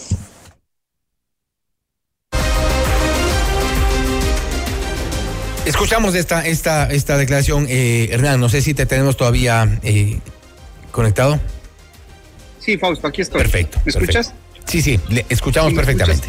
Escuchamos 5.66 6.14
esta, 6.14 6.46
esta, 6.46 6.86
esta 6.92 7.18
declaración. 7.18 7.66
Eh, 7.68 8.08
Hernán, 8.12 8.38
no 8.38 8.48
sé 8.48 8.62
si 8.62 8.72
te 8.72 8.86
tenemos 8.86 9.16
todavía 9.16 9.80
eh, 9.82 10.20
conectado. 10.92 11.40
Sí, 12.60 12.78
Fausto, 12.78 13.08
aquí 13.08 13.22
estoy. 13.22 13.42
Perfecto. 13.42 13.80
¿Me 13.84 13.90
escuchas? 13.90 14.32
Sí, 14.64 14.80
sí, 14.80 15.00
le 15.08 15.26
escuchamos 15.28 15.70
Sí, 15.70 15.76
¿me 15.76 15.82
perfectamente. 15.82 16.28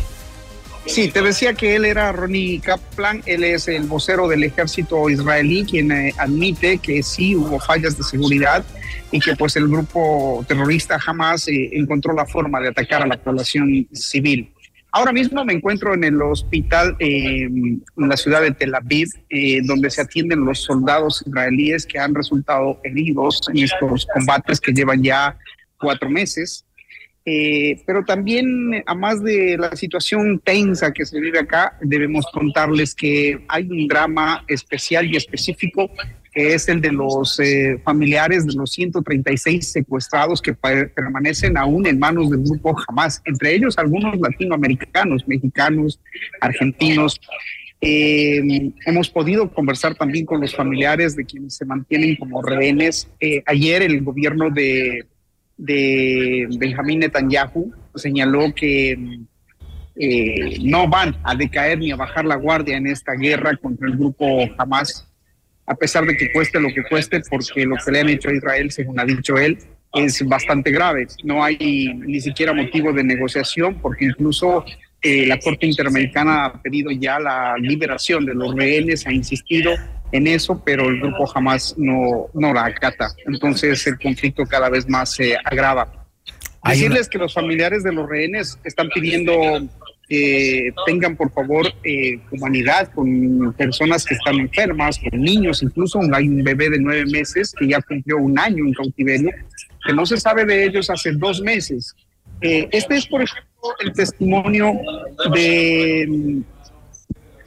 Sí, 0.87 1.09
te 1.09 1.21
decía 1.21 1.53
que 1.53 1.75
él 1.75 1.85
era 1.85 2.11
Ronnie 2.13 2.61
Kaplan, 2.61 3.21
él 3.25 3.43
es 3.43 3.67
el 3.67 3.83
vocero 3.83 4.27
del 4.27 4.43
ejército 4.43 5.09
israelí, 5.09 5.65
quien 5.65 5.91
eh, 5.91 6.13
admite 6.17 6.79
que 6.79 7.03
sí 7.03 7.35
hubo 7.35 7.59
fallas 7.59 7.97
de 7.97 8.03
seguridad 8.03 8.65
y 9.11 9.19
que 9.19 9.35
pues 9.35 9.55
el 9.57 9.67
grupo 9.67 10.43
terrorista 10.47 10.97
jamás 10.97 11.47
eh, 11.47 11.69
encontró 11.73 12.13
la 12.13 12.25
forma 12.25 12.59
de 12.61 12.69
atacar 12.69 13.03
a 13.03 13.07
la 13.07 13.17
población 13.17 13.87
civil. 13.91 14.51
Ahora 14.97 15.13
mismo 15.13 15.45
me 15.45 15.53
encuentro 15.53 15.93
en 15.93 16.03
el 16.03 16.19
hospital 16.23 16.95
eh, 16.97 17.43
en 17.43 17.83
la 17.95 18.17
ciudad 18.17 18.41
de 18.41 18.49
Tel 18.49 18.73
Aviv, 18.73 19.07
eh, 19.29 19.61
donde 19.63 19.91
se 19.91 20.01
atienden 20.01 20.43
los 20.43 20.63
soldados 20.63 21.23
israelíes 21.23 21.85
que 21.85 21.99
han 21.99 22.15
resultado 22.15 22.79
heridos 22.83 23.39
en 23.53 23.59
estos 23.59 24.07
combates 24.11 24.59
que 24.59 24.73
llevan 24.73 25.03
ya 25.03 25.37
cuatro 25.79 26.09
meses. 26.09 26.65
Eh, 27.29 27.81
pero 27.85 28.05
también, 28.05 28.83
a 28.85 28.95
más 28.95 29.21
de 29.21 29.57
la 29.57 29.75
situación 29.75 30.39
tensa 30.39 30.93
que 30.93 31.05
se 31.05 31.19
vive 31.19 31.39
acá, 31.39 31.77
debemos 31.81 32.25
contarles 32.31 32.95
que 32.95 33.43
hay 33.49 33.63
un 33.69 33.85
drama 33.89 34.45
especial 34.47 35.05
y 35.07 35.17
específico 35.17 35.91
que 36.31 36.53
es 36.53 36.69
el 36.69 36.79
de 36.79 36.93
los 36.93 37.37
eh, 37.41 37.81
familiares 37.83 38.45
de 38.45 38.53
los 38.53 38.71
136 38.71 39.67
secuestrados 39.67 40.41
que 40.41 40.53
permanecen 40.53 41.57
aún 41.57 41.85
en 41.85 41.99
manos 41.99 42.29
del 42.29 42.43
grupo 42.43 42.77
Hamas, 42.87 43.21
entre 43.25 43.55
ellos 43.55 43.77
algunos 43.77 44.17
latinoamericanos, 44.17 45.27
mexicanos, 45.27 45.99
argentinos. 46.39 47.19
Eh, 47.81 48.71
hemos 48.85 49.09
podido 49.09 49.51
conversar 49.51 49.95
también 49.95 50.25
con 50.25 50.39
los 50.39 50.55
familiares 50.55 51.15
de 51.17 51.25
quienes 51.25 51.55
se 51.55 51.65
mantienen 51.65 52.15
como 52.15 52.41
rehenes. 52.41 53.09
Eh, 53.19 53.43
ayer 53.47 53.81
el 53.81 54.01
gobierno 54.01 54.49
de, 54.49 55.05
de 55.57 56.47
Benjamín 56.57 56.99
Netanyahu 56.99 57.73
señaló 57.95 58.53
que 58.53 58.97
eh, 59.95 60.57
no 60.61 60.87
van 60.87 61.17
a 61.23 61.35
decaer 61.35 61.79
ni 61.79 61.91
a 61.91 61.95
bajar 61.95 62.25
la 62.25 62.35
guardia 62.35 62.77
en 62.77 62.87
esta 62.87 63.13
guerra 63.13 63.57
contra 63.57 63.87
el 63.87 63.97
grupo 63.97 64.47
Hamas, 64.57 65.11
a 65.65 65.75
pesar 65.75 66.05
de 66.05 66.15
que 66.15 66.31
cueste 66.31 66.59
lo 66.59 66.69
que 66.69 66.83
cueste, 66.83 67.21
porque 67.29 67.65
lo 67.65 67.75
que 67.83 67.91
le 67.91 67.99
han 68.01 68.09
hecho 68.09 68.29
a 68.29 68.33
Israel, 68.33 68.71
según 68.71 68.99
ha 68.99 69.05
dicho 69.05 69.37
él, 69.37 69.57
es 69.93 70.25
bastante 70.27 70.71
grave. 70.71 71.07
No 71.23 71.43
hay 71.43 71.57
ni 71.95 72.21
siquiera 72.21 72.53
motivo 72.53 72.93
de 72.93 73.03
negociación, 73.03 73.79
porque 73.81 74.05
incluso 74.05 74.63
eh, 75.01 75.25
la 75.25 75.39
Corte 75.39 75.65
Interamericana 75.65 76.45
ha 76.45 76.61
pedido 76.61 76.91
ya 76.91 77.19
la 77.19 77.55
liberación 77.57 78.25
de 78.25 78.35
los 78.35 78.55
rehenes, 78.55 79.05
ha 79.07 79.11
insistido 79.11 79.73
en 80.11 80.27
eso, 80.27 80.61
pero 80.65 80.87
el 80.89 80.99
grupo 81.01 81.25
jamás 81.27 81.75
no, 81.77 82.27
no 82.33 82.53
la 82.53 82.65
acata. 82.65 83.09
Entonces 83.25 83.85
el 83.87 83.97
conflicto 83.99 84.45
cada 84.45 84.69
vez 84.69 84.87
más 84.87 85.13
se 85.13 85.35
agrava. 85.43 86.05
Hay 86.61 86.77
una- 86.79 86.89
Decirles 86.89 87.09
que 87.09 87.17
los 87.17 87.33
familiares 87.33 87.83
de 87.83 87.93
los 87.93 88.07
rehenes 88.09 88.57
están 88.63 88.89
pidiendo 88.93 89.33
que 90.09 90.71
tengan 90.85 91.17
por 91.17 91.29
favor 91.33 91.67
eh, 91.83 92.17
humanidad 92.31 92.89
con 92.93 93.53
personas 93.57 94.05
que 94.05 94.15
están 94.15 94.35
enfermas, 94.35 94.97
con 94.99 95.19
niños, 95.21 95.61
incluso 95.61 95.99
hay 96.13 96.29
un 96.29 96.43
bebé 96.45 96.69
de 96.69 96.79
nueve 96.79 97.05
meses 97.11 97.53
que 97.57 97.67
ya 97.67 97.81
cumplió 97.81 98.17
un 98.17 98.39
año 98.39 98.65
en 98.65 98.73
cautiverio, 98.73 99.31
que 99.85 99.93
no 99.93 100.05
se 100.05 100.15
sabe 100.17 100.45
de 100.45 100.63
ellos 100.63 100.89
hace 100.89 101.11
dos 101.11 101.41
meses. 101.41 101.93
Eh, 102.39 102.69
este 102.71 102.95
es, 102.95 103.05
por 103.07 103.21
ejemplo, 103.21 103.43
el 103.81 103.91
testimonio 103.91 104.73
de 105.33 106.41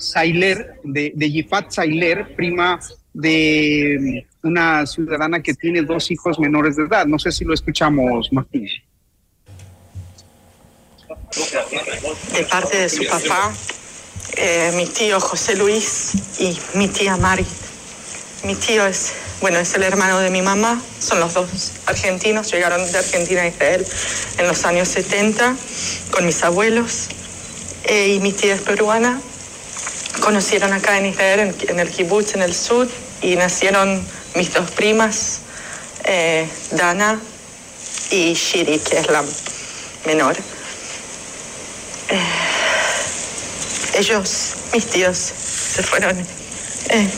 Sailer, 0.01 0.81
de, 0.83 1.13
de 1.15 1.31
Yifat 1.31 1.71
Sailer, 1.71 2.35
prima 2.35 2.81
de 3.13 4.25
mm, 4.43 4.49
una 4.49 4.87
ciudadana 4.87 5.43
que 5.43 5.55
tiene 5.55 5.83
dos 5.83 6.11
hijos 6.11 6.39
menores 6.39 6.77
de 6.77 6.85
edad. 6.85 7.07
No 7.07 7.19
sé 7.19 7.31
si 7.33 7.45
lo 7.45 7.55
escuchamos, 7.55 8.33
Martín. 8.33 8.69
de 12.33 12.45
parte 12.45 12.77
de 12.77 12.89
su 12.89 13.05
papá, 13.07 13.53
eh, 14.37 14.73
mi 14.77 14.87
tío 14.87 15.21
José 15.21 15.57
Luis 15.57 16.13
y 16.41 16.59
mi 16.75 16.89
tía 16.89 17.17
Mari. 17.17 17.47
Mi 18.45 18.55
tío 18.55 18.87
es, 18.87 19.13
bueno, 19.41 19.59
es 19.59 19.75
el 19.75 19.83
hermano 19.83 20.19
de 20.19 20.31
mi 20.31 20.43
mamá, 20.43 20.81
son 20.99 21.21
los 21.21 21.35
dos 21.35 21.73
argentinos, 21.87 22.51
llegaron 22.51 22.91
de 22.91 22.99
Argentina 22.99 23.43
a 23.43 23.49
Israel 23.49 23.87
en 24.39 24.49
los 24.49 24.65
años 24.65 24.89
70 24.89 25.57
con 26.11 26.25
mis 26.25 26.43
abuelos 26.43 27.09
eh, 27.85 28.15
y 28.15 28.21
mi 28.21 28.33
tía 28.33 28.55
es 28.55 28.63
peruana. 28.63 29.21
Conocieron 30.19 30.73
acá 30.73 30.99
en 30.99 31.07
Israel, 31.07 31.55
en, 31.69 31.81
el 31.81 31.89
kibbutz, 31.89 32.35
en 32.35 32.43
el 32.43 32.55
sur, 32.55 32.89
y 33.23 33.37
nacieron 33.37 34.05
mis 34.35 34.53
dos 34.53 34.71
primas, 34.73 35.41
eh, 36.05 36.47
Dana 36.73 37.19
y 38.11 38.35
Shiri, 38.35 38.79
que 38.81 38.99
es 38.99 39.09
la 39.09 39.25
menor. 40.07 40.37
Eh, 42.09 42.21
ellos, 43.99 44.55
mis 44.75 44.87
tíos, 44.87 45.17
se 45.17 45.83
fueron. 45.83 46.19
eh, 46.91 47.09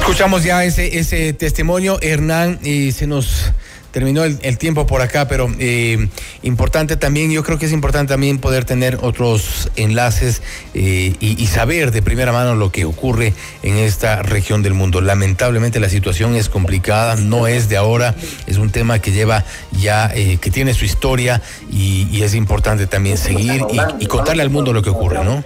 Escuchamos 0.00 0.44
ya 0.44 0.62
ese, 0.64 0.98
ese 0.98 1.32
testimonio, 1.32 1.98
Hernán, 2.02 2.58
y 2.62 2.92
se 2.92 3.06
nos 3.06 3.51
terminó 3.92 4.24
el, 4.24 4.58
tiempo 4.58 4.86
por 4.86 5.02
acá, 5.02 5.28
pero 5.28 5.48
eh, 5.58 6.08
importante 6.42 6.96
también, 6.96 7.30
yo 7.30 7.44
creo 7.44 7.58
que 7.58 7.66
es 7.66 7.72
importante 7.72 8.14
también 8.14 8.38
poder 8.38 8.64
tener 8.64 8.98
otros 9.02 9.70
enlaces 9.76 10.42
eh, 10.74 11.14
y, 11.20 11.46
saber 11.46 11.92
de 11.92 12.00
primera 12.00 12.32
mano 12.32 12.54
lo 12.54 12.72
que 12.72 12.86
ocurre 12.86 13.34
en 13.62 13.76
esta 13.76 14.22
región 14.22 14.62
del 14.62 14.72
mundo. 14.72 15.02
Lamentablemente 15.02 15.78
la 15.78 15.90
situación 15.90 16.34
es 16.34 16.48
complicada, 16.48 17.16
no 17.16 17.46
es 17.46 17.68
de 17.68 17.76
ahora, 17.76 18.14
es 18.46 18.56
un 18.56 18.70
tema 18.70 18.98
que 18.98 19.12
lleva 19.12 19.44
ya, 19.72 20.10
eh, 20.14 20.38
que 20.40 20.50
tiene 20.50 20.72
su 20.72 20.86
historia 20.86 21.42
y, 21.70 22.08
y 22.10 22.22
es 22.22 22.34
importante 22.34 22.86
también 22.86 23.18
seguir 23.18 23.62
y, 23.70 24.04
y 24.04 24.06
contarle 24.06 24.42
al 24.42 24.50
mundo 24.50 24.72
lo 24.72 24.82
que 24.82 24.90
ocurre, 24.90 25.22
¿no? 25.22 25.44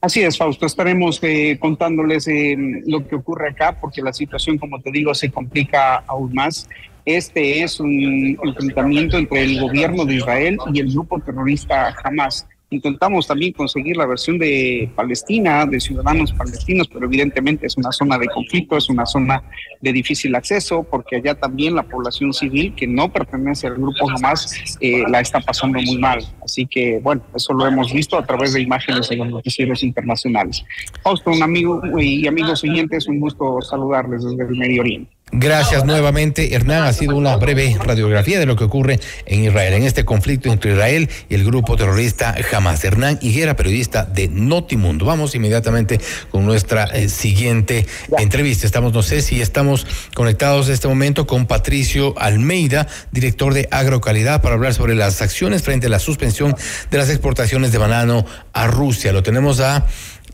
Así 0.00 0.22
es, 0.22 0.38
Fausto. 0.38 0.64
Estaremos 0.64 1.18
eh, 1.22 1.58
contándoles 1.60 2.26
eh, 2.26 2.56
lo 2.86 3.06
que 3.06 3.16
ocurre 3.16 3.50
acá, 3.50 3.78
porque 3.78 4.00
la 4.00 4.14
situación, 4.14 4.56
como 4.56 4.80
te 4.80 4.90
digo, 4.90 5.14
se 5.14 5.30
complica 5.30 5.96
aún 6.06 6.32
más. 6.32 6.68
Este 7.04 7.62
es 7.62 7.80
un 7.80 8.38
enfrentamiento 8.42 9.18
entre 9.18 9.42
el 9.42 9.60
gobierno 9.60 10.06
de 10.06 10.14
Israel 10.14 10.58
y 10.72 10.80
el 10.80 10.90
grupo 10.90 11.20
terrorista 11.20 11.94
Hamas. 12.02 12.46
Intentamos 12.70 13.26
también 13.26 13.52
conseguir 13.52 13.96
la 13.96 14.06
versión 14.06 14.38
de 14.38 14.88
Palestina, 14.94 15.66
de 15.66 15.80
ciudadanos 15.80 16.32
palestinos, 16.32 16.86
pero 16.86 17.06
evidentemente 17.06 17.66
es 17.66 17.76
una 17.76 17.90
zona 17.90 18.16
de 18.16 18.28
conflicto, 18.28 18.76
es 18.76 18.88
una 18.88 19.06
zona 19.06 19.42
de 19.80 19.92
difícil 19.92 20.34
acceso, 20.36 20.84
porque 20.84 21.16
allá 21.16 21.34
también 21.34 21.74
la 21.74 21.82
población 21.82 22.32
civil 22.32 22.72
que 22.76 22.86
no 22.86 23.12
pertenece 23.12 23.66
al 23.66 23.74
grupo 23.74 24.08
Hamas 24.08 24.76
eh, 24.80 25.02
la 25.08 25.18
está 25.18 25.40
pasando 25.40 25.80
muy 25.80 25.98
mal. 25.98 26.24
Así 26.44 26.64
que, 26.66 27.00
bueno, 27.02 27.22
eso 27.34 27.52
lo 27.54 27.66
hemos 27.66 27.92
visto 27.92 28.16
a 28.16 28.24
través 28.24 28.52
de 28.52 28.60
imágenes 28.60 29.10
en 29.10 29.18
los 29.18 29.30
noticieros 29.30 29.82
internacionales. 29.82 30.64
Fausto, 31.02 31.32
un 31.32 31.42
amigo 31.42 31.82
y 31.98 32.26
amigos 32.28 32.60
siguientes, 32.60 33.08
un 33.08 33.18
gusto 33.18 33.60
saludarles 33.62 34.22
desde 34.22 34.44
el 34.44 34.56
Medio 34.56 34.82
Oriente. 34.82 35.10
Gracias 35.32 35.84
nuevamente, 35.84 36.54
Hernán. 36.54 36.82
Ha 36.82 36.92
sido 36.92 37.14
una 37.14 37.36
breve 37.36 37.76
radiografía 37.78 38.40
de 38.40 38.46
lo 38.46 38.56
que 38.56 38.64
ocurre 38.64 38.98
en 39.26 39.44
Israel, 39.44 39.74
en 39.74 39.84
este 39.84 40.04
conflicto 40.04 40.50
entre 40.52 40.72
Israel 40.72 41.08
y 41.28 41.34
el 41.34 41.44
grupo 41.44 41.76
terrorista 41.76 42.34
Hamas. 42.52 42.84
Hernán 42.84 43.18
Higuera, 43.22 43.54
periodista 43.54 44.04
de 44.04 44.26
Notimundo. 44.26 45.04
Vamos 45.04 45.36
inmediatamente 45.36 46.00
con 46.30 46.44
nuestra 46.46 46.84
eh, 46.86 47.08
siguiente 47.08 47.86
entrevista. 48.18 48.66
Estamos, 48.66 48.92
no 48.92 49.02
sé 49.04 49.22
si 49.22 49.40
estamos 49.40 49.86
conectados 50.14 50.66
en 50.66 50.74
este 50.74 50.88
momento 50.88 51.28
con 51.28 51.46
Patricio 51.46 52.12
Almeida, 52.18 52.88
director 53.12 53.54
de 53.54 53.68
Agrocalidad, 53.70 54.42
para 54.42 54.56
hablar 54.56 54.74
sobre 54.74 54.96
las 54.96 55.22
acciones 55.22 55.62
frente 55.62 55.86
a 55.86 55.90
la 55.90 56.00
suspensión 56.00 56.56
de 56.90 56.98
las 56.98 57.08
exportaciones 57.08 57.70
de 57.70 57.78
banano 57.78 58.26
a 58.52 58.66
Rusia. 58.66 59.12
Lo 59.12 59.22
tenemos 59.22 59.60
a 59.60 59.86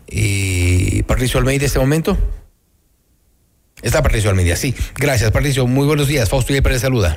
eh, 0.09 1.03
Patricio 1.07 1.39
Almeida 1.39 1.65
en 1.65 1.67
este 1.67 1.79
momento. 1.79 2.17
Está 3.83 4.03
Patricio 4.03 4.31
Almeida, 4.31 4.57
sí. 4.57 4.75
Gracias, 4.97 5.31
Patricio. 5.31 5.67
Muy 5.67 5.87
buenos 5.87 6.09
días. 6.09 6.29
Fausto 6.29 6.53
Yepes 6.53 6.81
saluda. 6.81 7.17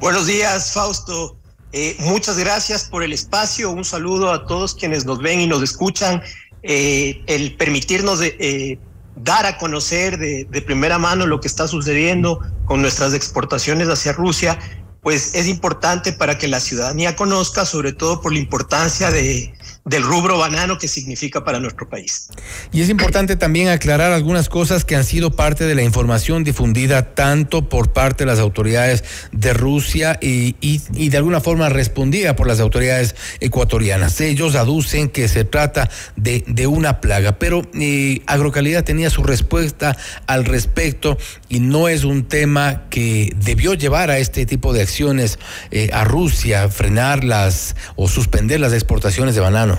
Buenos 0.00 0.26
días, 0.26 0.72
Fausto. 0.72 1.36
Eh, 1.72 1.96
muchas 2.00 2.36
gracias 2.38 2.84
por 2.84 3.02
el 3.04 3.12
espacio. 3.12 3.70
Un 3.70 3.84
saludo 3.84 4.32
a 4.32 4.46
todos 4.46 4.74
quienes 4.74 5.04
nos 5.04 5.20
ven 5.20 5.40
y 5.40 5.46
nos 5.46 5.62
escuchan. 5.62 6.22
Eh, 6.62 7.22
el 7.26 7.56
permitirnos 7.56 8.18
de, 8.18 8.36
eh, 8.40 8.78
dar 9.16 9.46
a 9.46 9.58
conocer 9.58 10.18
de, 10.18 10.46
de 10.50 10.62
primera 10.62 10.98
mano 10.98 11.26
lo 11.26 11.40
que 11.40 11.48
está 11.48 11.68
sucediendo 11.68 12.40
con 12.64 12.82
nuestras 12.82 13.14
exportaciones 13.14 13.88
hacia 13.88 14.12
Rusia, 14.12 14.58
pues 15.02 15.34
es 15.34 15.46
importante 15.46 16.12
para 16.12 16.36
que 16.36 16.48
la 16.48 16.60
ciudadanía 16.60 17.16
conozca, 17.16 17.64
sobre 17.64 17.92
todo 17.92 18.20
por 18.20 18.32
la 18.32 18.38
importancia 18.38 19.10
de, 19.10 19.54
del 19.84 20.02
rubro 20.02 20.38
banano 20.38 20.78
que 20.78 20.88
significa 20.88 21.44
para 21.44 21.58
nuestro 21.58 21.88
país. 21.88 22.28
Y 22.72 22.82
es 22.82 22.88
importante 22.90 23.36
también 23.36 23.68
aclarar 23.68 24.12
algunas 24.12 24.48
cosas 24.48 24.84
que 24.84 24.94
han 24.94 25.04
sido 25.04 25.30
parte 25.30 25.64
de 25.64 25.74
la 25.74 25.82
información 25.82 26.44
difundida 26.44 27.14
tanto 27.14 27.68
por 27.68 27.92
parte 27.92 28.24
de 28.24 28.30
las 28.30 28.38
autoridades 28.38 29.04
de 29.32 29.52
Rusia 29.52 30.18
y, 30.20 30.56
y, 30.60 31.08
de 31.08 31.16
alguna 31.16 31.40
forma 31.40 31.68
respondida 31.68 32.36
por 32.36 32.46
las 32.46 32.60
autoridades 32.60 33.14
ecuatorianas. 33.40 34.20
Ellos 34.20 34.54
aducen 34.54 35.08
que 35.08 35.28
se 35.28 35.44
trata 35.44 35.90
de, 36.16 36.44
de 36.46 36.66
una 36.66 37.00
plaga, 37.00 37.38
pero 37.38 37.62
eh, 37.74 38.22
Agrocalidad 38.26 38.84
tenía 38.84 39.10
su 39.10 39.22
respuesta 39.22 39.96
al 40.26 40.44
respecto 40.44 41.16
y 41.48 41.60
no 41.60 41.88
es 41.88 42.04
un 42.04 42.24
tema 42.24 42.84
que 42.90 43.34
debió 43.36 43.74
llevar 43.74 44.10
a 44.10 44.18
este 44.18 44.46
tipo 44.46 44.72
de 44.72 44.82
acciones 44.82 45.38
eh, 45.70 45.90
a 45.92 46.04
Rusia, 46.04 46.68
frenarlas 46.68 47.76
o 47.96 48.08
suspender 48.08 48.60
las 48.60 48.72
exportaciones 48.72 49.34
de 49.34 49.40
banano. 49.40 49.69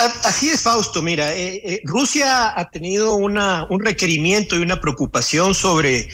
Así 0.00 0.48
es, 0.48 0.62
Fausto. 0.62 1.02
Mira, 1.02 1.34
eh, 1.34 1.60
eh, 1.62 1.80
Rusia 1.84 2.58
ha 2.58 2.70
tenido 2.70 3.14
una, 3.14 3.66
un 3.68 3.80
requerimiento 3.80 4.56
y 4.56 4.62
una 4.62 4.80
preocupación 4.80 5.54
sobre 5.54 6.08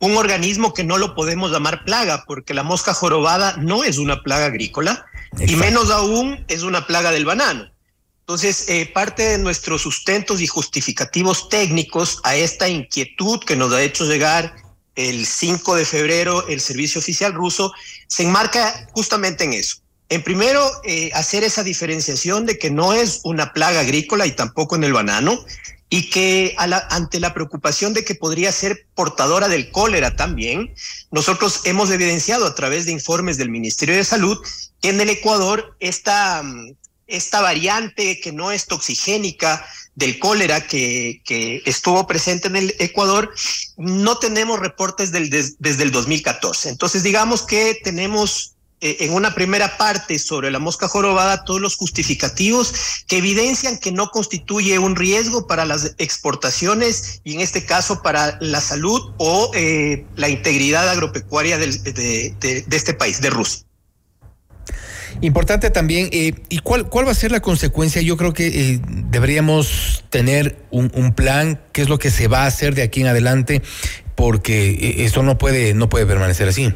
un 0.00 0.16
organismo 0.16 0.74
que 0.74 0.82
no 0.82 0.98
lo 0.98 1.14
podemos 1.14 1.52
llamar 1.52 1.84
plaga, 1.84 2.24
porque 2.26 2.52
la 2.52 2.64
mosca 2.64 2.94
jorobada 2.94 3.56
no 3.58 3.84
es 3.84 3.98
una 3.98 4.22
plaga 4.22 4.46
agrícola 4.46 5.06
Exacto. 5.32 5.52
y 5.52 5.56
menos 5.56 5.90
aún 5.90 6.44
es 6.48 6.62
una 6.62 6.86
plaga 6.86 7.12
del 7.12 7.24
banano. 7.24 7.70
Entonces, 8.20 8.68
eh, 8.68 8.90
parte 8.92 9.22
de 9.22 9.38
nuestros 9.38 9.82
sustentos 9.82 10.40
y 10.40 10.46
justificativos 10.46 11.48
técnicos 11.48 12.20
a 12.24 12.34
esta 12.34 12.68
inquietud 12.68 13.40
que 13.44 13.56
nos 13.56 13.72
ha 13.72 13.82
hecho 13.82 14.04
llegar 14.04 14.54
el 14.96 15.26
5 15.26 15.76
de 15.76 15.84
febrero 15.84 16.48
el 16.48 16.60
servicio 16.60 16.98
oficial 16.98 17.32
ruso 17.32 17.72
se 18.08 18.24
enmarca 18.24 18.88
justamente 18.92 19.44
en 19.44 19.52
eso. 19.52 19.76
En 20.10 20.22
primero, 20.22 20.70
eh, 20.84 21.10
hacer 21.12 21.44
esa 21.44 21.62
diferenciación 21.62 22.46
de 22.46 22.58
que 22.58 22.70
no 22.70 22.94
es 22.94 23.20
una 23.24 23.52
plaga 23.52 23.80
agrícola 23.80 24.26
y 24.26 24.32
tampoco 24.32 24.76
en 24.76 24.84
el 24.84 24.92
banano, 24.92 25.44
y 25.90 26.10
que 26.10 26.54
ante 26.58 27.18
la 27.18 27.32
preocupación 27.32 27.94
de 27.94 28.04
que 28.04 28.14
podría 28.14 28.52
ser 28.52 28.86
portadora 28.94 29.48
del 29.48 29.70
cólera 29.70 30.16
también, 30.16 30.74
nosotros 31.10 31.62
hemos 31.64 31.90
evidenciado 31.90 32.46
a 32.46 32.54
través 32.54 32.84
de 32.84 32.92
informes 32.92 33.38
del 33.38 33.48
Ministerio 33.48 33.96
de 33.96 34.04
Salud 34.04 34.38
que 34.82 34.90
en 34.90 35.00
el 35.00 35.08
Ecuador 35.08 35.76
esta, 35.80 36.42
esta 37.06 37.40
variante 37.40 38.20
que 38.20 38.32
no 38.32 38.52
es 38.52 38.66
toxigénica 38.66 39.66
del 39.94 40.18
cólera 40.18 40.66
que, 40.66 41.22
estuvo 41.64 42.06
presente 42.06 42.48
en 42.48 42.56
el 42.56 42.74
Ecuador, 42.78 43.34
no 43.78 44.18
tenemos 44.18 44.60
reportes 44.60 45.10
desde 45.10 45.82
el 45.82 45.90
2014. 45.90 46.68
Entonces, 46.68 47.02
digamos 47.02 47.42
que 47.42 47.80
tenemos 47.82 48.54
en 48.80 49.12
una 49.12 49.34
primera 49.34 49.76
parte 49.76 50.18
sobre 50.18 50.50
la 50.50 50.58
mosca 50.58 50.88
jorobada 50.88 51.44
todos 51.44 51.60
los 51.60 51.76
justificativos 51.76 53.04
que 53.06 53.18
evidencian 53.18 53.78
que 53.78 53.92
no 53.92 54.10
constituye 54.10 54.78
un 54.78 54.96
riesgo 54.96 55.46
para 55.46 55.64
las 55.64 55.94
exportaciones 55.98 57.20
y 57.24 57.34
en 57.34 57.40
este 57.40 57.64
caso 57.64 58.02
para 58.02 58.38
la 58.40 58.60
salud 58.60 59.12
o 59.18 59.50
eh, 59.54 60.04
la 60.16 60.28
integridad 60.28 60.88
agropecuaria 60.88 61.58
de, 61.58 61.66
este 62.70 62.94
país, 62.94 63.20
de 63.20 63.30
Rusia. 63.30 63.64
Importante 65.20 65.70
también, 65.70 66.08
eh, 66.12 66.34
¿y 66.48 66.58
cuál, 66.58 66.88
cuál 66.88 67.08
va 67.08 67.10
a 67.10 67.14
ser 67.14 67.32
la 67.32 67.40
consecuencia? 67.40 68.00
Yo 68.02 68.16
creo 68.16 68.32
que 68.32 68.46
eh, 68.46 68.80
deberíamos 68.86 70.04
tener 70.10 70.64
un, 70.70 70.92
un 70.94 71.12
plan, 71.12 71.60
qué 71.72 71.82
es 71.82 71.88
lo 71.88 71.98
que 71.98 72.10
se 72.10 72.28
va 72.28 72.44
a 72.44 72.46
hacer 72.46 72.74
de 72.74 72.82
aquí 72.82 73.00
en 73.00 73.08
adelante, 73.08 73.62
porque 74.14 74.96
esto 74.98 75.22
no 75.22 75.36
puede, 75.36 75.74
no 75.74 75.88
puede 75.88 76.06
permanecer 76.06 76.48
así. 76.48 76.72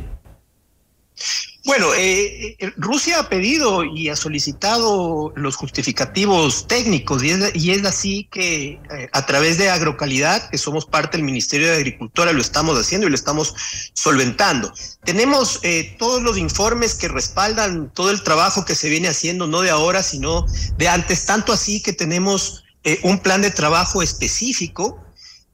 Bueno, 1.64 1.94
eh, 1.96 2.56
Rusia 2.76 3.20
ha 3.20 3.28
pedido 3.28 3.84
y 3.84 4.08
ha 4.08 4.16
solicitado 4.16 5.32
los 5.36 5.54
justificativos 5.54 6.66
técnicos 6.66 7.22
y 7.22 7.30
es, 7.30 7.54
y 7.54 7.70
es 7.70 7.84
así 7.84 8.28
que 8.32 8.80
eh, 8.90 9.08
a 9.12 9.26
través 9.26 9.58
de 9.58 9.70
Agrocalidad, 9.70 10.50
que 10.50 10.58
somos 10.58 10.86
parte 10.86 11.16
del 11.16 11.24
Ministerio 11.24 11.68
de 11.68 11.76
Agricultura, 11.76 12.32
lo 12.32 12.40
estamos 12.40 12.76
haciendo 12.76 13.06
y 13.06 13.10
lo 13.10 13.14
estamos 13.14 13.54
solventando. 13.94 14.72
Tenemos 15.04 15.60
eh, 15.62 15.94
todos 16.00 16.20
los 16.20 16.36
informes 16.36 16.94
que 16.94 17.06
respaldan 17.06 17.92
todo 17.94 18.10
el 18.10 18.24
trabajo 18.24 18.64
que 18.64 18.74
se 18.74 18.88
viene 18.88 19.06
haciendo, 19.06 19.46
no 19.46 19.60
de 19.60 19.70
ahora, 19.70 20.02
sino 20.02 20.44
de 20.78 20.88
antes, 20.88 21.26
tanto 21.26 21.52
así 21.52 21.80
que 21.80 21.92
tenemos 21.92 22.64
un 23.04 23.20
plan 23.20 23.40
de 23.42 23.52
trabajo 23.52 24.02
específico 24.02 25.00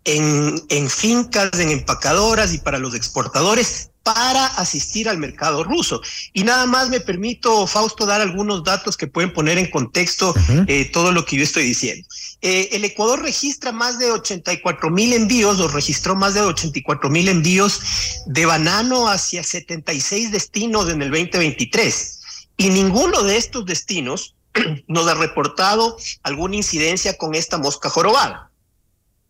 en, 0.05 0.65
en 0.71 0.89
fincas, 0.89 1.51
en 1.59 1.69
empacadoras 1.69 2.55
y 2.55 2.59
para 2.59 2.79
los 2.79 2.95
exportadores 2.95 3.91
para 4.15 4.47
asistir 4.47 5.07
al 5.07 5.19
mercado 5.19 5.63
ruso. 5.65 6.01
Y 6.33 6.43
nada 6.43 6.65
más 6.65 6.89
me 6.89 6.99
permito, 6.99 7.67
Fausto, 7.67 8.07
dar 8.07 8.23
algunos 8.23 8.65
datos 8.65 8.97
que 8.97 9.07
pueden 9.07 9.35
poner 9.35 9.59
en 9.59 9.71
contexto 9.71 10.31
uh 10.31 10.33
-huh. 10.33 10.65
eh, 10.67 10.87
todo 10.91 11.13
lo 11.13 11.27
que 11.27 11.37
yo 11.37 11.43
estoy 11.43 11.65
diciendo. 11.65 12.09
Eh, 12.41 12.71
el 12.73 12.85
Ecuador 12.87 13.21
registra 13.21 13.71
más 13.71 13.99
de 13.99 14.11
84 14.11 14.89
mil 14.89 15.13
envíos, 15.13 15.61
o 15.61 15.69
registró 15.69 16.17
más 16.17 16.33
de 16.33 16.41
84 16.41 17.11
mil 17.11 17.29
envíos 17.29 17.83
de 18.25 18.47
banano 18.47 19.11
hacia 19.11 19.45
76 19.45 20.33
destinos 20.33 20.89
en 20.89 21.03
el 21.03 21.11
2023. 21.11 22.21
Y 22.57 22.71
ninguno 22.71 23.25
de 23.25 23.37
estos 23.37 23.67
destinos 23.67 24.37
nos 24.87 25.07
ha 25.07 25.15
reportado 25.17 25.99
alguna 26.23 26.57
incidencia 26.57 27.19
con 27.19 27.35
esta 27.35 27.59
mosca 27.59 27.91
jorobada. 27.91 28.51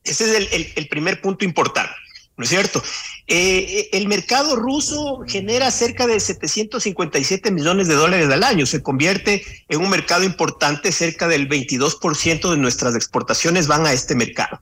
Ese 0.05 0.31
es 0.31 0.37
el, 0.37 0.49
el, 0.53 0.73
el 0.77 0.89
primer 0.89 1.21
punto 1.21 1.45
importante. 1.45 1.95
¿No 2.39 2.45
es 2.45 2.51
cierto? 2.51 2.83
Eh, 3.27 3.91
el 3.93 4.07
mercado 4.07 4.55
ruso 4.55 5.25
genera 5.27 5.71
cerca 5.73 6.07
de 6.07 6.21
757 6.21 7.51
millones 7.51 7.89
de 7.89 7.95
dólares 7.95 8.31
al 8.31 8.45
año, 8.45 8.65
se 8.65 8.81
convierte 8.81 9.45
en 9.69 9.81
un 9.81 9.91
mercado 9.91 10.23
importante, 10.23 10.93
cerca 10.93 11.27
del 11.27 11.49
22% 11.49 12.51
de 12.51 12.57
nuestras 12.57 12.95
exportaciones 12.95 13.67
van 13.67 13.85
a 13.87 13.93
este 13.93 14.15
mercado. 14.15 14.61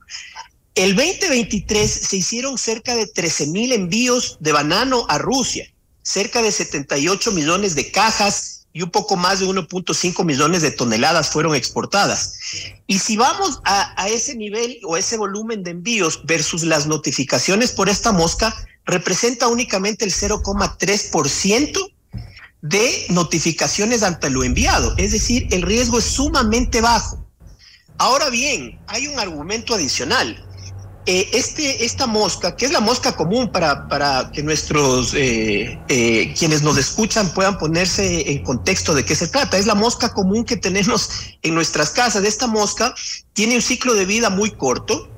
El 0.73 0.95
2023 0.95 1.89
se 1.89 2.17
hicieron 2.17 2.57
cerca 2.57 2.95
de 2.95 3.05
13 3.05 3.47
mil 3.47 3.71
envíos 3.71 4.37
de 4.39 4.51
banano 4.51 5.05
a 5.07 5.19
Rusia, 5.19 5.71
cerca 6.01 6.41
de 6.41 6.51
78 6.51 7.31
millones 7.31 7.75
de 7.75 7.91
cajas 7.91 8.56
y 8.77 8.83
un 8.83 8.91
poco 8.91 9.15
más 9.15 9.39
de 9.39 9.47
1.5 9.47 10.23
millones 10.23 10.61
de 10.61 10.69
toneladas 10.69 11.31
fueron 11.31 11.55
exportadas. 11.55 12.35
Y 12.85 12.99
si 12.99 13.17
vamos 13.17 13.59
a, 13.65 13.99
a, 13.99 14.07
ese 14.07 14.35
nivel 14.35 14.79
o 14.83 14.97
ese 14.97 15.17
volumen 15.17 15.63
de 15.63 15.71
envíos 15.71 16.21
versus 16.25 16.61
las 16.61 16.85
notificaciones 16.85 17.71
por 17.71 17.89
esta 17.89 18.11
mosca, 18.11 18.53
representa 18.85 19.47
únicamente 19.47 20.05
el 20.05 20.13
0,3% 20.13 21.91
de 22.61 23.07
notificaciones 23.09 24.03
ante 24.03 24.29
lo 24.29 24.43
enviado. 24.43 24.93
Es 24.97 25.11
decir, 25.11 25.47
el 25.49 25.63
riesgo 25.63 25.97
es 25.97 26.05
sumamente 26.05 26.79
bajo. 26.79 27.25
Ahora 27.97 28.29
bien, 28.29 28.79
hay 28.85 29.07
un 29.07 29.19
argumento 29.19 29.73
adicional. 29.73 30.46
Eh, 31.09 31.29
este, 31.31 31.85
esta 31.85 32.05
mosca, 32.05 32.57
que 32.57 32.65
es 32.65 32.73
la 32.73 32.81
mosca 32.81 33.15
común 33.15 33.49
para, 33.49 33.87
para 33.87 34.29
que 34.33 34.43
nuestros, 34.43 35.13
eh, 35.13 35.79
eh, 35.87 36.33
quienes 36.37 36.63
nos 36.63 36.77
escuchan 36.77 37.33
puedan 37.33 37.57
ponerse 37.57 38.29
en 38.29 38.43
contexto 38.43 38.93
de 38.93 39.05
qué 39.05 39.15
se 39.15 39.29
trata, 39.29 39.57
es 39.57 39.67
la 39.67 39.73
mosca 39.73 40.13
común 40.13 40.43
que 40.43 40.57
tenemos 40.57 41.09
en 41.43 41.55
nuestras 41.55 41.91
casas. 41.91 42.25
Esta 42.25 42.45
mosca 42.45 42.93
tiene 43.31 43.55
un 43.55 43.61
ciclo 43.61 43.93
de 43.93 44.05
vida 44.05 44.29
muy 44.29 44.51
corto, 44.51 45.09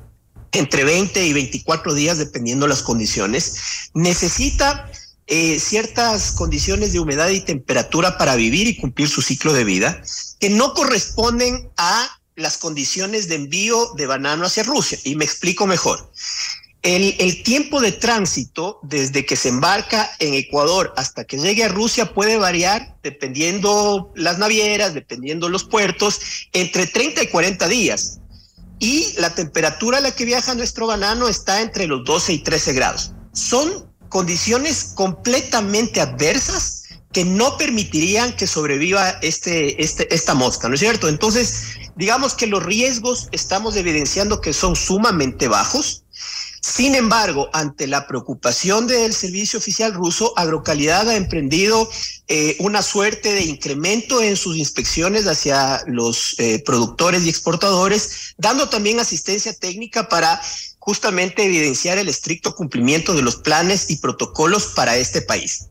entre 0.52 0.84
20 0.84 1.26
y 1.26 1.34
24 1.34 1.96
días, 1.96 2.20
dependiendo 2.20 2.68
las 2.68 2.84
condiciones. 2.84 3.90
Necesita 3.96 4.92
eh, 5.26 5.60
ciertas 5.60 6.34
condiciones 6.34 6.94
de 6.94 7.00
humedad 7.00 7.30
y 7.30 7.40
temperatura 7.40 8.20
para 8.20 8.36
vivir 8.36 8.68
y 8.68 8.78
cumplir 8.78 9.10
su 9.10 9.24
ciclo 9.24 9.54
de 9.54 9.64
vida, 9.64 10.04
que 10.40 10.52
no 10.52 10.76
corresponden 10.76 11.72
a 11.78 12.18
las 12.40 12.58
condiciones 12.58 13.28
de 13.28 13.36
envío 13.36 13.94
de 13.96 14.08
banano 14.08 14.46
hacia 14.46 14.64
Rusia. 14.64 14.98
Y 15.04 15.16
me 15.16 15.26
explico 15.26 15.68
mejor. 15.68 16.12
El, 16.82 17.16
el, 17.20 17.44
tiempo 17.44 17.82
de 17.82 17.92
tránsito 17.92 18.80
desde 18.84 19.26
que 19.26 19.36
se 19.36 19.50
embarca 19.50 20.10
en 20.20 20.34
Ecuador 20.34 20.94
hasta 20.96 21.26
que 21.26 21.38
llegue 21.38 21.66
a 21.66 21.68
Rusia 21.68 22.14
puede 22.14 22.38
variar 22.38 22.96
dependiendo 23.04 24.14
las 24.16 24.38
navieras, 24.38 24.94
dependiendo 24.94 25.50
los 25.50 25.66
puertos, 25.66 26.22
entre 26.54 26.88
30 26.88 27.24
y 27.24 27.28
40 27.28 27.68
días. 27.68 28.20
Y 28.80 29.14
la 29.18 29.36
temperatura 29.36 29.98
a 29.98 30.02
la 30.02 30.16
que 30.16 30.24
viaja 30.24 30.56
nuestro 30.56 30.88
banano 30.88 31.28
está 31.28 31.62
entre 31.62 31.86
los 31.86 32.06
12 32.06 32.34
y 32.34 32.40
13 32.40 32.72
grados. 32.72 33.12
Son 33.34 33.92
condiciones 34.08 34.94
completamente 34.96 36.00
adversas 36.00 36.79
que 37.12 37.26
no 37.26 37.57
permitirían 37.57 38.36
que 38.36 38.47
sobreviva 38.47 39.10
este, 39.22 39.82
este, 39.82 40.14
esta 40.14 40.36
mosca, 40.36 40.68
¿no 40.68 40.76
es 40.76 40.80
cierto? 40.80 41.07
Entonces, 41.10 41.64
digamos 41.95 42.36
que 42.36 42.47
los 42.47 42.64
riesgos 42.64 43.28
estamos 43.32 43.76
evidenciando 43.76 44.41
que 44.41 44.53
son 44.53 44.76
sumamente 44.76 45.47
bajos. 45.47 46.03
Sin 46.62 46.93
embargo, 46.93 47.49
ante 47.53 47.88
la 47.88 48.05
preocupación 48.05 48.86
del 48.86 49.14
servicio 49.14 49.60
oficial 49.60 49.93
ruso, 49.93 50.34
Agrocalidad 50.36 51.10
ha 51.10 51.16
emprendido 51.16 51.89
eh, 52.28 52.57
una 52.60 52.82
suerte 52.82 53.34
de 53.34 53.43
incremento 53.43 54.22
en 54.22 54.36
sus 54.36 54.57
inspecciones 54.57 55.26
hacia 55.26 55.82
los 55.88 56.36
eh, 56.38 56.62
productores 56.64 57.24
y 57.24 57.30
exportadores, 57.30 58.36
dando 58.38 58.70
también 58.70 58.99
asistencia 58.99 59.53
técnica 59.53 60.10
para 60.10 60.39
justamente 60.80 61.45
evidenciar 61.45 61.97
el 61.97 62.10
estricto 62.10 62.53
cumplimiento 62.53 63.14
de 63.14 63.22
los 63.22 63.38
planes 63.38 63.89
y 63.89 63.97
protocolos 63.97 64.68
para 64.68 64.97
este 64.97 65.22
país. 65.22 65.70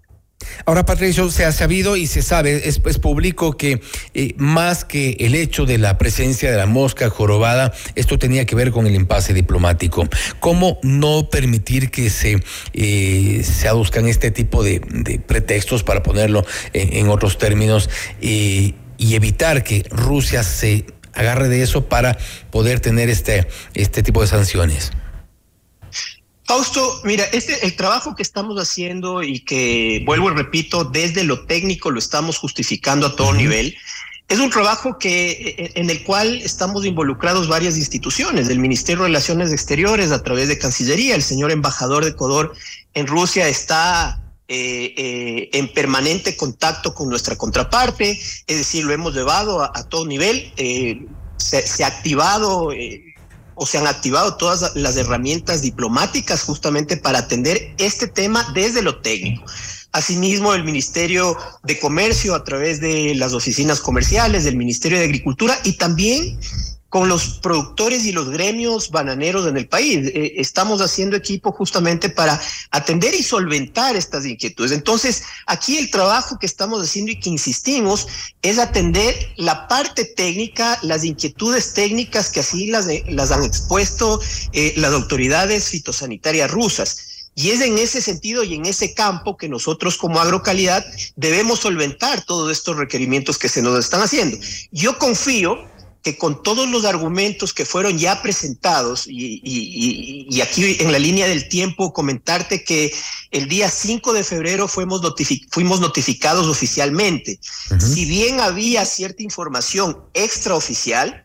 Ahora, 0.64 0.84
Patricio, 0.84 1.30
se 1.30 1.45
ha 1.45 1.53
sabido 1.53 1.97
y 1.97 2.07
se 2.07 2.22
sabe, 2.22 2.68
es, 2.68 2.80
es 2.84 2.99
público 2.99 3.57
que 3.57 3.80
eh, 4.14 4.34
más 4.36 4.84
que 4.84 5.16
el 5.20 5.34
hecho 5.34 5.66
de 5.66 5.78
la 5.78 5.99
presencia 5.99 6.51
de 6.51 6.57
la 6.57 6.66
mosca 6.66 7.11
jorobada, 7.11 7.72
esto 7.95 8.18
tenía 8.18 8.45
que 8.45 8.55
ver 8.55 8.70
con 8.70 8.86
el 8.86 8.95
impasse 8.95 9.34
diplomático. 9.34 10.09
¿Cómo 10.41 10.78
no 10.82 11.28
permitir 11.30 11.91
que 11.91 12.11
se, 12.11 12.41
eh, 12.72 13.43
se 13.45 13.68
aduzcan 13.68 14.07
este 14.07 14.30
tipo 14.30 14.62
de, 14.62 14.80
pretextos, 15.26 15.82
para 15.82 16.03
ponerlo 16.03 16.45
en, 16.72 16.93
en 16.95 17.09
otros 17.09 17.39
términos, 17.39 17.91
eh, 18.20 18.74
y 18.97 19.14
evitar 19.14 19.64
que 19.64 19.84
Rusia 19.91 20.43
se 20.43 20.86
agarre 21.14 21.49
de 21.49 21.62
eso 21.62 21.89
para 21.89 22.16
poder 22.51 22.80
tener 22.80 23.09
este, 23.09 23.49
este 23.74 24.03
tipo 24.03 24.20
de 24.20 24.26
sanciones? 24.28 24.93
Fausto, 26.49 27.03
mira, 27.05 27.24
este 27.24 27.66
el 27.66 27.76
trabajo 27.76 28.14
que 28.14 28.22
estamos 28.22 28.57
haciendo 28.59 29.22
y 29.22 29.40
que 29.40 30.03
vuelvo 30.07 30.30
y 30.30 30.34
repito, 30.34 30.82
desde 30.82 31.22
lo 31.22 31.44
técnico 31.44 31.90
lo 31.90 31.99
estamos 31.99 32.38
justificando 32.38 33.09
a 33.09 33.16
todo 33.16 33.28
uh 33.28 33.32
-huh. 33.32 33.36
nivel. 33.36 33.76
Es 34.28 34.38
un 34.38 34.49
trabajo 34.49 34.99
que 34.99 35.70
en 35.74 35.90
el 35.90 36.03
cual 36.05 36.40
estamos 36.42 36.86
involucrados 36.86 37.49
varias 37.49 37.76
instituciones, 37.76 38.49
del 38.49 38.61
Ministerio 38.61 39.03
de 39.03 39.09
Relaciones 39.09 39.53
Exteriores 39.53 40.11
a 40.11 40.22
través 40.22 40.49
de 40.49 40.59
Cancillería, 40.59 41.14
el 41.14 41.22
señor 41.22 41.51
embajador 41.51 42.05
de 42.05 42.11
Ecuador 42.11 42.55
en 42.94 43.07
Rusia 43.07 43.46
está 43.46 44.22
eh, 44.49 44.94
eh, 44.96 45.51
en 45.53 45.70
permanente 45.74 46.34
contacto 46.34 46.94
con 46.94 47.11
nuestra 47.11 47.36
contraparte, 47.36 48.18
es 48.46 48.57
decir, 48.57 48.86
lo 48.86 48.94
hemos 48.94 49.14
llevado 49.14 49.62
a, 49.62 49.70
a 49.74 49.86
todo 49.86 50.07
nivel, 50.07 50.51
eh, 50.57 51.05
se, 51.36 51.66
se, 51.66 51.84
ha 51.84 51.88
activado 51.88 52.72
o 53.59 53.67
se 53.67 53.79
han 53.79 53.87
activado 53.87 54.37
todas 54.37 54.75
las 54.75 54.97
herramientas 54.97 55.63
diplomáticas 55.63 56.43
justamente 56.43 56.97
para 56.97 57.19
atender 57.19 57.75
este 57.79 58.07
tema 58.07 58.51
desde 58.55 58.83
lo 58.83 59.01
técnico. 59.01 59.45
Asimismo, 59.93 60.55
el 60.55 60.65
Ministerio 60.65 61.37
de 61.63 61.79
Comercio 61.79 62.35
a 62.35 62.45
través 62.45 62.81
de 62.81 63.15
las 63.15 63.33
oficinas 63.33 63.81
comerciales, 63.81 64.45
del 64.45 64.57
Ministerio 64.57 64.99
de 64.99 65.05
Agricultura 65.05 65.59
y 65.65 65.73
también 65.73 66.39
con 66.89 67.09
los 67.09 67.39
productores 67.41 68.07
y 68.07 68.12
los 68.12 68.30
gremios 68.30 68.91
bananeros 68.91 69.47
en 69.47 69.57
el 69.57 69.68
país. 69.68 70.07
Eh, 70.07 70.34
estamos 70.36 70.80
haciendo 70.80 71.16
equipo 71.16 71.53
justamente 71.53 72.09
para 72.09 72.41
atender 72.70 73.14
y 73.14 73.22
solventar 73.22 73.95
estas 73.95 74.24
inquietudes. 74.24 74.72
Entonces, 74.72 75.22
aquí 75.47 75.76
el 75.76 75.91
trabajo 75.91 76.39
que 76.39 76.47
estamos 76.47 76.82
haciendo 76.82 77.12
y 77.12 77.20
que 77.20 77.28
insistimos 77.28 78.09
es 78.41 78.59
atender 78.59 79.14
la 79.36 79.68
parte 79.68 80.05
técnica, 80.05 80.78
las 80.82 81.05
inquietudes 81.05 81.74
técnicas 81.74 82.30
que 82.30 82.41
así 82.41 82.68
las, 82.68 82.86
las 83.09 83.32
han 83.32 83.45
expuesto 83.45 84.20
eh, 84.53 84.72
las 84.76 84.93
autoridades 84.93 85.68
fitosanitarias 85.68 86.51
rusas. 86.51 87.05
Y 87.34 87.51
es 87.51 87.61
en 87.61 87.78
ese 87.78 88.01
sentido 88.01 88.43
y 88.43 88.55
en 88.55 88.66
ese 88.66 88.95
campo 88.95 89.36
que 89.36 89.49
nosotros 89.49 89.97
como 89.97 90.18
agrocalidad 90.18 90.84
debemos 91.14 91.61
solventar 91.61 92.24
todos 92.24 92.51
estos 92.51 92.76
requerimientos 92.76 93.39
que 93.39 93.49
se 93.49 93.62
nos 93.62 93.78
están 93.78 94.01
haciendo. 94.01 94.39
Yo 94.72 94.99
confío 94.99 95.57
que 96.03 96.16
con 96.16 96.42
todos 96.42 96.68
los 96.68 96.84
argumentos 96.84 97.53
que 97.53 97.64
fueron 97.64 97.99
ya 97.99 98.22
presentados, 98.22 99.07
y, 99.07 99.40
y, 99.42 100.26
y, 100.30 100.40
aquí 100.40 100.76
en 100.80 100.92
la 100.92 100.99
línea 100.99 101.26
del 101.26 101.49
tiempo 101.49 101.92
comentarte 101.92 102.64
que 102.64 102.94
el 103.30 103.49
día 103.49 103.68
5 103.68 104.12
de 104.12 104.24
febrero 104.24 104.68
fuimos, 104.68 105.03
notific 105.03 105.49
fuimos 105.51 105.80
notificados 105.80 106.46
oficialmente. 106.46 107.40
Uh 107.70 107.74
-huh. 107.74 107.80
Si 107.80 108.05
bien 108.05 108.40
había 108.40 108.84
cierta 108.84 109.22
información 109.22 109.99
extraoficial, 110.14 111.24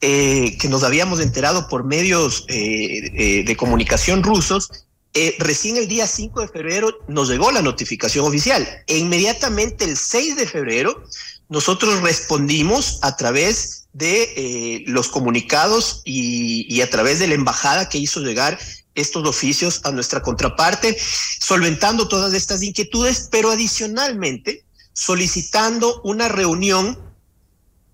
eh, 0.00 0.56
que 0.58 0.68
nos 0.68 0.82
habíamos 0.82 1.20
enterado 1.20 1.68
por 1.68 1.84
medios 1.84 2.44
eh, 2.48 3.10
eh, 3.14 3.44
de 3.44 3.56
comunicación 3.56 4.22
rusos, 4.22 4.68
eh, 5.14 5.36
recién 5.38 5.76
el 5.76 5.88
día 5.88 6.06
5 6.06 6.40
de 6.40 6.48
febrero 6.48 6.98
nos 7.06 7.28
llegó 7.28 7.52
la 7.52 7.60
notificación 7.60 8.24
oficial. 8.24 8.66
E 8.86 8.96
inmediatamente 8.96 9.84
el 9.84 9.96
6 9.98 10.36
de 10.36 10.46
febrero 10.46 11.04
nosotros 11.50 12.00
respondimos 12.00 12.98
a 13.02 13.16
través 13.16 13.81
de 13.92 14.22
eh, 14.36 14.84
los 14.86 15.08
comunicados 15.08 16.02
y, 16.04 16.66
y, 16.74 16.80
a 16.80 16.90
través 16.90 17.18
de 17.18 17.26
la 17.26 17.34
embajada 17.34 17.88
que 17.88 17.98
hizo 17.98 18.20
llegar 18.20 18.58
estos 18.94 19.26
oficios 19.26 19.80
a 19.84 19.90
nuestra 19.90 20.22
contraparte, 20.22 20.96
solventando 21.40 22.08
todas 22.08 22.32
estas 22.34 22.62
inquietudes, 22.62 23.28
pero 23.30 23.50
adicionalmente 23.50 24.64
solicitando 24.92 26.00
una 26.02 26.28
reunión 26.28 26.98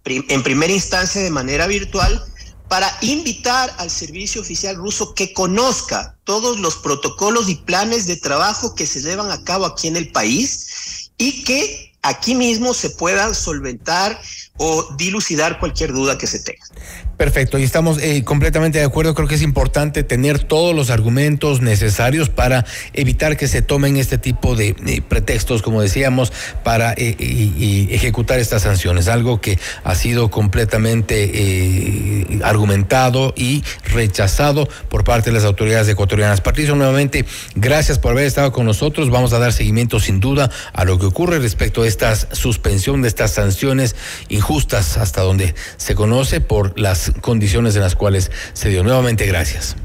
en 0.04 0.42
primera 0.42 0.72
instancia 0.72 1.22
de 1.22 1.30
manera 1.30 1.66
virtual 1.66 2.24
para 2.68 2.90
invitar 3.00 3.74
al 3.78 3.90
servicio 3.90 4.42
oficial 4.42 4.76
ruso 4.76 5.14
que 5.14 5.32
conozca 5.32 6.18
todos 6.24 6.58
los 6.58 6.76
protocolos 6.76 7.48
y 7.48 7.56
planes 7.56 8.06
de 8.06 8.16
trabajo 8.16 8.74
que 8.74 8.86
se 8.86 9.00
llevan 9.00 9.30
a 9.30 9.42
cabo 9.44 9.64
aquí 9.64 9.88
en 9.88 9.96
el 9.96 10.10
país 10.10 11.10
y 11.18 11.44
que 11.44 11.94
aquí 12.02 12.34
mismo 12.34 12.74
se 12.74 12.90
puedan 12.90 13.34
solventar 13.34 14.20
o 14.58 14.94
dilucidar 14.96 15.58
cualquier 15.58 15.92
duda 15.92 16.18
que 16.18 16.26
se 16.26 16.40
tenga. 16.40 16.64
Perfecto, 17.16 17.58
y 17.58 17.64
estamos 17.64 17.98
eh, 18.00 18.22
completamente 18.22 18.78
de 18.78 18.84
acuerdo. 18.84 19.12
Creo 19.14 19.26
que 19.26 19.34
es 19.34 19.42
importante 19.42 20.04
tener 20.04 20.38
todos 20.38 20.74
los 20.74 20.90
argumentos 20.90 21.60
necesarios 21.60 22.28
para 22.28 22.64
evitar 22.92 23.36
que 23.36 23.48
se 23.48 23.60
tomen 23.60 23.96
este 23.96 24.18
tipo 24.18 24.54
de 24.54 25.02
pretextos, 25.08 25.62
como 25.62 25.82
decíamos, 25.82 26.32
para 26.62 26.92
eh, 26.96 27.88
ejecutar 27.90 28.38
estas 28.38 28.62
sanciones. 28.62 29.08
Algo 29.08 29.40
que 29.40 29.58
ha 29.82 29.96
sido 29.96 30.30
completamente 30.30 31.30
eh, 31.34 32.40
argumentado 32.44 33.34
y 33.36 33.64
rechazado 33.84 34.68
por 34.88 35.02
parte 35.02 35.30
de 35.30 35.34
las 35.34 35.44
autoridades 35.44 35.88
ecuatorianas. 35.88 36.40
Patricio, 36.40 36.76
nuevamente, 36.76 37.24
gracias 37.56 37.98
por 37.98 38.12
haber 38.12 38.26
estado 38.26 38.52
con 38.52 38.64
nosotros. 38.64 39.10
Vamos 39.10 39.32
a 39.32 39.40
dar 39.40 39.52
seguimiento 39.52 39.98
sin 39.98 40.20
duda 40.20 40.50
a 40.72 40.84
lo 40.84 41.00
que 41.00 41.06
ocurre 41.06 41.40
respecto 41.40 41.82
a 41.82 41.88
esta 41.88 42.14
suspensión 42.14 43.02
de 43.02 43.08
estas 43.08 43.32
sanciones 43.32 43.96
injustas 44.28 44.47
hasta 44.96 45.22
donde 45.22 45.54
se 45.76 45.94
conoce 45.94 46.40
por 46.40 46.78
las 46.78 47.12
condiciones 47.20 47.74
en 47.76 47.82
las 47.82 47.94
cuales 47.94 48.30
se 48.54 48.70
dio. 48.70 48.82
Nuevamente, 48.82 49.26
gracias. 49.26 49.76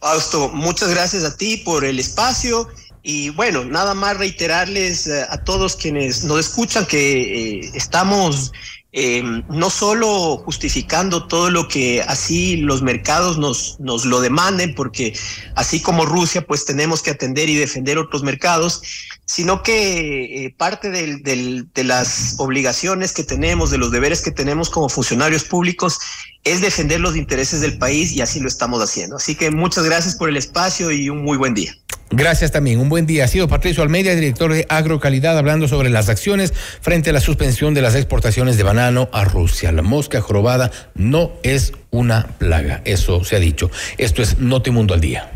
Fausto, 0.00 0.48
muchas 0.48 0.90
gracias 0.90 1.22
a 1.24 1.36
ti 1.36 1.58
por 1.58 1.84
el 1.84 2.00
espacio 2.00 2.68
y 3.04 3.30
bueno, 3.30 3.64
nada 3.64 3.94
más 3.94 4.16
reiterarles 4.16 5.06
eh, 5.06 5.24
a 5.28 5.44
todos 5.44 5.76
quienes 5.76 6.24
nos 6.24 6.40
escuchan 6.40 6.86
que 6.86 7.60
eh, 7.60 7.70
estamos 7.74 8.52
eh, 8.94 9.22
no 9.48 9.70
solo 9.70 10.36
justificando 10.44 11.26
todo 11.26 11.48
lo 11.48 11.66
que 11.66 12.02
así 12.02 12.58
los 12.58 12.82
mercados 12.82 13.38
nos, 13.38 13.80
nos 13.80 14.04
lo 14.04 14.20
demanden, 14.20 14.74
porque 14.74 15.16
así 15.54 15.80
como 15.80 16.04
Rusia, 16.04 16.46
pues 16.46 16.66
tenemos 16.66 17.00
que 17.00 17.10
atender 17.10 17.48
y 17.48 17.54
defender 17.54 17.96
otros 17.96 18.22
mercados, 18.22 18.82
sino 19.24 19.62
que 19.62 20.44
eh, 20.44 20.54
parte 20.56 20.90
del, 20.90 21.22
de 21.22 21.84
las 21.84 22.34
obligaciones 22.38 23.12
que 23.12 23.24
tenemos, 23.24 23.70
de 23.70 23.78
los 23.78 23.90
deberes 23.90 24.20
que 24.20 24.30
tenemos 24.30 24.68
como 24.68 24.88
funcionarios 24.88 25.44
públicos, 25.44 25.98
es 26.44 26.60
defender 26.60 27.00
los 27.00 27.16
intereses 27.16 27.60
del 27.60 27.78
país 27.78 28.12
y 28.12 28.20
así 28.20 28.40
lo 28.40 28.48
estamos 28.48 28.82
haciendo. 28.82 29.16
Así 29.16 29.34
que 29.34 29.50
muchas 29.50 29.84
gracias 29.84 30.16
por 30.16 30.28
el 30.28 30.36
espacio 30.36 30.90
y 30.90 31.08
un 31.08 31.22
muy 31.22 31.36
buen 31.36 31.54
día. 31.54 31.76
Gracias 32.10 32.52
también. 32.52 32.78
Un 32.78 32.90
buen 32.90 33.06
día. 33.06 33.24
Ha 33.24 33.28
sido 33.28 33.48
Patricio 33.48 33.82
Almeida, 33.82 34.14
director 34.14 34.52
de 34.52 34.66
Agrocalidad, 34.68 35.38
hablando 35.38 35.66
sobre 35.66 35.88
las 35.88 36.10
acciones 36.10 36.52
frente 36.82 37.08
a 37.08 37.12
la 37.14 37.20
suspensión 37.20 37.72
de 37.72 37.80
las 37.80 37.94
exportaciones 37.94 38.58
de 38.58 38.64
banano 38.64 39.08
a 39.12 39.24
Rusia. 39.24 39.72
La 39.72 39.82
mosca 39.82 40.20
jorobada 40.20 40.70
no 40.94 41.32
es 41.42 41.72
una 41.90 42.26
plaga. 42.38 42.82
Eso 42.84 43.24
se 43.24 43.36
ha 43.36 43.40
dicho. 43.40 43.70
Esto 43.96 44.20
es 44.20 44.38
Notimundo 44.38 44.92
al 44.92 45.00
Día. 45.00 45.32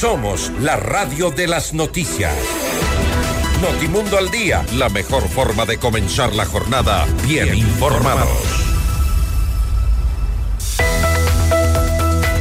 Somos 0.00 0.50
la 0.62 0.76
radio 0.78 1.30
de 1.30 1.46
las 1.46 1.74
noticias. 1.74 2.32
Notimundo 3.60 4.16
al 4.16 4.30
día, 4.30 4.64
la 4.78 4.88
mejor 4.88 5.28
forma 5.28 5.66
de 5.66 5.76
comenzar 5.76 6.34
la 6.34 6.46
jornada 6.46 7.06
bien, 7.28 7.54
informados. 7.54 8.30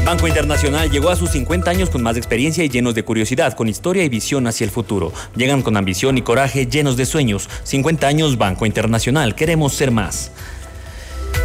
Banco 0.05 0.29
Internacional 0.29 0.89
llegó 0.89 1.09
a 1.09 1.17
sus 1.17 1.31
50 1.31 1.69
años 1.69 1.89
con 1.89 2.01
más 2.01 2.15
experiencia 2.15 2.63
y 2.63 2.69
llenos 2.69 2.95
de 2.95 3.03
curiosidad, 3.03 3.53
con 3.55 3.67
historia 3.67 4.05
y 4.05 4.09
visión 4.09 4.47
hacia 4.47 4.63
el 4.63 4.71
futuro. 4.71 5.11
Llegan 5.35 5.61
con 5.61 5.75
ambición 5.75 6.17
y 6.17 6.21
coraje, 6.21 6.65
llenos 6.65 6.95
de 6.95 7.05
sueños. 7.05 7.49
50 7.63 8.07
años 8.07 8.37
Banco 8.37 8.65
Internacional, 8.67 9.35
queremos 9.35 9.73
ser 9.73 9.91
más. 9.91 10.31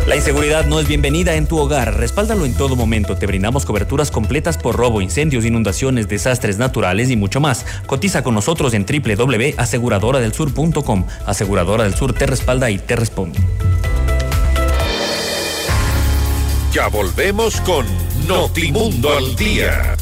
La 0.06 0.16
inseguridad 0.16 0.66
no 0.66 0.80
es 0.80 0.86
bienvenida 0.86 1.34
en 1.34 1.46
tu 1.46 1.58
hogar. 1.58 1.96
Respáldalo 1.96 2.44
en 2.44 2.52
todo 2.54 2.76
momento. 2.76 3.16
Te 3.16 3.26
brindamos 3.26 3.64
coberturas 3.64 4.10
completas 4.10 4.58
por 4.58 4.76
robo, 4.76 5.00
incendios, 5.00 5.46
inundaciones, 5.46 6.08
desastres 6.08 6.58
naturales 6.58 7.08
y 7.08 7.16
mucho 7.16 7.40
más. 7.40 7.64
Cotiza 7.86 8.22
con 8.22 8.34
nosotros 8.34 8.74
en 8.74 8.84
www.aseguradoradelsur.com. 8.84 11.06
Aseguradora 11.24 11.84
del 11.84 11.94
Sur 11.94 12.12
te 12.12 12.26
respalda 12.26 12.70
y 12.70 12.76
te 12.78 12.96
responde. 12.96 13.38
Ya 16.70 16.88
volvemos 16.88 17.62
con 17.62 17.86
Notimundo 18.26 19.16
al 19.16 19.34
Día. 19.36 19.96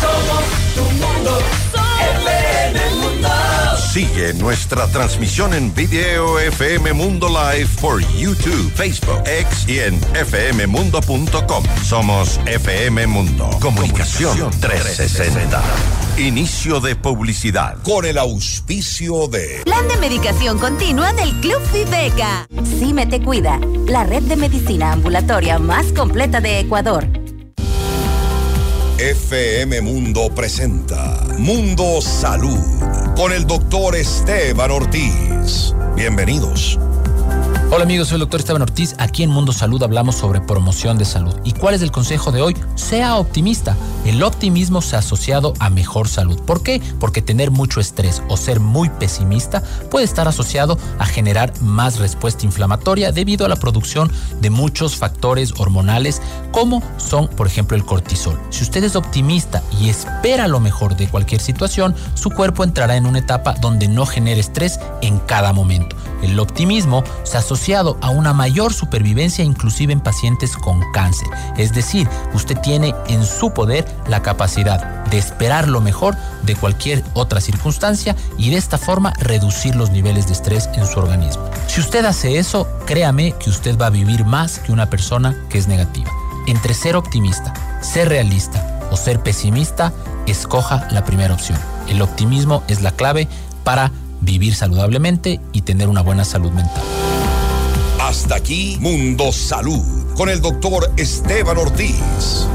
Somos 0.00 0.42
tu 0.74 0.80
mundo. 0.82 1.32
mundo. 1.32 1.38
Sigue 3.92 4.34
nuestra 4.34 4.86
transmisión 4.88 5.54
en 5.54 5.74
video 5.74 6.38
FM 6.38 6.92
Mundo 6.92 7.26
Live 7.26 7.70
por 7.80 8.00
YouTube, 8.18 8.70
Facebook, 8.74 9.22
X 9.26 9.66
y 9.66 9.78
en 9.78 9.98
fmmundo.com. 9.98 11.64
Somos 11.82 12.38
FM 12.44 13.06
Mundo. 13.06 13.48
Comunicación 13.62 14.50
360. 14.60 15.62
Inicio 16.18 16.80
de 16.80 16.96
publicidad. 16.96 17.78
Con 17.82 18.04
el 18.04 18.18
auspicio 18.18 19.26
de. 19.26 19.62
Plan 19.64 19.88
de 19.88 19.96
medicación 19.96 20.58
continua 20.58 21.14
del 21.14 21.32
Club 21.40 21.62
Viveca. 21.72 22.46
me 22.92 23.06
Te 23.06 23.22
Cuida, 23.22 23.58
la 23.86 24.04
red 24.04 24.22
de 24.24 24.36
medicina 24.36 24.92
ambulatoria 24.92 25.58
más 25.58 25.86
completa 25.94 26.42
de 26.42 26.60
Ecuador. 26.60 27.06
FM 28.98 29.80
Mundo 29.80 30.28
presenta 30.34 31.22
Mundo 31.38 32.02
Salud 32.02 33.07
con 33.18 33.32
el 33.32 33.48
doctor 33.48 33.96
Esteban 33.96 34.70
Ortiz. 34.70 35.74
Bienvenidos. 35.96 36.78
Hola 37.70 37.84
amigos, 37.84 38.08
soy 38.08 38.14
el 38.14 38.20
doctor 38.20 38.40
Esteban 38.40 38.62
Ortiz. 38.62 38.94
Aquí 38.96 39.22
en 39.22 39.28
Mundo 39.28 39.52
Salud 39.52 39.82
hablamos 39.82 40.16
sobre 40.16 40.40
promoción 40.40 40.96
de 40.96 41.04
salud. 41.04 41.34
¿Y 41.44 41.52
cuál 41.52 41.74
es 41.74 41.82
el 41.82 41.92
consejo 41.92 42.32
de 42.32 42.40
hoy? 42.40 42.56
Sea 42.76 43.16
optimista. 43.16 43.76
El 44.06 44.22
optimismo 44.22 44.80
se 44.80 44.96
ha 44.96 45.00
asociado 45.00 45.52
a 45.58 45.68
mejor 45.68 46.08
salud. 46.08 46.40
¿Por 46.40 46.62
qué? 46.62 46.80
Porque 46.98 47.20
tener 47.20 47.50
mucho 47.50 47.78
estrés 47.78 48.22
o 48.30 48.38
ser 48.38 48.58
muy 48.58 48.88
pesimista 48.88 49.62
puede 49.90 50.06
estar 50.06 50.26
asociado 50.26 50.78
a 50.98 51.04
generar 51.04 51.52
más 51.60 51.98
respuesta 51.98 52.46
inflamatoria 52.46 53.12
debido 53.12 53.44
a 53.44 53.50
la 53.50 53.56
producción 53.56 54.10
de 54.40 54.48
muchos 54.48 54.96
factores 54.96 55.52
hormonales 55.58 56.22
como 56.52 56.82
son, 56.96 57.28
por 57.28 57.46
ejemplo, 57.46 57.76
el 57.76 57.84
cortisol. 57.84 58.40
Si 58.48 58.62
usted 58.62 58.82
es 58.82 58.96
optimista 58.96 59.62
y 59.78 59.90
espera 59.90 60.48
lo 60.48 60.58
mejor 60.58 60.96
de 60.96 61.08
cualquier 61.08 61.42
situación, 61.42 61.94
su 62.14 62.30
cuerpo 62.30 62.64
entrará 62.64 62.96
en 62.96 63.04
una 63.04 63.18
etapa 63.18 63.52
donde 63.60 63.88
no 63.88 64.06
genere 64.06 64.40
estrés 64.40 64.80
en 65.02 65.18
cada 65.18 65.52
momento. 65.52 65.96
El 66.22 66.38
optimismo 66.40 67.04
se 67.24 67.36
asocia 67.36 67.58
asociado 67.58 67.96
a 68.02 68.10
una 68.10 68.34
mayor 68.34 68.72
supervivencia 68.72 69.42
inclusive 69.42 69.92
en 69.92 70.00
pacientes 70.00 70.56
con 70.56 70.80
cáncer. 70.92 71.28
Es 71.56 71.72
decir, 71.72 72.06
usted 72.34 72.56
tiene 72.58 72.94
en 73.08 73.24
su 73.24 73.52
poder 73.52 73.84
la 74.06 74.22
capacidad 74.22 75.04
de 75.06 75.18
esperar 75.18 75.66
lo 75.66 75.80
mejor 75.80 76.14
de 76.42 76.54
cualquier 76.54 77.02
otra 77.14 77.40
circunstancia 77.40 78.14
y 78.36 78.50
de 78.50 78.58
esta 78.58 78.78
forma 78.78 79.14
reducir 79.18 79.74
los 79.74 79.90
niveles 79.90 80.26
de 80.26 80.34
estrés 80.34 80.68
en 80.74 80.86
su 80.86 81.00
organismo. 81.00 81.42
Si 81.66 81.80
usted 81.80 82.04
hace 82.04 82.38
eso, 82.38 82.68
créame 82.86 83.32
que 83.32 83.50
usted 83.50 83.76
va 83.76 83.86
a 83.86 83.90
vivir 83.90 84.24
más 84.24 84.58
que 84.58 84.70
una 84.70 84.90
persona 84.90 85.34
que 85.48 85.58
es 85.58 85.66
negativa. 85.66 86.12
Entre 86.46 86.74
ser 86.74 86.96
optimista, 86.96 87.54
ser 87.80 88.08
realista 88.08 88.78
o 88.92 88.96
ser 88.96 89.20
pesimista, 89.20 89.92
escoja 90.26 90.86
la 90.90 91.04
primera 91.04 91.34
opción. 91.34 91.58
El 91.88 92.02
optimismo 92.02 92.62
es 92.68 92.82
la 92.82 92.92
clave 92.92 93.26
para 93.64 93.90
vivir 94.20 94.54
saludablemente 94.54 95.40
y 95.52 95.62
tener 95.62 95.88
una 95.88 96.02
buena 96.02 96.24
salud 96.24 96.50
mental. 96.52 96.82
Hasta 98.00 98.36
aquí 98.36 98.76
Mundo 98.80 99.32
Salud 99.32 100.14
con 100.14 100.28
el 100.28 100.40
doctor 100.40 100.90
Esteban 100.96 101.58
Ortiz 101.58 102.46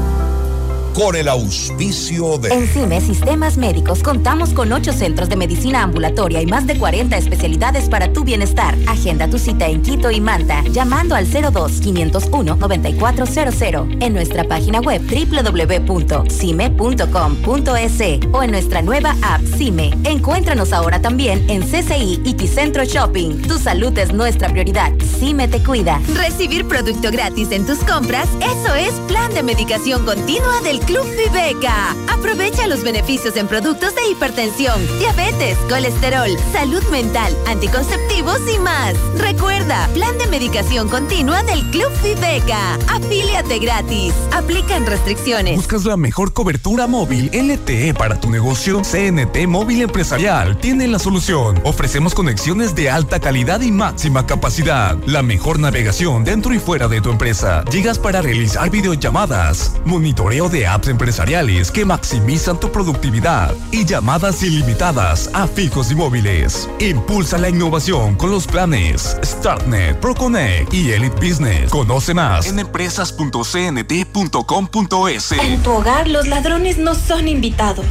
con 0.94 1.16
el 1.16 1.28
auspicio 1.28 2.38
de... 2.38 2.48
En 2.50 2.68
CIME 2.68 3.00
Sistemas 3.00 3.58
Médicos 3.58 4.00
contamos 4.02 4.50
con 4.50 4.72
ocho 4.72 4.92
centros 4.92 5.28
de 5.28 5.36
medicina 5.36 5.82
ambulatoria 5.82 6.40
y 6.40 6.46
más 6.46 6.66
de 6.66 6.78
40 6.78 7.16
especialidades 7.16 7.88
para 7.88 8.12
tu 8.12 8.22
bienestar. 8.24 8.76
Agenda 8.86 9.28
tu 9.28 9.38
cita 9.38 9.66
en 9.66 9.82
Quito 9.82 10.10
y 10.10 10.20
Manta 10.20 10.62
llamando 10.70 11.16
al 11.16 11.26
02-501-9400 11.26 14.02
en 14.02 14.14
nuestra 14.14 14.44
página 14.44 14.80
web 14.80 15.02
www.cime.com.es 15.02 17.94
o 18.32 18.42
en 18.42 18.50
nuestra 18.50 18.80
nueva 18.82 19.14
app 19.22 19.42
CIME. 19.56 19.94
Encuéntranos 20.04 20.72
ahora 20.72 21.00
también 21.02 21.44
en 21.50 21.62
CCI 21.62 22.22
y 22.24 22.34
Ticentro 22.34 22.84
Shopping. 22.84 23.42
Tu 23.42 23.58
salud 23.58 23.96
es 23.98 24.12
nuestra 24.12 24.48
prioridad. 24.48 24.92
CIME 25.18 25.48
te 25.48 25.60
cuida. 25.62 26.00
Recibir 26.14 26.68
producto 26.68 27.10
gratis 27.10 27.50
en 27.50 27.66
tus 27.66 27.78
compras, 27.78 28.28
eso 28.38 28.72
es 28.74 28.92
plan 29.08 29.34
de 29.34 29.42
medicación 29.42 30.04
continua 30.04 30.60
del 30.62 30.83
Club 30.86 31.06
Viveca. 31.16 31.90
Aprovecha 32.12 32.66
los 32.66 32.82
beneficios 32.82 33.36
en 33.36 33.48
productos 33.48 33.94
de 33.94 34.06
hipertensión, 34.10 34.74
diabetes, 34.98 35.56
colesterol, 35.68 36.30
salud 36.52 36.82
mental, 36.90 37.34
anticonceptivos 37.46 38.40
y 38.54 38.58
más. 38.58 38.94
Recuerda, 39.16 39.88
plan 39.94 40.16
de 40.18 40.26
medicación 40.26 40.88
continua 40.88 41.42
del 41.42 41.62
Club 41.70 41.90
Viveca. 42.02 42.74
Afíliate 42.88 43.58
gratis. 43.58 44.12
Aplican 44.32 44.84
restricciones. 44.84 45.56
¿Buscas 45.56 45.84
la 45.84 45.96
mejor 45.96 46.32
cobertura 46.32 46.86
móvil 46.86 47.30
LTE 47.32 47.94
para 47.94 48.20
tu 48.20 48.30
negocio? 48.30 48.82
CNT 48.82 49.46
Móvil 49.46 49.82
Empresarial 49.82 50.58
tiene 50.58 50.86
la 50.86 50.98
solución. 50.98 51.60
Ofrecemos 51.64 52.14
conexiones 52.14 52.74
de 52.74 52.90
alta 52.90 53.20
calidad 53.20 53.62
y 53.62 53.72
máxima 53.72 54.26
capacidad. 54.26 54.96
La 55.06 55.22
mejor 55.22 55.58
navegación 55.58 56.24
dentro 56.24 56.52
y 56.52 56.58
fuera 56.58 56.88
de 56.88 57.00
tu 57.00 57.10
empresa. 57.10 57.64
Llegas 57.70 57.98
para 57.98 58.20
realizar 58.20 58.70
videollamadas, 58.70 59.76
monitoreo 59.84 60.48
de 60.48 60.73
apps 60.74 60.88
empresariales 60.88 61.70
que 61.70 61.84
maximizan 61.84 62.58
tu 62.58 62.72
productividad 62.72 63.54
y 63.70 63.84
llamadas 63.84 64.42
ilimitadas 64.42 65.30
a 65.32 65.46
fijos 65.46 65.92
y 65.92 65.94
móviles. 65.94 66.68
Impulsa 66.80 67.38
la 67.38 67.48
innovación 67.48 68.16
con 68.16 68.30
los 68.30 68.46
planes 68.46 69.16
StartNet, 69.24 69.98
ProConnect 70.00 70.74
y 70.74 70.92
Elite 70.92 71.16
Business. 71.16 71.70
Conoce 71.70 72.14
más 72.14 72.46
en 72.46 72.58
empresas.cnt.com.es. 72.58 75.32
En 75.32 75.62
tu 75.62 75.70
hogar 75.70 76.08
los 76.08 76.26
ladrones 76.26 76.78
no 76.78 76.94
son 76.94 77.28
invitados. 77.28 77.86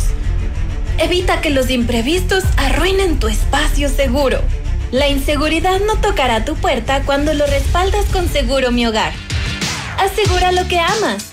Evita 0.97 1.41
que 1.41 1.49
los 1.49 1.69
imprevistos 1.69 2.43
arruinen 2.57 3.19
tu 3.19 3.27
espacio 3.27 3.89
seguro. 3.89 4.39
La 4.91 5.07
inseguridad 5.07 5.79
no 5.79 5.95
tocará 5.95 6.45
tu 6.45 6.55
puerta 6.55 7.01
cuando 7.03 7.33
lo 7.33 7.47
respaldas 7.47 8.05
con 8.11 8.29
Seguro 8.29 8.71
Mi 8.71 8.85
Hogar. 8.85 9.13
Asegura 9.97 10.51
lo 10.51 10.67
que 10.67 10.79
amas, 10.79 11.32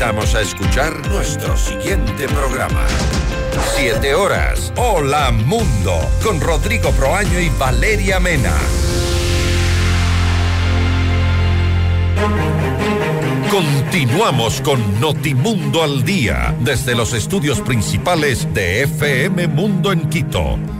Invitamos 0.00 0.32
a 0.36 0.42
escuchar 0.42 1.08
nuestro 1.08 1.56
siguiente 1.56 2.28
programa. 2.28 2.86
Siete 3.74 4.14
horas. 4.14 4.72
Hola 4.76 5.32
Mundo. 5.32 5.98
Con 6.22 6.40
Rodrigo 6.40 6.92
Proaño 6.92 7.40
y 7.40 7.48
Valeria 7.58 8.20
Mena. 8.20 8.54
Continuamos 13.50 14.60
con 14.60 15.00
Notimundo 15.00 15.82
al 15.82 16.04
Día 16.04 16.54
desde 16.60 16.94
los 16.94 17.12
estudios 17.12 17.60
principales 17.60 18.46
de 18.54 18.84
FM 18.84 19.48
Mundo 19.48 19.90
en 19.90 20.08
Quito. 20.08 20.77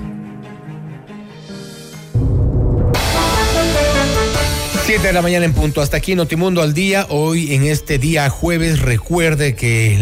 Siete 4.89 5.09
de 5.09 5.13
la 5.13 5.21
mañana 5.21 5.45
en 5.45 5.53
punto. 5.53 5.83
Hasta 5.83 5.99
aquí 5.99 6.15
Notimundo 6.15 6.63
al 6.63 6.73
día. 6.73 7.05
Hoy 7.11 7.55
en 7.55 7.65
este 7.65 7.99
día 7.99 8.31
jueves 8.31 8.81
recuerde 8.81 9.55
que 9.55 9.99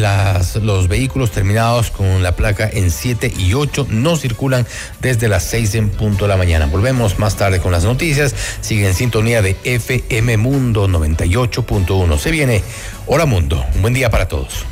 los 0.62 0.87
vehículos 0.87 1.32
terminados 1.32 1.91
con 1.91 2.22
la 2.22 2.37
placa 2.37 2.70
en 2.72 2.93
7 2.93 3.32
y 3.37 3.55
8 3.55 3.89
no 3.91 4.16
circulan 4.16 4.64
desde 5.01 5.26
las 5.26 5.43
6 5.43 5.74
en 5.74 5.91
punto 5.91 6.26
de 6.26 6.28
la 6.28 6.37
mañana. 6.37 6.66
Volvemos 6.66 7.18
más 7.18 7.34
tarde 7.34 7.59
con 7.59 7.72
las 7.72 7.82
noticias. 7.82 8.32
Sigue 8.61 8.87
en 8.87 8.95
sintonía 8.95 9.43
de 9.43 9.57
FM 9.64 10.37
Mundo 10.37 10.87
98.1. 10.87 12.18
Se 12.18 12.30
viene 12.30 12.62
Hora 13.09 13.26
Mundo. 13.26 13.66
Un 13.74 13.82
buen 13.82 13.93
día 13.93 14.09
para 14.09 14.28
todos. 14.28 14.66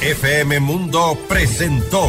FM 0.00 0.58
Mundo 0.60 1.18
presentó 1.28 2.08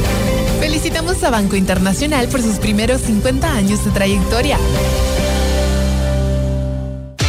Felicitamos 0.81 1.23
a 1.23 1.29
Banco 1.29 1.55
Internacional 1.55 2.27
por 2.27 2.41
sus 2.41 2.57
primeros 2.57 3.01
50 3.01 3.53
años 3.53 3.85
de 3.85 3.91
trayectoria. 3.91 4.57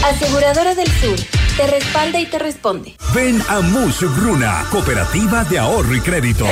Aseguradora 0.07 0.75
del 0.75 0.89
Sur, 0.89 1.19
te 1.59 1.67
respalda 1.67 2.19
y 2.19 2.25
te 2.25 2.39
responde. 2.39 2.97
Ven 3.15 3.43
a 3.51 3.61
Mush 3.61 4.05
Bruna, 4.17 4.65
Cooperativa 4.71 5.45
de 5.45 5.59
Ahorro 5.59 5.95
y 5.95 6.01
Crédito. 6.01 6.47